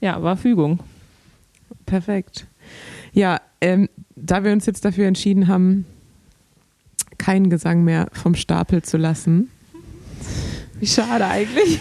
ja, 0.00 0.22
war 0.22 0.36
Fügung. 0.36 0.80
Perfekt. 1.86 2.46
Ja, 3.12 3.40
ähm, 3.60 3.88
da 4.16 4.44
wir 4.44 4.52
uns 4.52 4.66
jetzt 4.66 4.84
dafür 4.84 5.06
entschieden 5.06 5.48
haben, 5.48 5.84
keinen 7.18 7.50
Gesang 7.50 7.84
mehr 7.84 8.08
vom 8.12 8.34
Stapel 8.34 8.82
zu 8.82 8.96
lassen, 8.96 9.50
Wie 10.80 10.86
schade 10.86 11.26
eigentlich. 11.26 11.80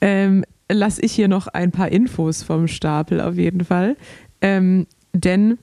ähm, 0.00 0.44
lasse 0.70 1.02
ich 1.02 1.12
hier 1.12 1.28
noch 1.28 1.46
ein 1.48 1.70
paar 1.70 1.90
Infos 1.90 2.42
vom 2.42 2.68
Stapel 2.68 3.20
auf 3.20 3.36
jeden 3.36 3.64
Fall. 3.64 3.96
Ähm, 4.40 4.86
denn 5.12 5.58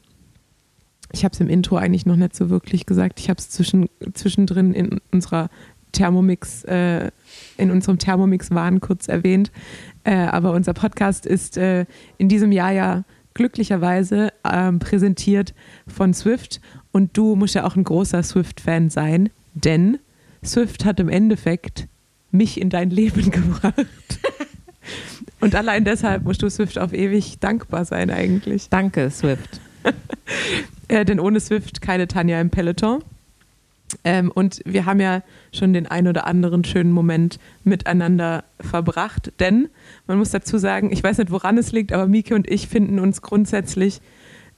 ich 1.12 1.24
habe 1.24 1.34
es 1.34 1.40
im 1.40 1.50
Intro 1.50 1.76
eigentlich 1.76 2.06
noch 2.06 2.16
nicht 2.16 2.36
so 2.36 2.50
wirklich 2.50 2.86
gesagt. 2.86 3.20
Ich 3.20 3.30
habe 3.30 3.38
es 3.38 3.50
zwischen, 3.50 3.90
zwischendrin 4.14 4.74
in 4.74 5.00
unserer 5.12 5.50
Thermomix, 5.92 6.64
äh, 6.64 7.12
in 7.58 7.72
unserem 7.72 7.98
Thermomix-Wahn 7.98 8.80
kurz 8.80 9.08
erwähnt. 9.08 9.52
Äh, 10.04 10.16
aber 10.16 10.54
unser 10.54 10.74
Podcast 10.74 11.26
ist 11.26 11.58
äh, 11.58 11.86
in 12.18 12.30
diesem 12.30 12.52
Jahr 12.52 12.72
ja 12.72 13.04
glücklicherweise 13.34 14.32
ähm, 14.50 14.80
präsentiert 14.80 15.54
von 15.88 16.14
Swift. 16.14 16.62
Und 16.92 17.18
du 17.18 17.36
musst 17.36 17.56
ja 17.56 17.66
auch 17.66 17.76
ein 17.76 17.84
großer 17.84 18.24
Swift-Fan 18.24 18.90
sein, 18.90 19.30
denn 19.54 20.00
Swift 20.44 20.86
hat 20.86 21.00
im 21.00 21.10
Endeffekt 21.10 21.88
mich 22.32 22.60
in 22.60 22.70
dein 22.70 22.90
Leben 22.90 23.32
gebracht. 23.32 23.86
Und 25.42 25.56
allein 25.56 25.84
deshalb 25.84 26.24
musst 26.24 26.42
du 26.42 26.50
Swift 26.50 26.80
auf 26.80 26.94
ewig 26.94 27.40
dankbar 27.40 27.84
sein 27.86 28.10
eigentlich. 28.10 28.70
Danke, 28.70 29.10
Swift. 29.12 29.60
Äh, 30.88 31.06
denn 31.06 31.22
ohne 31.22 31.40
Swift 31.40 31.82
keine 31.82 32.06
Tanja 32.06 32.42
im 32.42 32.50
Peloton. 32.50 33.02
Ähm, 34.04 34.30
und 34.30 34.62
wir 34.66 34.86
haben 34.86 35.00
ja 35.00 35.22
schon 35.54 35.72
den 35.72 35.88
ein 35.88 36.06
oder 36.06 36.28
anderen 36.28 36.66
schönen 36.66 36.92
Moment 36.92 37.40
miteinander 37.64 38.44
verbracht. 38.60 39.32
Denn 39.40 39.70
man 40.08 40.18
muss 40.18 40.32
dazu 40.32 40.58
sagen, 40.58 40.92
ich 40.92 41.02
weiß 41.02 41.18
nicht, 41.20 41.32
woran 41.32 41.58
es 41.58 41.72
liegt, 41.72 41.94
aber 41.94 42.08
Mieke 42.08 42.36
und 42.36 42.50
ich 42.50 42.68
finden 42.68 43.00
uns 43.00 43.22
grundsätzlich 43.22 44.02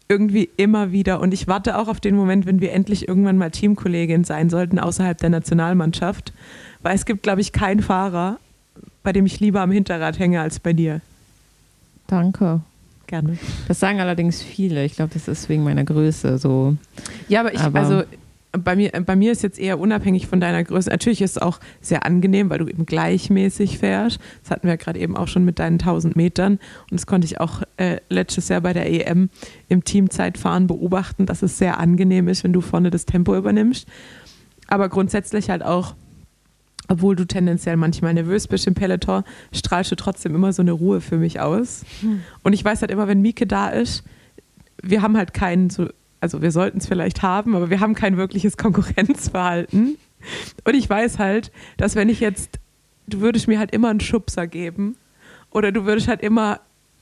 irgendwie 0.09 0.49
immer 0.57 0.91
wieder. 0.91 1.19
Und 1.19 1.33
ich 1.33 1.47
warte 1.47 1.77
auch 1.77 1.87
auf 1.87 1.99
den 1.99 2.15
Moment, 2.15 2.45
wenn 2.45 2.61
wir 2.61 2.71
endlich 2.73 3.07
irgendwann 3.07 3.37
mal 3.37 3.51
Teamkollegin 3.51 4.23
sein 4.23 4.49
sollten 4.49 4.79
außerhalb 4.79 5.17
der 5.17 5.29
Nationalmannschaft. 5.29 6.33
Weil 6.81 6.95
es 6.95 7.05
gibt, 7.05 7.23
glaube 7.23 7.41
ich, 7.41 7.51
keinen 7.51 7.81
Fahrer, 7.81 8.39
bei 9.03 9.11
dem 9.13 9.25
ich 9.25 9.39
lieber 9.39 9.61
am 9.61 9.71
Hinterrad 9.71 10.17
hänge 10.19 10.41
als 10.41 10.59
bei 10.59 10.73
dir. 10.73 11.01
Danke. 12.07 12.61
Gerne. 13.07 13.37
Das 13.67 13.79
sagen 13.79 13.99
allerdings 13.99 14.41
viele. 14.41 14.83
Ich 14.85 14.95
glaube, 14.95 15.13
das 15.13 15.27
ist 15.27 15.49
wegen 15.49 15.63
meiner 15.63 15.83
Größe 15.83 16.37
so. 16.37 16.77
Ja, 17.27 17.41
aber 17.41 17.53
ich, 17.53 17.59
Aber- 17.59 17.79
also 17.79 18.03
bei 18.55 18.75
mir, 18.75 18.91
bei 19.03 19.15
mir 19.15 19.31
ist 19.31 19.41
jetzt 19.41 19.57
eher 19.57 19.79
unabhängig 19.79 20.27
von 20.27 20.39
deiner 20.39 20.63
Größe. 20.63 20.89
Natürlich 20.91 21.21
ist 21.23 21.31
es 21.31 21.37
auch 21.41 21.59
sehr 21.81 22.05
angenehm, 22.05 22.51
weil 22.51 22.59
du 22.59 22.67
eben 22.67 22.85
gleichmäßig 22.85 23.79
fährst. 23.79 24.19
Das 24.43 24.51
hatten 24.51 24.67
wir 24.67 24.77
gerade 24.77 24.99
eben 24.99 25.17
auch 25.17 25.27
schon 25.27 25.43
mit 25.43 25.57
deinen 25.57 25.79
1000 25.79 26.15
Metern. 26.15 26.53
Und 26.53 26.91
das 26.91 27.07
konnte 27.07 27.25
ich 27.25 27.39
auch 27.39 27.63
äh, 27.77 27.97
letztes 28.09 28.49
Jahr 28.49 28.61
bei 28.61 28.73
der 28.73 28.89
EM 28.91 29.29
im 29.69 29.83
Teamzeitfahren 29.83 30.67
beobachten, 30.67 31.25
dass 31.25 31.41
es 31.41 31.57
sehr 31.57 31.79
angenehm 31.79 32.27
ist, 32.27 32.43
wenn 32.43 32.53
du 32.53 32.61
vorne 32.61 32.91
das 32.91 33.05
Tempo 33.05 33.35
übernimmst. 33.35 33.87
Aber 34.67 34.87
grundsätzlich 34.87 35.49
halt 35.49 35.63
auch, 35.63 35.95
obwohl 36.93 37.15
du 37.15 37.25
tendenziell 37.25 37.75
manchmal 37.75 38.13
nervös 38.13 38.47
bist 38.47 38.67
im 38.67 38.75
Peloton, 38.75 39.23
strahlst 39.51 39.91
du 39.91 39.95
trotzdem 39.95 40.35
immer 40.35 40.53
so 40.53 40.61
eine 40.61 40.71
Ruhe 40.73 41.01
für 41.01 41.17
mich 41.17 41.39
aus. 41.39 41.83
Und 42.43 42.53
ich 42.53 42.63
weiß 42.63 42.81
halt 42.81 42.91
immer, 42.91 43.07
wenn 43.07 43.21
Mieke 43.21 43.47
da 43.47 43.69
ist, 43.69 44.03
wir 44.81 45.01
haben 45.01 45.17
halt 45.17 45.33
keinen 45.33 45.69
so, 45.69 45.87
also 46.21 46.41
wir 46.41 46.51
sollten 46.51 46.77
es 46.77 46.87
vielleicht 46.87 47.21
haben, 47.23 47.55
aber 47.55 47.69
wir 47.69 47.79
haben 47.79 47.95
kein 47.95 48.15
wirkliches 48.17 48.57
Konkurrenzverhalten. 48.57 49.97
Und 50.63 50.73
ich 50.75 50.89
weiß 50.89 51.19
halt, 51.19 51.51
dass 51.77 51.95
wenn 51.95 52.09
ich 52.09 52.19
jetzt, 52.19 52.59
du 53.07 53.21
würdest 53.21 53.47
mir 53.47 53.57
halt 53.59 53.71
immer 53.71 53.89
einen 53.89 53.99
Schubser 53.99 54.45
geben 54.47 54.95
oder 55.51 55.71
du 55.71 55.85
würdest 55.85 56.07
halt 56.07 56.21
immer 56.21 56.59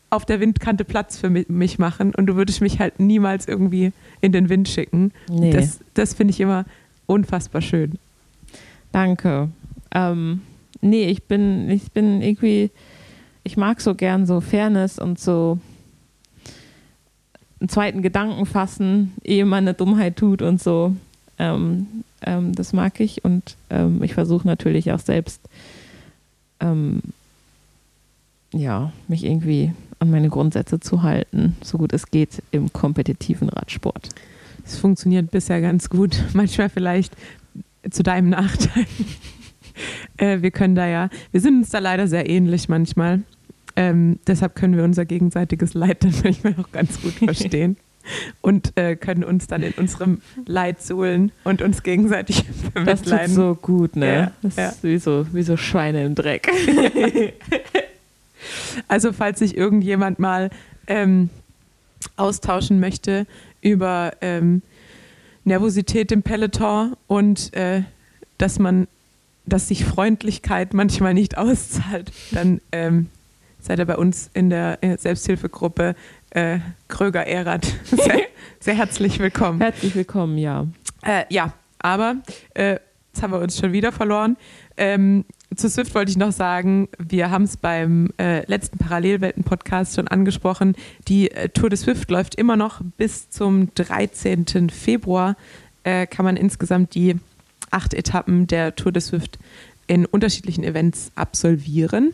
auf 0.10 0.26
der 0.26 0.40
Windkante 0.40 0.84
Platz 0.86 1.18
für 1.18 1.28
mi- 1.30 1.46
mich 1.48 1.80
machen 1.80 2.16
und 2.16 2.26
du 2.28 2.36
würdest 2.36 2.62
mich 2.62 2.80
halt 2.80 3.00
niemals 3.00 3.48
irgendwie 3.48 3.92
in 4.22 4.32
den 4.32 4.50
Wind 4.50 4.70
schicken. 4.70 5.12
Nee. 5.30 5.52
Das, 5.52 5.80
das 5.94 6.14
finde 6.14 6.32
ich 6.32 6.40
immer 6.40 6.66
unfassbar 7.08 7.62
schön. 7.62 7.98
Danke. 8.92 9.50
Ähm, 9.94 10.42
nee, 10.82 11.06
ich 11.06 11.24
bin, 11.24 11.70
ich 11.70 11.92
bin 11.92 12.22
irgendwie, 12.22 12.72
ich 13.44 13.58
mag 13.58 13.82
so 13.82 13.96
gern 13.96 14.26
so 14.26 14.42
Fairness 14.42 15.00
und 15.00 15.20
so 15.20 15.60
einen 17.60 17.70
zweiten 17.70 18.02
Gedanken 18.02 18.46
fassen, 18.46 19.14
ehe 19.24 19.46
man 19.46 19.66
eine 19.66 19.74
Dummheit 19.74 20.16
tut 20.16 20.42
und 20.42 20.62
so. 20.62 20.96
Ähm, 21.38 21.88
ähm, 22.22 22.54
das 22.54 22.74
mag 22.74 23.00
ich 23.00 23.24
und 23.24 23.56
ähm, 23.70 24.02
ich 24.04 24.14
versuche 24.14 24.48
natürlich 24.48 24.92
auch 24.92 25.00
selbst, 25.00 25.42
ähm, 26.60 27.02
ja, 28.54 28.92
mich 29.08 29.24
irgendwie 29.24 29.74
an 30.00 30.10
meine 30.10 30.30
Grundsätze 30.30 30.80
zu 30.80 31.04
halten, 31.04 31.56
so 31.64 31.78
gut 31.78 31.94
es 31.94 32.08
geht 32.10 32.42
im 32.52 32.74
kompetitiven 32.74 33.50
Radsport. 33.50 34.10
Es 34.66 34.78
funktioniert 34.78 35.32
bisher 35.32 35.62
ganz 35.62 35.90
gut. 35.90 36.24
Manchmal 36.34 36.70
vielleicht 36.70 37.14
zu 37.90 38.04
deinem 38.04 38.30
Nachteil. 38.30 38.86
Äh, 40.18 40.42
wir 40.42 40.52
können 40.52 40.76
da 40.76 40.88
ja, 40.88 41.10
wir 41.32 41.42
sind 41.42 41.58
uns 41.58 41.70
da 41.70 41.80
leider 41.80 42.08
sehr 42.08 42.30
ähnlich 42.30 42.70
manchmal. 42.70 43.22
Ähm, 43.76 44.20
deshalb 44.28 44.56
können 44.56 44.76
wir 44.76 44.84
unser 44.84 45.06
gegenseitiges 45.06 45.74
Leid 45.74 46.04
dann 46.04 46.14
manchmal 46.24 46.56
auch 46.60 46.72
ganz 46.72 47.02
gut 47.02 47.14
verstehen. 47.26 47.78
und 48.42 48.76
äh, 48.78 48.96
können 48.96 49.24
uns 49.24 49.48
dann 49.48 49.62
in 49.62 49.74
unserem 49.74 50.22
Leid 50.46 50.82
suhlen 50.82 51.32
und 51.44 51.62
uns 51.62 51.84
gegenseitig 51.84 52.44
Das 52.48 52.56
tut 52.64 52.74
bemitleiden. 52.74 53.36
so 53.36 53.56
gut, 53.56 53.96
ne? 53.96 54.14
Ja, 54.14 54.32
das 54.42 54.56
ja. 54.56 54.70
ist 54.70 54.84
wie 54.84 54.98
so, 54.98 55.28
wie 55.32 55.44
so 55.44 55.56
Schweine 55.56 56.06
im 56.06 56.16
Dreck. 56.16 56.50
Also 58.88 59.14
falls 59.14 59.40
sich 59.40 59.56
irgendjemand 59.56 60.20
mal 60.20 60.50
ähm, 60.88 61.30
austauschen 62.16 62.80
möchte 62.80 63.28
über 63.62 64.14
ähm, 64.22 64.62
Nervosität 65.44 66.12
im 66.12 66.24
Peloton 66.24 66.96
und 67.08 67.54
äh, 67.54 67.84
dass 68.38 68.60
man, 68.60 68.88
dass 69.52 69.68
sich 69.68 69.84
Freundlichkeit 69.84 70.74
manchmal 70.74 71.14
nicht 71.14 71.38
auszahlt, 71.38 72.12
dann 72.32 72.62
ähm, 72.72 73.10
seid 73.60 73.80
ihr 73.80 73.86
bei 73.86 73.98
uns 73.98 74.30
in 74.34 74.50
der 74.50 74.82
äh, 74.82 74.98
Selbsthilfegruppe 74.98 75.96
äh, 76.30 76.60
Kröger 76.88 77.28
Erath 77.28 77.66
sehr, 77.86 78.22
sehr 78.62 78.76
herzlich 78.76 79.20
willkommen. 79.20 79.60
Herzlich 79.60 79.94
willkommen, 79.94 80.38
ja. 80.38 80.68
Äh, 81.04 81.26
ja, 81.30 81.54
aber 81.80 82.16
äh, 82.54 82.78
jetzt 83.12 83.22
haben 83.22 83.34
wir 83.34 83.40
uns 83.40 83.60
schon 83.60 83.74
wieder 83.74 83.92
verloren. 83.92 84.38
Ähm, 84.78 85.26
zu 85.54 85.70
Swift 85.70 85.94
wollte 85.96 86.12
ich 86.12 86.18
noch 86.18 86.32
sagen, 86.32 86.88
wir 86.98 87.30
haben 87.30 87.44
es 87.44 87.58
beim 87.58 88.10
äh, 88.18 88.46
letzten 88.46 88.78
Parallelwelten-Podcast 88.78 89.96
schon 89.96 90.08
angesprochen. 90.08 90.76
Die 91.10 91.30
äh, 91.30 91.50
Tour 91.50 91.70
de 91.70 91.78
Swift 91.78 92.10
läuft 92.10 92.36
immer 92.36 92.56
noch 92.56 92.80
bis 92.96 93.30
zum 93.30 93.74
13. 93.76 94.70
Februar. 94.70 95.36
Äh, 95.84 96.08
kann 96.08 96.24
man 96.24 96.38
insgesamt 96.38 96.96
die 96.96 97.18
acht 97.72 97.94
Etappen 97.94 98.48
der 98.48 98.76
Tour 98.76 98.92
de 98.92 99.02
Swift 99.02 99.40
in 99.88 100.06
unterschiedlichen 100.06 100.64
Events 100.64 101.12
absolvieren. 101.16 102.14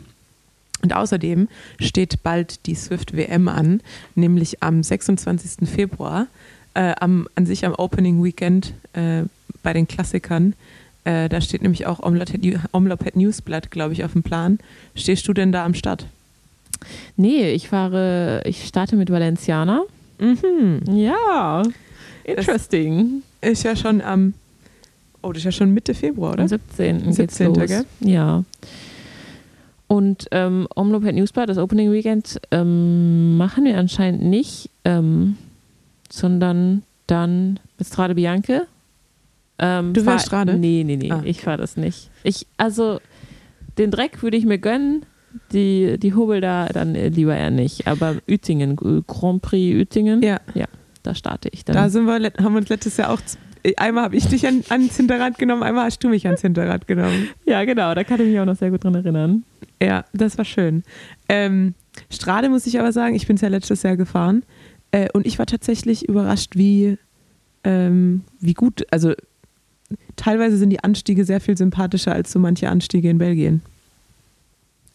Und 0.83 0.93
außerdem 0.93 1.47
steht 1.79 2.23
bald 2.23 2.65
die 2.67 2.75
Swift 2.75 3.15
WM 3.15 3.47
an, 3.47 3.81
nämlich 4.15 4.61
am 4.61 4.83
26. 4.83 5.67
Februar, 5.67 6.27
äh, 6.75 6.93
am, 6.99 7.27
an 7.35 7.45
sich 7.45 7.65
am 7.65 7.73
Opening 7.73 8.23
Weekend 8.23 8.73
äh, 8.93 9.23
bei 9.63 9.73
den 9.73 9.87
Klassikern. 9.87 10.53
Äh, 11.03 11.29
da 11.29 11.41
steht 11.41 11.61
nämlich 11.61 11.87
auch 11.87 12.01
Omloped 12.03 13.15
Newsblatt, 13.15 13.71
glaube 13.71 13.93
ich, 13.93 14.03
auf 14.03 14.13
dem 14.13 14.23
Plan. 14.23 14.59
Stehst 14.93 15.27
du 15.27 15.33
denn 15.33 15.51
da 15.51 15.65
am 15.65 15.73
Start? 15.73 16.05
Nee, 17.15 17.51
ich 17.51 17.69
fahre, 17.69 18.41
ich 18.45 18.65
starte 18.65 18.95
mit 18.95 19.09
Valenciana. 19.09 19.83
Mhm. 20.19 20.81
Ja, 20.91 21.63
interesting. 22.23 23.23
Ist 23.41 23.63
ja 23.63 23.75
schon 23.75 24.01
am, 24.01 24.33
oh, 25.21 25.29
das 25.31 25.39
ist 25.39 25.45
ja 25.45 25.51
schon 25.51 25.73
Mitte 25.73 25.93
Februar, 25.93 26.33
Am 26.33 26.39
oder? 26.45 26.47
17. 26.47 26.97
geht's 27.03 27.15
17., 27.37 27.53
los. 27.55 27.71
Ja. 28.01 28.43
Und 29.87 30.27
ähm, 30.31 30.67
Omloped 30.75 31.15
Newsblatt, 31.15 31.47
das 31.49 31.57
Opening 31.57 31.91
Weekend, 31.93 32.39
ähm, 32.51 33.37
machen 33.37 33.63
wir 33.63 33.77
anscheinend 33.77 34.23
nicht, 34.23 34.69
ähm, 34.83 35.37
sondern 36.11 36.83
dann 37.07 37.59
mit 37.77 37.87
Strade 37.87 38.15
Bianche. 38.15 38.67
Ähm, 39.59 39.93
Du 39.93 40.03
fährst 40.03 40.25
Strade? 40.27 40.55
Nee, 40.57 40.83
nee, 40.85 40.97
nee, 40.97 41.11
Ah. 41.11 41.21
ich 41.23 41.41
fahre 41.41 41.57
das 41.57 41.77
nicht. 41.77 42.09
Ich, 42.23 42.45
also, 42.57 42.99
den 43.77 43.89
Dreck 43.91 44.21
würde 44.21 44.35
ich 44.37 44.45
mir 44.45 44.57
gönnen, 44.57 45.05
die, 45.53 45.97
die 45.97 46.13
Hobel 46.15 46.41
da 46.41 46.65
dann 46.67 46.93
äh, 46.95 47.07
lieber 47.07 47.35
eher 47.37 47.49
nicht. 47.51 47.87
Aber 47.87 48.15
Uetingen, 48.29 48.71
äh, 48.83 49.01
Grand 49.07 49.41
Prix 49.41 49.77
Uetingen, 49.77 50.21
Ja, 50.21 50.39
da 51.03 51.15
starte 51.15 51.47
ich 51.53 51.63
dann. 51.63 51.75
da 51.75 51.89
sind 51.89 52.05
wir, 52.05 52.13
haben 52.43 52.53
wir 52.53 52.57
uns 52.59 52.69
letztes 52.69 52.97
Jahr 52.97 53.11
auch, 53.11 53.19
einmal 53.75 54.03
habe 54.05 54.15
ich 54.15 54.27
dich 54.27 54.47
an, 54.47 54.63
ans 54.69 54.95
Hinterrad 54.97 55.37
genommen, 55.37 55.63
einmal 55.63 55.85
hast 55.85 56.03
du 56.03 56.09
mich 56.09 56.25
ans 56.25 56.41
Hinterrad 56.41 56.87
genommen. 56.87 57.29
ja, 57.45 57.63
genau, 57.65 57.93
da 57.93 58.03
kann 58.03 58.19
ich 58.21 58.27
mich 58.27 58.39
auch 58.39 58.45
noch 58.45 58.55
sehr 58.55 58.71
gut 58.71 58.83
dran 58.83 58.95
erinnern. 58.95 59.43
Ja, 59.81 60.05
das 60.13 60.37
war 60.37 60.45
schön. 60.45 60.83
Ähm, 61.29 61.73
Strade 62.09 62.49
muss 62.49 62.67
ich 62.67 62.79
aber 62.79 62.91
sagen, 62.91 63.15
ich 63.15 63.27
bin 63.27 63.35
es 63.35 63.41
ja 63.41 63.49
letztes 63.49 63.83
Jahr 63.83 63.97
gefahren 63.97 64.43
äh, 64.91 65.09
und 65.13 65.25
ich 65.25 65.39
war 65.39 65.45
tatsächlich 65.45 66.07
überrascht, 66.07 66.55
wie, 66.55 66.97
ähm, 67.63 68.21
wie 68.39 68.53
gut, 68.53 68.85
also 68.91 69.13
teilweise 70.15 70.57
sind 70.57 70.69
die 70.69 70.83
Anstiege 70.83 71.25
sehr 71.25 71.41
viel 71.41 71.57
sympathischer 71.57 72.13
als 72.13 72.31
so 72.31 72.39
manche 72.39 72.69
Anstiege 72.69 73.09
in 73.09 73.17
Belgien. 73.17 73.61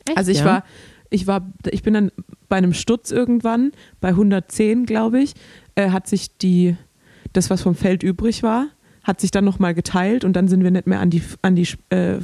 Echt, 0.06 0.16
Also 0.18 0.30
ich 0.30 0.40
ja? 0.40 0.44
war, 0.44 0.64
ich 1.10 1.26
war, 1.26 1.46
ich 1.70 1.82
bin 1.82 1.94
dann 1.94 2.12
bei 2.48 2.56
einem 2.56 2.74
Sturz 2.74 3.10
irgendwann, 3.10 3.72
bei 4.00 4.08
110, 4.08 4.86
glaube 4.86 5.20
ich, 5.20 5.34
äh, 5.74 5.90
hat 5.90 6.06
sich 6.06 6.36
die, 6.38 6.76
das, 7.32 7.50
was 7.50 7.62
vom 7.62 7.74
Feld 7.74 8.02
übrig 8.02 8.42
war, 8.42 8.66
hat 9.04 9.20
sich 9.20 9.30
dann 9.30 9.44
nochmal 9.44 9.74
geteilt 9.74 10.24
und 10.24 10.34
dann 10.34 10.48
sind 10.48 10.62
wir 10.62 10.70
nicht 10.70 10.86
mehr 10.86 11.00
an 11.00 11.10
die, 11.10 11.22
an 11.42 11.56
die 11.56 11.68
äh, 11.90 12.18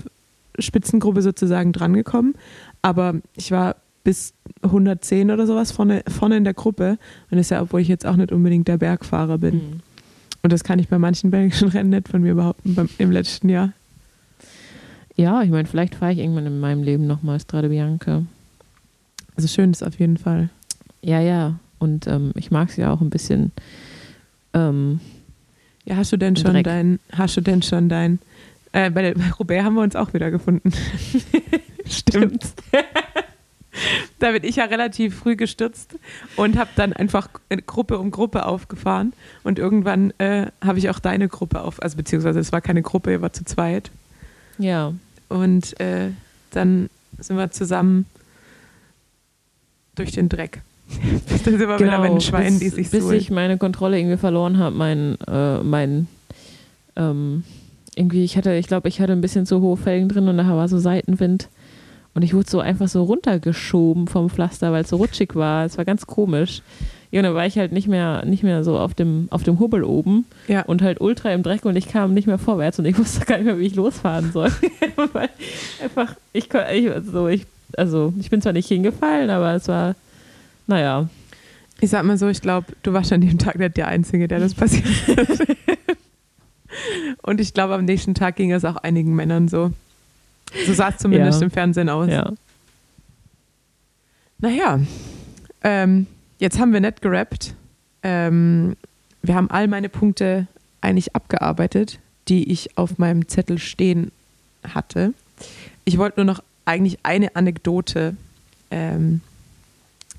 Spitzengruppe 0.58 1.22
sozusagen 1.22 1.72
drangekommen. 1.72 2.34
Aber 2.82 3.14
ich 3.36 3.50
war 3.50 3.76
bis 4.04 4.32
110 4.62 5.30
oder 5.30 5.46
sowas 5.46 5.72
vorne, 5.72 6.02
vorne 6.08 6.36
in 6.36 6.44
der 6.44 6.54
Gruppe 6.54 6.98
und 7.30 7.36
das 7.36 7.46
ist 7.46 7.50
ja, 7.50 7.62
obwohl 7.62 7.80
ich 7.80 7.88
jetzt 7.88 8.06
auch 8.06 8.16
nicht 8.16 8.32
unbedingt 8.32 8.68
der 8.68 8.78
Bergfahrer 8.78 9.38
bin. 9.38 9.54
Mhm. 9.54 9.80
Und 10.42 10.52
das 10.52 10.64
kann 10.64 10.78
ich 10.78 10.88
bei 10.88 10.98
manchen 10.98 11.30
belgischen 11.30 11.68
Rennen 11.70 11.90
nicht 11.90 12.08
von 12.08 12.22
mir 12.22 12.34
behaupten 12.34 12.74
beim, 12.74 12.88
im 12.98 13.10
letzten 13.10 13.48
Jahr. 13.48 13.72
Ja, 15.16 15.42
ich 15.42 15.50
meine, 15.50 15.66
vielleicht 15.66 15.96
fahre 15.96 16.12
ich 16.12 16.18
irgendwann 16.18 16.46
in 16.46 16.60
meinem 16.60 16.84
Leben 16.84 17.06
nochmal 17.08 17.40
Strade 17.40 17.70
Bianca. 17.70 18.22
Also 19.34 19.48
schön 19.48 19.72
ist 19.72 19.82
auf 19.82 19.98
jeden 19.98 20.16
Fall. 20.16 20.48
Ja, 21.02 21.20
ja. 21.20 21.58
Und 21.80 22.06
ähm, 22.06 22.32
ich 22.36 22.50
mag 22.50 22.70
es 22.70 22.76
ja 22.76 22.92
auch 22.92 23.00
ein 23.00 23.10
bisschen. 23.10 23.52
Ähm, 24.54 25.00
Ja, 25.84 25.96
hast 25.96 26.12
du 26.12 26.16
denn 26.16 26.36
schon 26.36 26.52
Dreck. 26.52 26.64
dein, 26.64 27.00
hast 27.12 27.36
du 27.36 27.40
denn 27.40 27.62
schon 27.62 27.88
dein, 27.88 28.18
äh, 28.72 28.90
bei, 28.90 29.02
der, 29.02 29.14
bei 29.14 29.30
Robert 29.38 29.64
haben 29.64 29.74
wir 29.74 29.82
uns 29.82 29.96
auch 29.96 30.12
wieder 30.12 30.30
gefunden. 30.30 30.72
Stimmt. 31.86 32.54
da 34.18 34.32
bin 34.32 34.44
ich 34.44 34.56
ja 34.56 34.64
relativ 34.64 35.16
früh 35.16 35.36
gestürzt 35.36 35.96
und 36.36 36.58
habe 36.58 36.70
dann 36.76 36.92
einfach 36.92 37.28
Gruppe 37.66 37.98
um 37.98 38.10
Gruppe 38.10 38.46
aufgefahren 38.46 39.12
und 39.44 39.58
irgendwann 39.58 40.12
äh, 40.18 40.46
habe 40.60 40.78
ich 40.78 40.90
auch 40.90 40.98
deine 40.98 41.28
Gruppe 41.28 41.62
auf, 41.62 41.82
also 41.82 41.96
beziehungsweise 41.96 42.40
es 42.40 42.52
war 42.52 42.60
keine 42.60 42.82
Gruppe, 42.82 43.12
ihr 43.12 43.22
war 43.22 43.32
zu 43.32 43.44
zweit 43.44 43.90
ja. 44.58 44.92
und 45.28 45.78
äh, 45.80 46.10
dann 46.50 46.90
sind 47.18 47.36
wir 47.36 47.50
zusammen 47.50 48.06
durch 49.94 50.12
den 50.12 50.28
Dreck. 50.28 50.62
Dann 51.28 51.38
sind 51.44 51.58
wir 51.60 51.78
wieder 51.78 51.98
bei 51.98 52.08
den 52.08 52.20
Schweinen, 52.20 52.58
bis, 52.58 52.74
die 52.74 52.82
sich 52.82 52.90
bis 52.90 53.04
suhlen. 53.04 53.18
ich 53.18 53.30
meine 53.30 53.58
Kontrolle 53.58 53.98
irgendwie 53.98 54.16
verloren 54.16 54.58
habe, 54.58 54.74
mein, 54.74 55.16
äh, 55.26 55.58
mein 55.62 56.06
ähm, 56.96 57.44
irgendwie, 57.94 58.24
ich 58.24 58.36
hatte, 58.36 58.54
ich 58.54 58.66
glaube, 58.66 58.88
ich 58.88 59.00
hatte 59.00 59.12
ein 59.12 59.20
bisschen 59.20 59.46
zu 59.46 59.60
hohe 59.60 59.76
Felgen 59.76 60.08
drin 60.08 60.28
und 60.28 60.36
nachher 60.36 60.56
war 60.56 60.68
so 60.68 60.78
Seitenwind. 60.78 61.48
Und 62.14 62.22
ich 62.22 62.34
wurde 62.34 62.50
so 62.50 62.60
einfach 62.60 62.88
so 62.88 63.04
runtergeschoben 63.04 64.08
vom 64.08 64.30
Pflaster, 64.30 64.72
weil 64.72 64.82
es 64.82 64.88
so 64.88 64.96
rutschig 64.96 65.36
war. 65.36 65.64
Es 65.64 65.78
war 65.78 65.84
ganz 65.84 66.06
komisch. 66.06 66.62
Ja, 67.10 67.20
und 67.20 67.24
dann 67.24 67.34
war 67.34 67.46
ich 67.46 67.56
halt 67.58 67.72
nicht 67.72 67.88
mehr, 67.88 68.24
nicht 68.24 68.42
mehr 68.42 68.64
so 68.64 68.78
auf 68.78 68.94
dem, 68.94 69.28
auf 69.30 69.42
dem 69.42 69.58
Hubbel 69.60 69.82
oben 69.84 70.26
Ja. 70.46 70.62
und 70.62 70.82
halt 70.82 71.00
ultra 71.00 71.30
im 71.32 71.42
Dreck 71.42 71.64
und 71.64 71.76
ich 71.76 71.88
kam 71.88 72.12
nicht 72.14 72.26
mehr 72.26 72.38
vorwärts 72.38 72.78
und 72.78 72.84
ich 72.84 72.98
wusste 72.98 73.24
gar 73.24 73.36
nicht 73.36 73.46
mehr, 73.46 73.58
wie 73.58 73.66
ich 73.66 73.74
losfahren 73.74 74.32
soll. 74.32 74.50
weil 75.12 75.28
einfach, 75.82 76.16
ich, 76.32 76.48
ich, 76.52 76.90
also 76.90 77.28
ich, 77.28 77.46
also 77.76 78.12
ich 78.18 78.30
bin 78.30 78.42
zwar 78.42 78.52
nicht 78.52 78.68
hingefallen, 78.68 79.30
aber 79.30 79.54
es 79.54 79.68
war, 79.68 79.94
naja, 80.68 81.08
Ich 81.80 81.90
sag 81.90 82.04
mal 82.04 82.16
so, 82.18 82.28
ich 82.28 82.40
glaube, 82.40 82.66
du 82.84 82.92
warst 82.92 83.12
an 83.12 83.20
dem 83.20 83.38
Tag 83.38 83.58
nicht 83.58 83.76
der 83.76 83.88
Einzige, 83.88 84.26
der 84.28 84.38
das 84.40 84.54
passiert 84.54 84.86
ist. 85.18 85.42
Und 87.22 87.40
ich 87.40 87.52
glaube, 87.54 87.74
am 87.74 87.84
nächsten 87.84 88.14
Tag 88.14 88.36
ging 88.36 88.52
es 88.52 88.64
auch 88.64 88.76
einigen 88.76 89.14
Männern 89.14 89.48
so. 89.48 89.72
So 90.66 90.72
sah 90.74 90.88
es 90.90 90.98
zumindest 90.98 91.40
Ja. 91.40 91.44
im 91.46 91.50
Fernsehen 91.50 91.88
aus. 91.88 92.08
ja. 92.08 92.32
Naja, 94.38 94.80
ähm, 95.64 96.06
jetzt 96.38 96.58
haben 96.60 96.72
wir 96.72 96.80
nicht 96.80 97.02
gerappt. 97.02 97.54
Ähm, 98.02 98.76
wir 99.22 99.34
haben 99.34 99.50
all 99.50 99.66
meine 99.66 99.88
Punkte 99.88 100.46
eigentlich 100.80 101.14
abgearbeitet, 101.16 101.98
die 102.28 102.50
ich 102.52 102.76
auf 102.78 102.98
meinem 102.98 103.26
Zettel 103.28 103.58
stehen 103.58 104.12
hatte. 104.62 105.12
Ich 105.84 105.98
wollte 105.98 106.20
nur 106.20 106.26
noch 106.26 106.42
eigentlich 106.64 106.98
eine 107.02 107.34
Anekdote 107.34 108.16
ähm, 108.70 109.20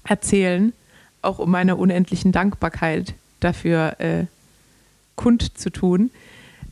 erzählen, 0.04 0.74
auch 1.22 1.40
um 1.40 1.52
meiner 1.52 1.78
unendlichen 1.78 2.32
Dankbarkeit 2.32 3.14
dafür 3.40 4.00
äh, 4.00 4.26
kundzutun. 5.16 6.12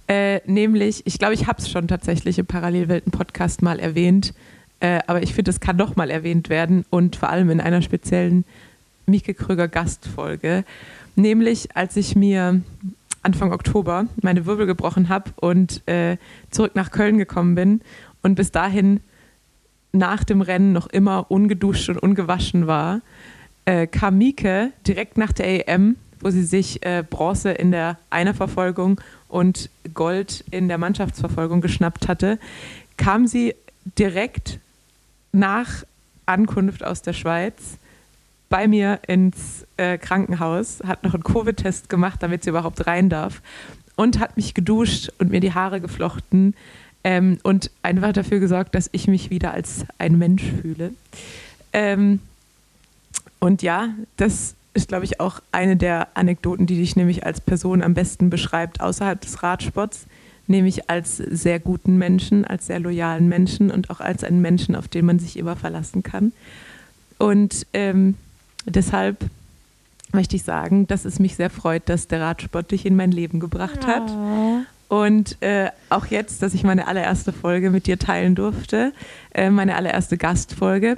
Äh, 0.08 0.40
nämlich, 0.45 1.06
ich 1.06 1.20
glaube, 1.20 1.34
ich 1.34 1.48
habe 1.48 1.62
es 1.62 1.70
schon 1.70 1.88
tatsächlich 1.88 2.40
im 2.40 2.45
Parallelwelten-Podcast 2.45 3.62
mal 3.62 3.80
erwähnt, 3.80 4.34
äh, 4.80 4.99
aber 5.08 5.22
ich 5.22 5.34
finde, 5.34 5.52
es 5.52 5.60
kann 5.60 5.78
doch 5.78 5.95
mal 5.95 6.10
erwähnt 6.10 6.49
werden 6.49 6.86
und 6.90 7.18
vor 7.18 7.30
allem 7.30 7.49
in 7.49 7.60
einer 7.60 7.82
speziellen 7.82 8.45
Mieke 9.06 9.34
Kröger 9.34 9.68
Gastfolge. 9.68 10.64
Nämlich, 11.16 11.76
als 11.76 11.98
ich 11.98 12.16
mir 12.16 12.62
Anfang 13.22 13.52
Oktober 13.52 14.06
meine 14.22 14.45
Wirbel 14.45 14.66
gebrochen 14.66 15.10
habe 15.10 15.32
und 15.36 15.86
äh, 15.88 16.18
zurück 16.52 16.76
nach 16.76 16.91
Köln 16.91 17.18
gekommen 17.18 17.56
bin 17.56 17.82
und 18.22 18.36
bis 18.36 18.52
dahin 18.52 19.02
nach 19.91 20.24
dem 20.24 20.41
Rennen 20.41 20.74
noch 20.74 20.88
immer 20.88 21.30
ungeduscht 21.32 21.90
und 21.90 21.98
ungewaschen 21.98 22.68
war, 22.68 23.02
äh, 23.68 23.85
kam 23.85 24.18
Mieke 24.18 24.72
direkt 24.88 25.18
nach 25.18 25.34
der 25.34 25.68
EM, 25.68 25.98
wo 26.22 26.30
sie 26.30 26.44
sich 26.44 26.85
äh, 26.85 27.03
Bronze 27.07 27.52
in 27.52 27.72
der 27.72 27.98
Einerverfolgung 28.10 29.02
und 29.27 29.69
Gold 29.94 30.45
in 30.52 30.69
der 30.69 30.77
Mannschaftsverfolgung 30.77 31.60
geschnappt 31.60 32.07
hatte, 32.07 32.39
kam 32.95 33.27
sie 33.27 33.56
direkt 33.99 34.60
nach 35.34 35.84
Ankunft 36.26 36.84
aus 36.84 37.02
der 37.02 37.11
Schweiz 37.11 37.77
bei 38.49 38.69
mir 38.69 39.02
ins 39.06 39.68
äh, 39.76 39.98
Krankenhaus, 39.98 40.81
hat 40.85 41.03
noch 41.03 41.14
einen 41.14 41.23
Covid-Test 41.23 41.89
gemacht, 41.89 42.23
damit 42.23 42.45
sie 42.45 42.52
überhaupt 42.52 42.88
rein 42.88 43.10
darf 43.10 43.41
und 43.98 44.19
hat 44.19 44.38
mich 44.38 44.53
geduscht 44.53 45.11
und 45.19 45.31
mir 45.31 45.41
die 45.41 45.53
Haare 45.53 45.81
geflochten 45.81 46.56
ähm, 47.03 47.38
und 47.44 47.69
einfach 47.84 48.14
dafür 48.14 48.39
gesorgt, 48.39 48.76
dass 48.76 48.89
ich 48.94 49.10
mich 49.10 49.30
wieder 49.30 49.52
als 49.52 49.85
ein 49.98 50.18
Mensch 50.18 50.44
fühle. 50.61 50.94
Ähm, 51.73 52.22
und 53.39 53.61
ja, 53.61 53.89
das 54.18 54.55
ist, 54.73 54.89
glaube 54.89 55.05
ich, 55.05 55.19
auch 55.19 55.41
eine 55.51 55.76
der 55.76 56.09
Anekdoten, 56.15 56.65
die 56.68 56.76
dich 56.77 56.95
nämlich 56.95 57.26
als 57.26 57.41
Person 57.41 57.81
am 57.81 57.93
besten 57.93 58.30
beschreibt, 58.30 58.80
außerhalb 58.81 59.19
des 59.19 59.41
Radsports, 59.41 60.05
nämlich 60.45 60.89
als 60.89 61.18
sehr 61.18 61.59
guten 61.59 61.97
Menschen, 61.97 62.45
als 62.45 62.68
sehr 62.68 62.80
loyalen 62.80 63.27
Menschen 63.27 63.72
und 63.72 63.89
auch 63.89 63.99
als 63.99 64.23
einen 64.23 64.41
Menschen, 64.41 64.76
auf 64.76 64.88
den 64.88 65.05
man 65.05 65.19
sich 65.19 65.38
immer 65.38 65.55
verlassen 65.55 66.03
kann. 66.03 66.31
Und 67.18 67.65
ähm, 67.73 68.15
deshalb 68.65 69.26
möchte 70.14 70.35
ich 70.35 70.43
sagen, 70.43 70.88
dass 70.88 71.05
es 71.05 71.19
mich 71.19 71.35
sehr 71.35 71.49
freut, 71.49 71.89
dass 71.89 72.07
der 72.07 72.22
Radsport 72.22 72.72
dich 72.72 72.85
in 72.85 72.95
mein 72.95 73.11
Leben 73.11 73.39
gebracht 73.39 73.80
Ja. 73.84 73.88
hat. 73.88 74.65
Und 74.89 75.41
äh, 75.41 75.69
auch 75.89 76.05
jetzt, 76.05 76.41
dass 76.41 76.53
ich 76.53 76.64
meine 76.64 76.88
allererste 76.88 77.34
Folge 77.34 77.72
mit 77.72 77.88
dir 77.88 77.99
teilen 77.99 78.35
durfte, 78.35 78.93
äh, 79.34 79.49
meine 79.49 79.76
allererste 79.76 80.18
Gastfolge. 80.18 80.95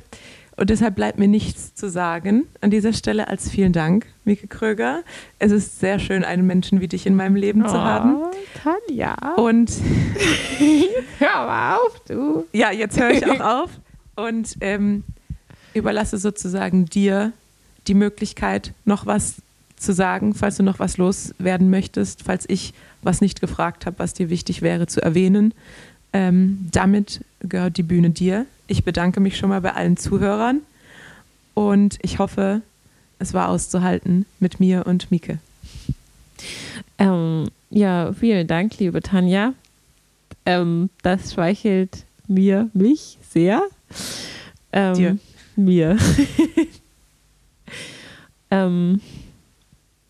Und 0.59 0.69
deshalb 0.69 0.95
bleibt 0.95 1.17
mir 1.17 1.29
nichts 1.29 1.73
zu 1.73 1.89
sagen 1.89 2.45
an 2.59 2.69
dieser 2.69 2.91
Stelle 2.91 3.29
als 3.29 3.49
vielen 3.49 3.71
Dank, 3.71 4.05
Mieke 4.25 4.47
Kröger. 4.47 5.03
Es 5.39 5.53
ist 5.53 5.79
sehr 5.79 5.99
schön, 5.99 6.25
einen 6.25 6.45
Menschen 6.45 6.81
wie 6.81 6.89
dich 6.89 7.05
in 7.05 7.15
meinem 7.15 7.37
Leben 7.37 7.65
zu 7.65 7.81
haben. 7.81 8.17
Oh, 8.17 8.31
Tanja. 8.61 9.35
Und 9.37 9.71
hör 11.19 11.45
mal 11.45 11.77
auf, 11.77 12.01
du. 12.09 12.45
ja, 12.51 12.71
jetzt 12.71 12.99
höre 12.99 13.11
ich 13.11 13.25
auch 13.25 13.39
auf 13.39 13.69
und 14.17 14.57
ähm, 14.59 15.05
überlasse 15.73 16.17
sozusagen 16.17 16.87
dir 16.87 17.31
die 17.87 17.93
Möglichkeit, 17.93 18.73
noch 18.83 19.05
was 19.05 19.35
zu 19.77 19.93
sagen, 19.93 20.33
falls 20.33 20.57
du 20.57 20.63
noch 20.63 20.79
was 20.79 20.97
loswerden 20.97 21.69
möchtest, 21.69 22.23
falls 22.23 22.43
ich 22.49 22.73
was 23.01 23.21
nicht 23.21 23.39
gefragt 23.39 23.85
habe, 23.85 23.97
was 23.99 24.13
dir 24.13 24.29
wichtig 24.29 24.61
wäre 24.61 24.87
zu 24.87 25.01
erwähnen. 25.01 25.53
Ähm, 26.11 26.67
damit 26.73 27.23
gehört 27.39 27.77
die 27.77 27.83
Bühne 27.83 28.09
dir. 28.09 28.45
Ich 28.69 28.83
bedanke 28.83 29.19
mich 29.19 29.35
schon 29.35 29.49
mal 29.49 29.61
bei 29.61 29.73
allen 29.73 29.97
Zuhörern 29.97 30.61
und 31.55 31.97
ich 32.03 32.19
hoffe, 32.19 32.61
es 33.17 33.33
war 33.33 33.49
auszuhalten 33.49 34.27
mit 34.39 34.59
mir 34.59 34.85
und 34.85 35.09
Mieke. 35.09 35.39
Ähm, 36.99 37.49
ja, 37.71 38.13
vielen 38.13 38.45
Dank, 38.45 38.77
liebe 38.77 39.01
Tanja. 39.01 39.55
Ähm, 40.45 40.91
das 41.01 41.33
schmeichelt 41.33 42.05
mir, 42.27 42.69
mich 42.73 43.17
sehr. 43.27 43.63
Ähm, 44.71 44.93
Dir. 44.93 45.17
Mir. 45.55 45.97
ähm, 48.51 49.01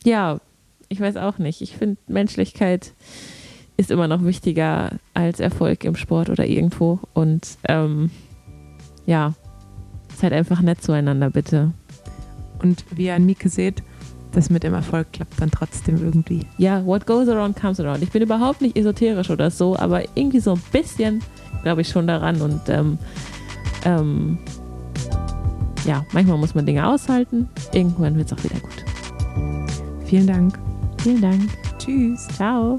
ja, 0.03 0.41
ich 0.89 0.99
weiß 0.99 1.15
auch 1.15 1.37
nicht. 1.37 1.61
Ich 1.61 1.77
finde, 1.77 1.95
Menschlichkeit 2.07 2.91
ist 3.77 3.89
immer 3.89 4.09
noch 4.09 4.25
wichtiger 4.25 4.91
als 5.13 5.39
Erfolg 5.39 5.85
im 5.85 5.95
Sport 5.95 6.29
oder 6.29 6.45
irgendwo. 6.45 6.99
Und 7.13 7.57
ähm, 7.63 8.11
ja, 9.09 9.33
seid 10.15 10.33
einfach 10.33 10.61
nett 10.61 10.83
zueinander, 10.83 11.31
bitte. 11.31 11.71
Und 12.61 12.85
wie 12.95 13.05
ihr 13.05 13.15
an 13.15 13.25
Mieke 13.25 13.49
seht, 13.49 13.81
das 14.33 14.51
mit 14.51 14.61
dem 14.61 14.75
Erfolg 14.75 15.11
klappt 15.11 15.41
dann 15.41 15.49
trotzdem 15.49 15.97
irgendwie. 15.97 16.45
Ja, 16.59 16.85
what 16.85 17.07
goes 17.07 17.27
around 17.27 17.59
comes 17.59 17.79
around. 17.79 18.03
Ich 18.03 18.11
bin 18.11 18.21
überhaupt 18.21 18.61
nicht 18.61 18.77
esoterisch 18.77 19.31
oder 19.31 19.49
so, 19.49 19.75
aber 19.75 20.03
irgendwie 20.15 20.39
so 20.39 20.53
ein 20.53 20.61
bisschen 20.71 21.23
glaube 21.63 21.81
ich 21.81 21.89
schon 21.89 22.05
daran 22.05 22.39
und 22.41 22.61
ähm, 22.69 22.99
ähm, 23.83 24.37
ja, 25.85 26.05
manchmal 26.11 26.37
muss 26.37 26.53
man 26.53 26.67
Dinge 26.67 26.87
aushalten. 26.87 27.49
Irgendwann 27.73 28.15
wird 28.15 28.31
es 28.31 28.37
auch 28.37 28.43
wieder 28.43 28.59
gut. 28.59 28.85
Vielen 30.05 30.27
Dank. 30.27 30.59
Vielen 31.01 31.21
Dank. 31.21 31.49
Tschüss. 31.79 32.27
Ciao. 32.27 32.77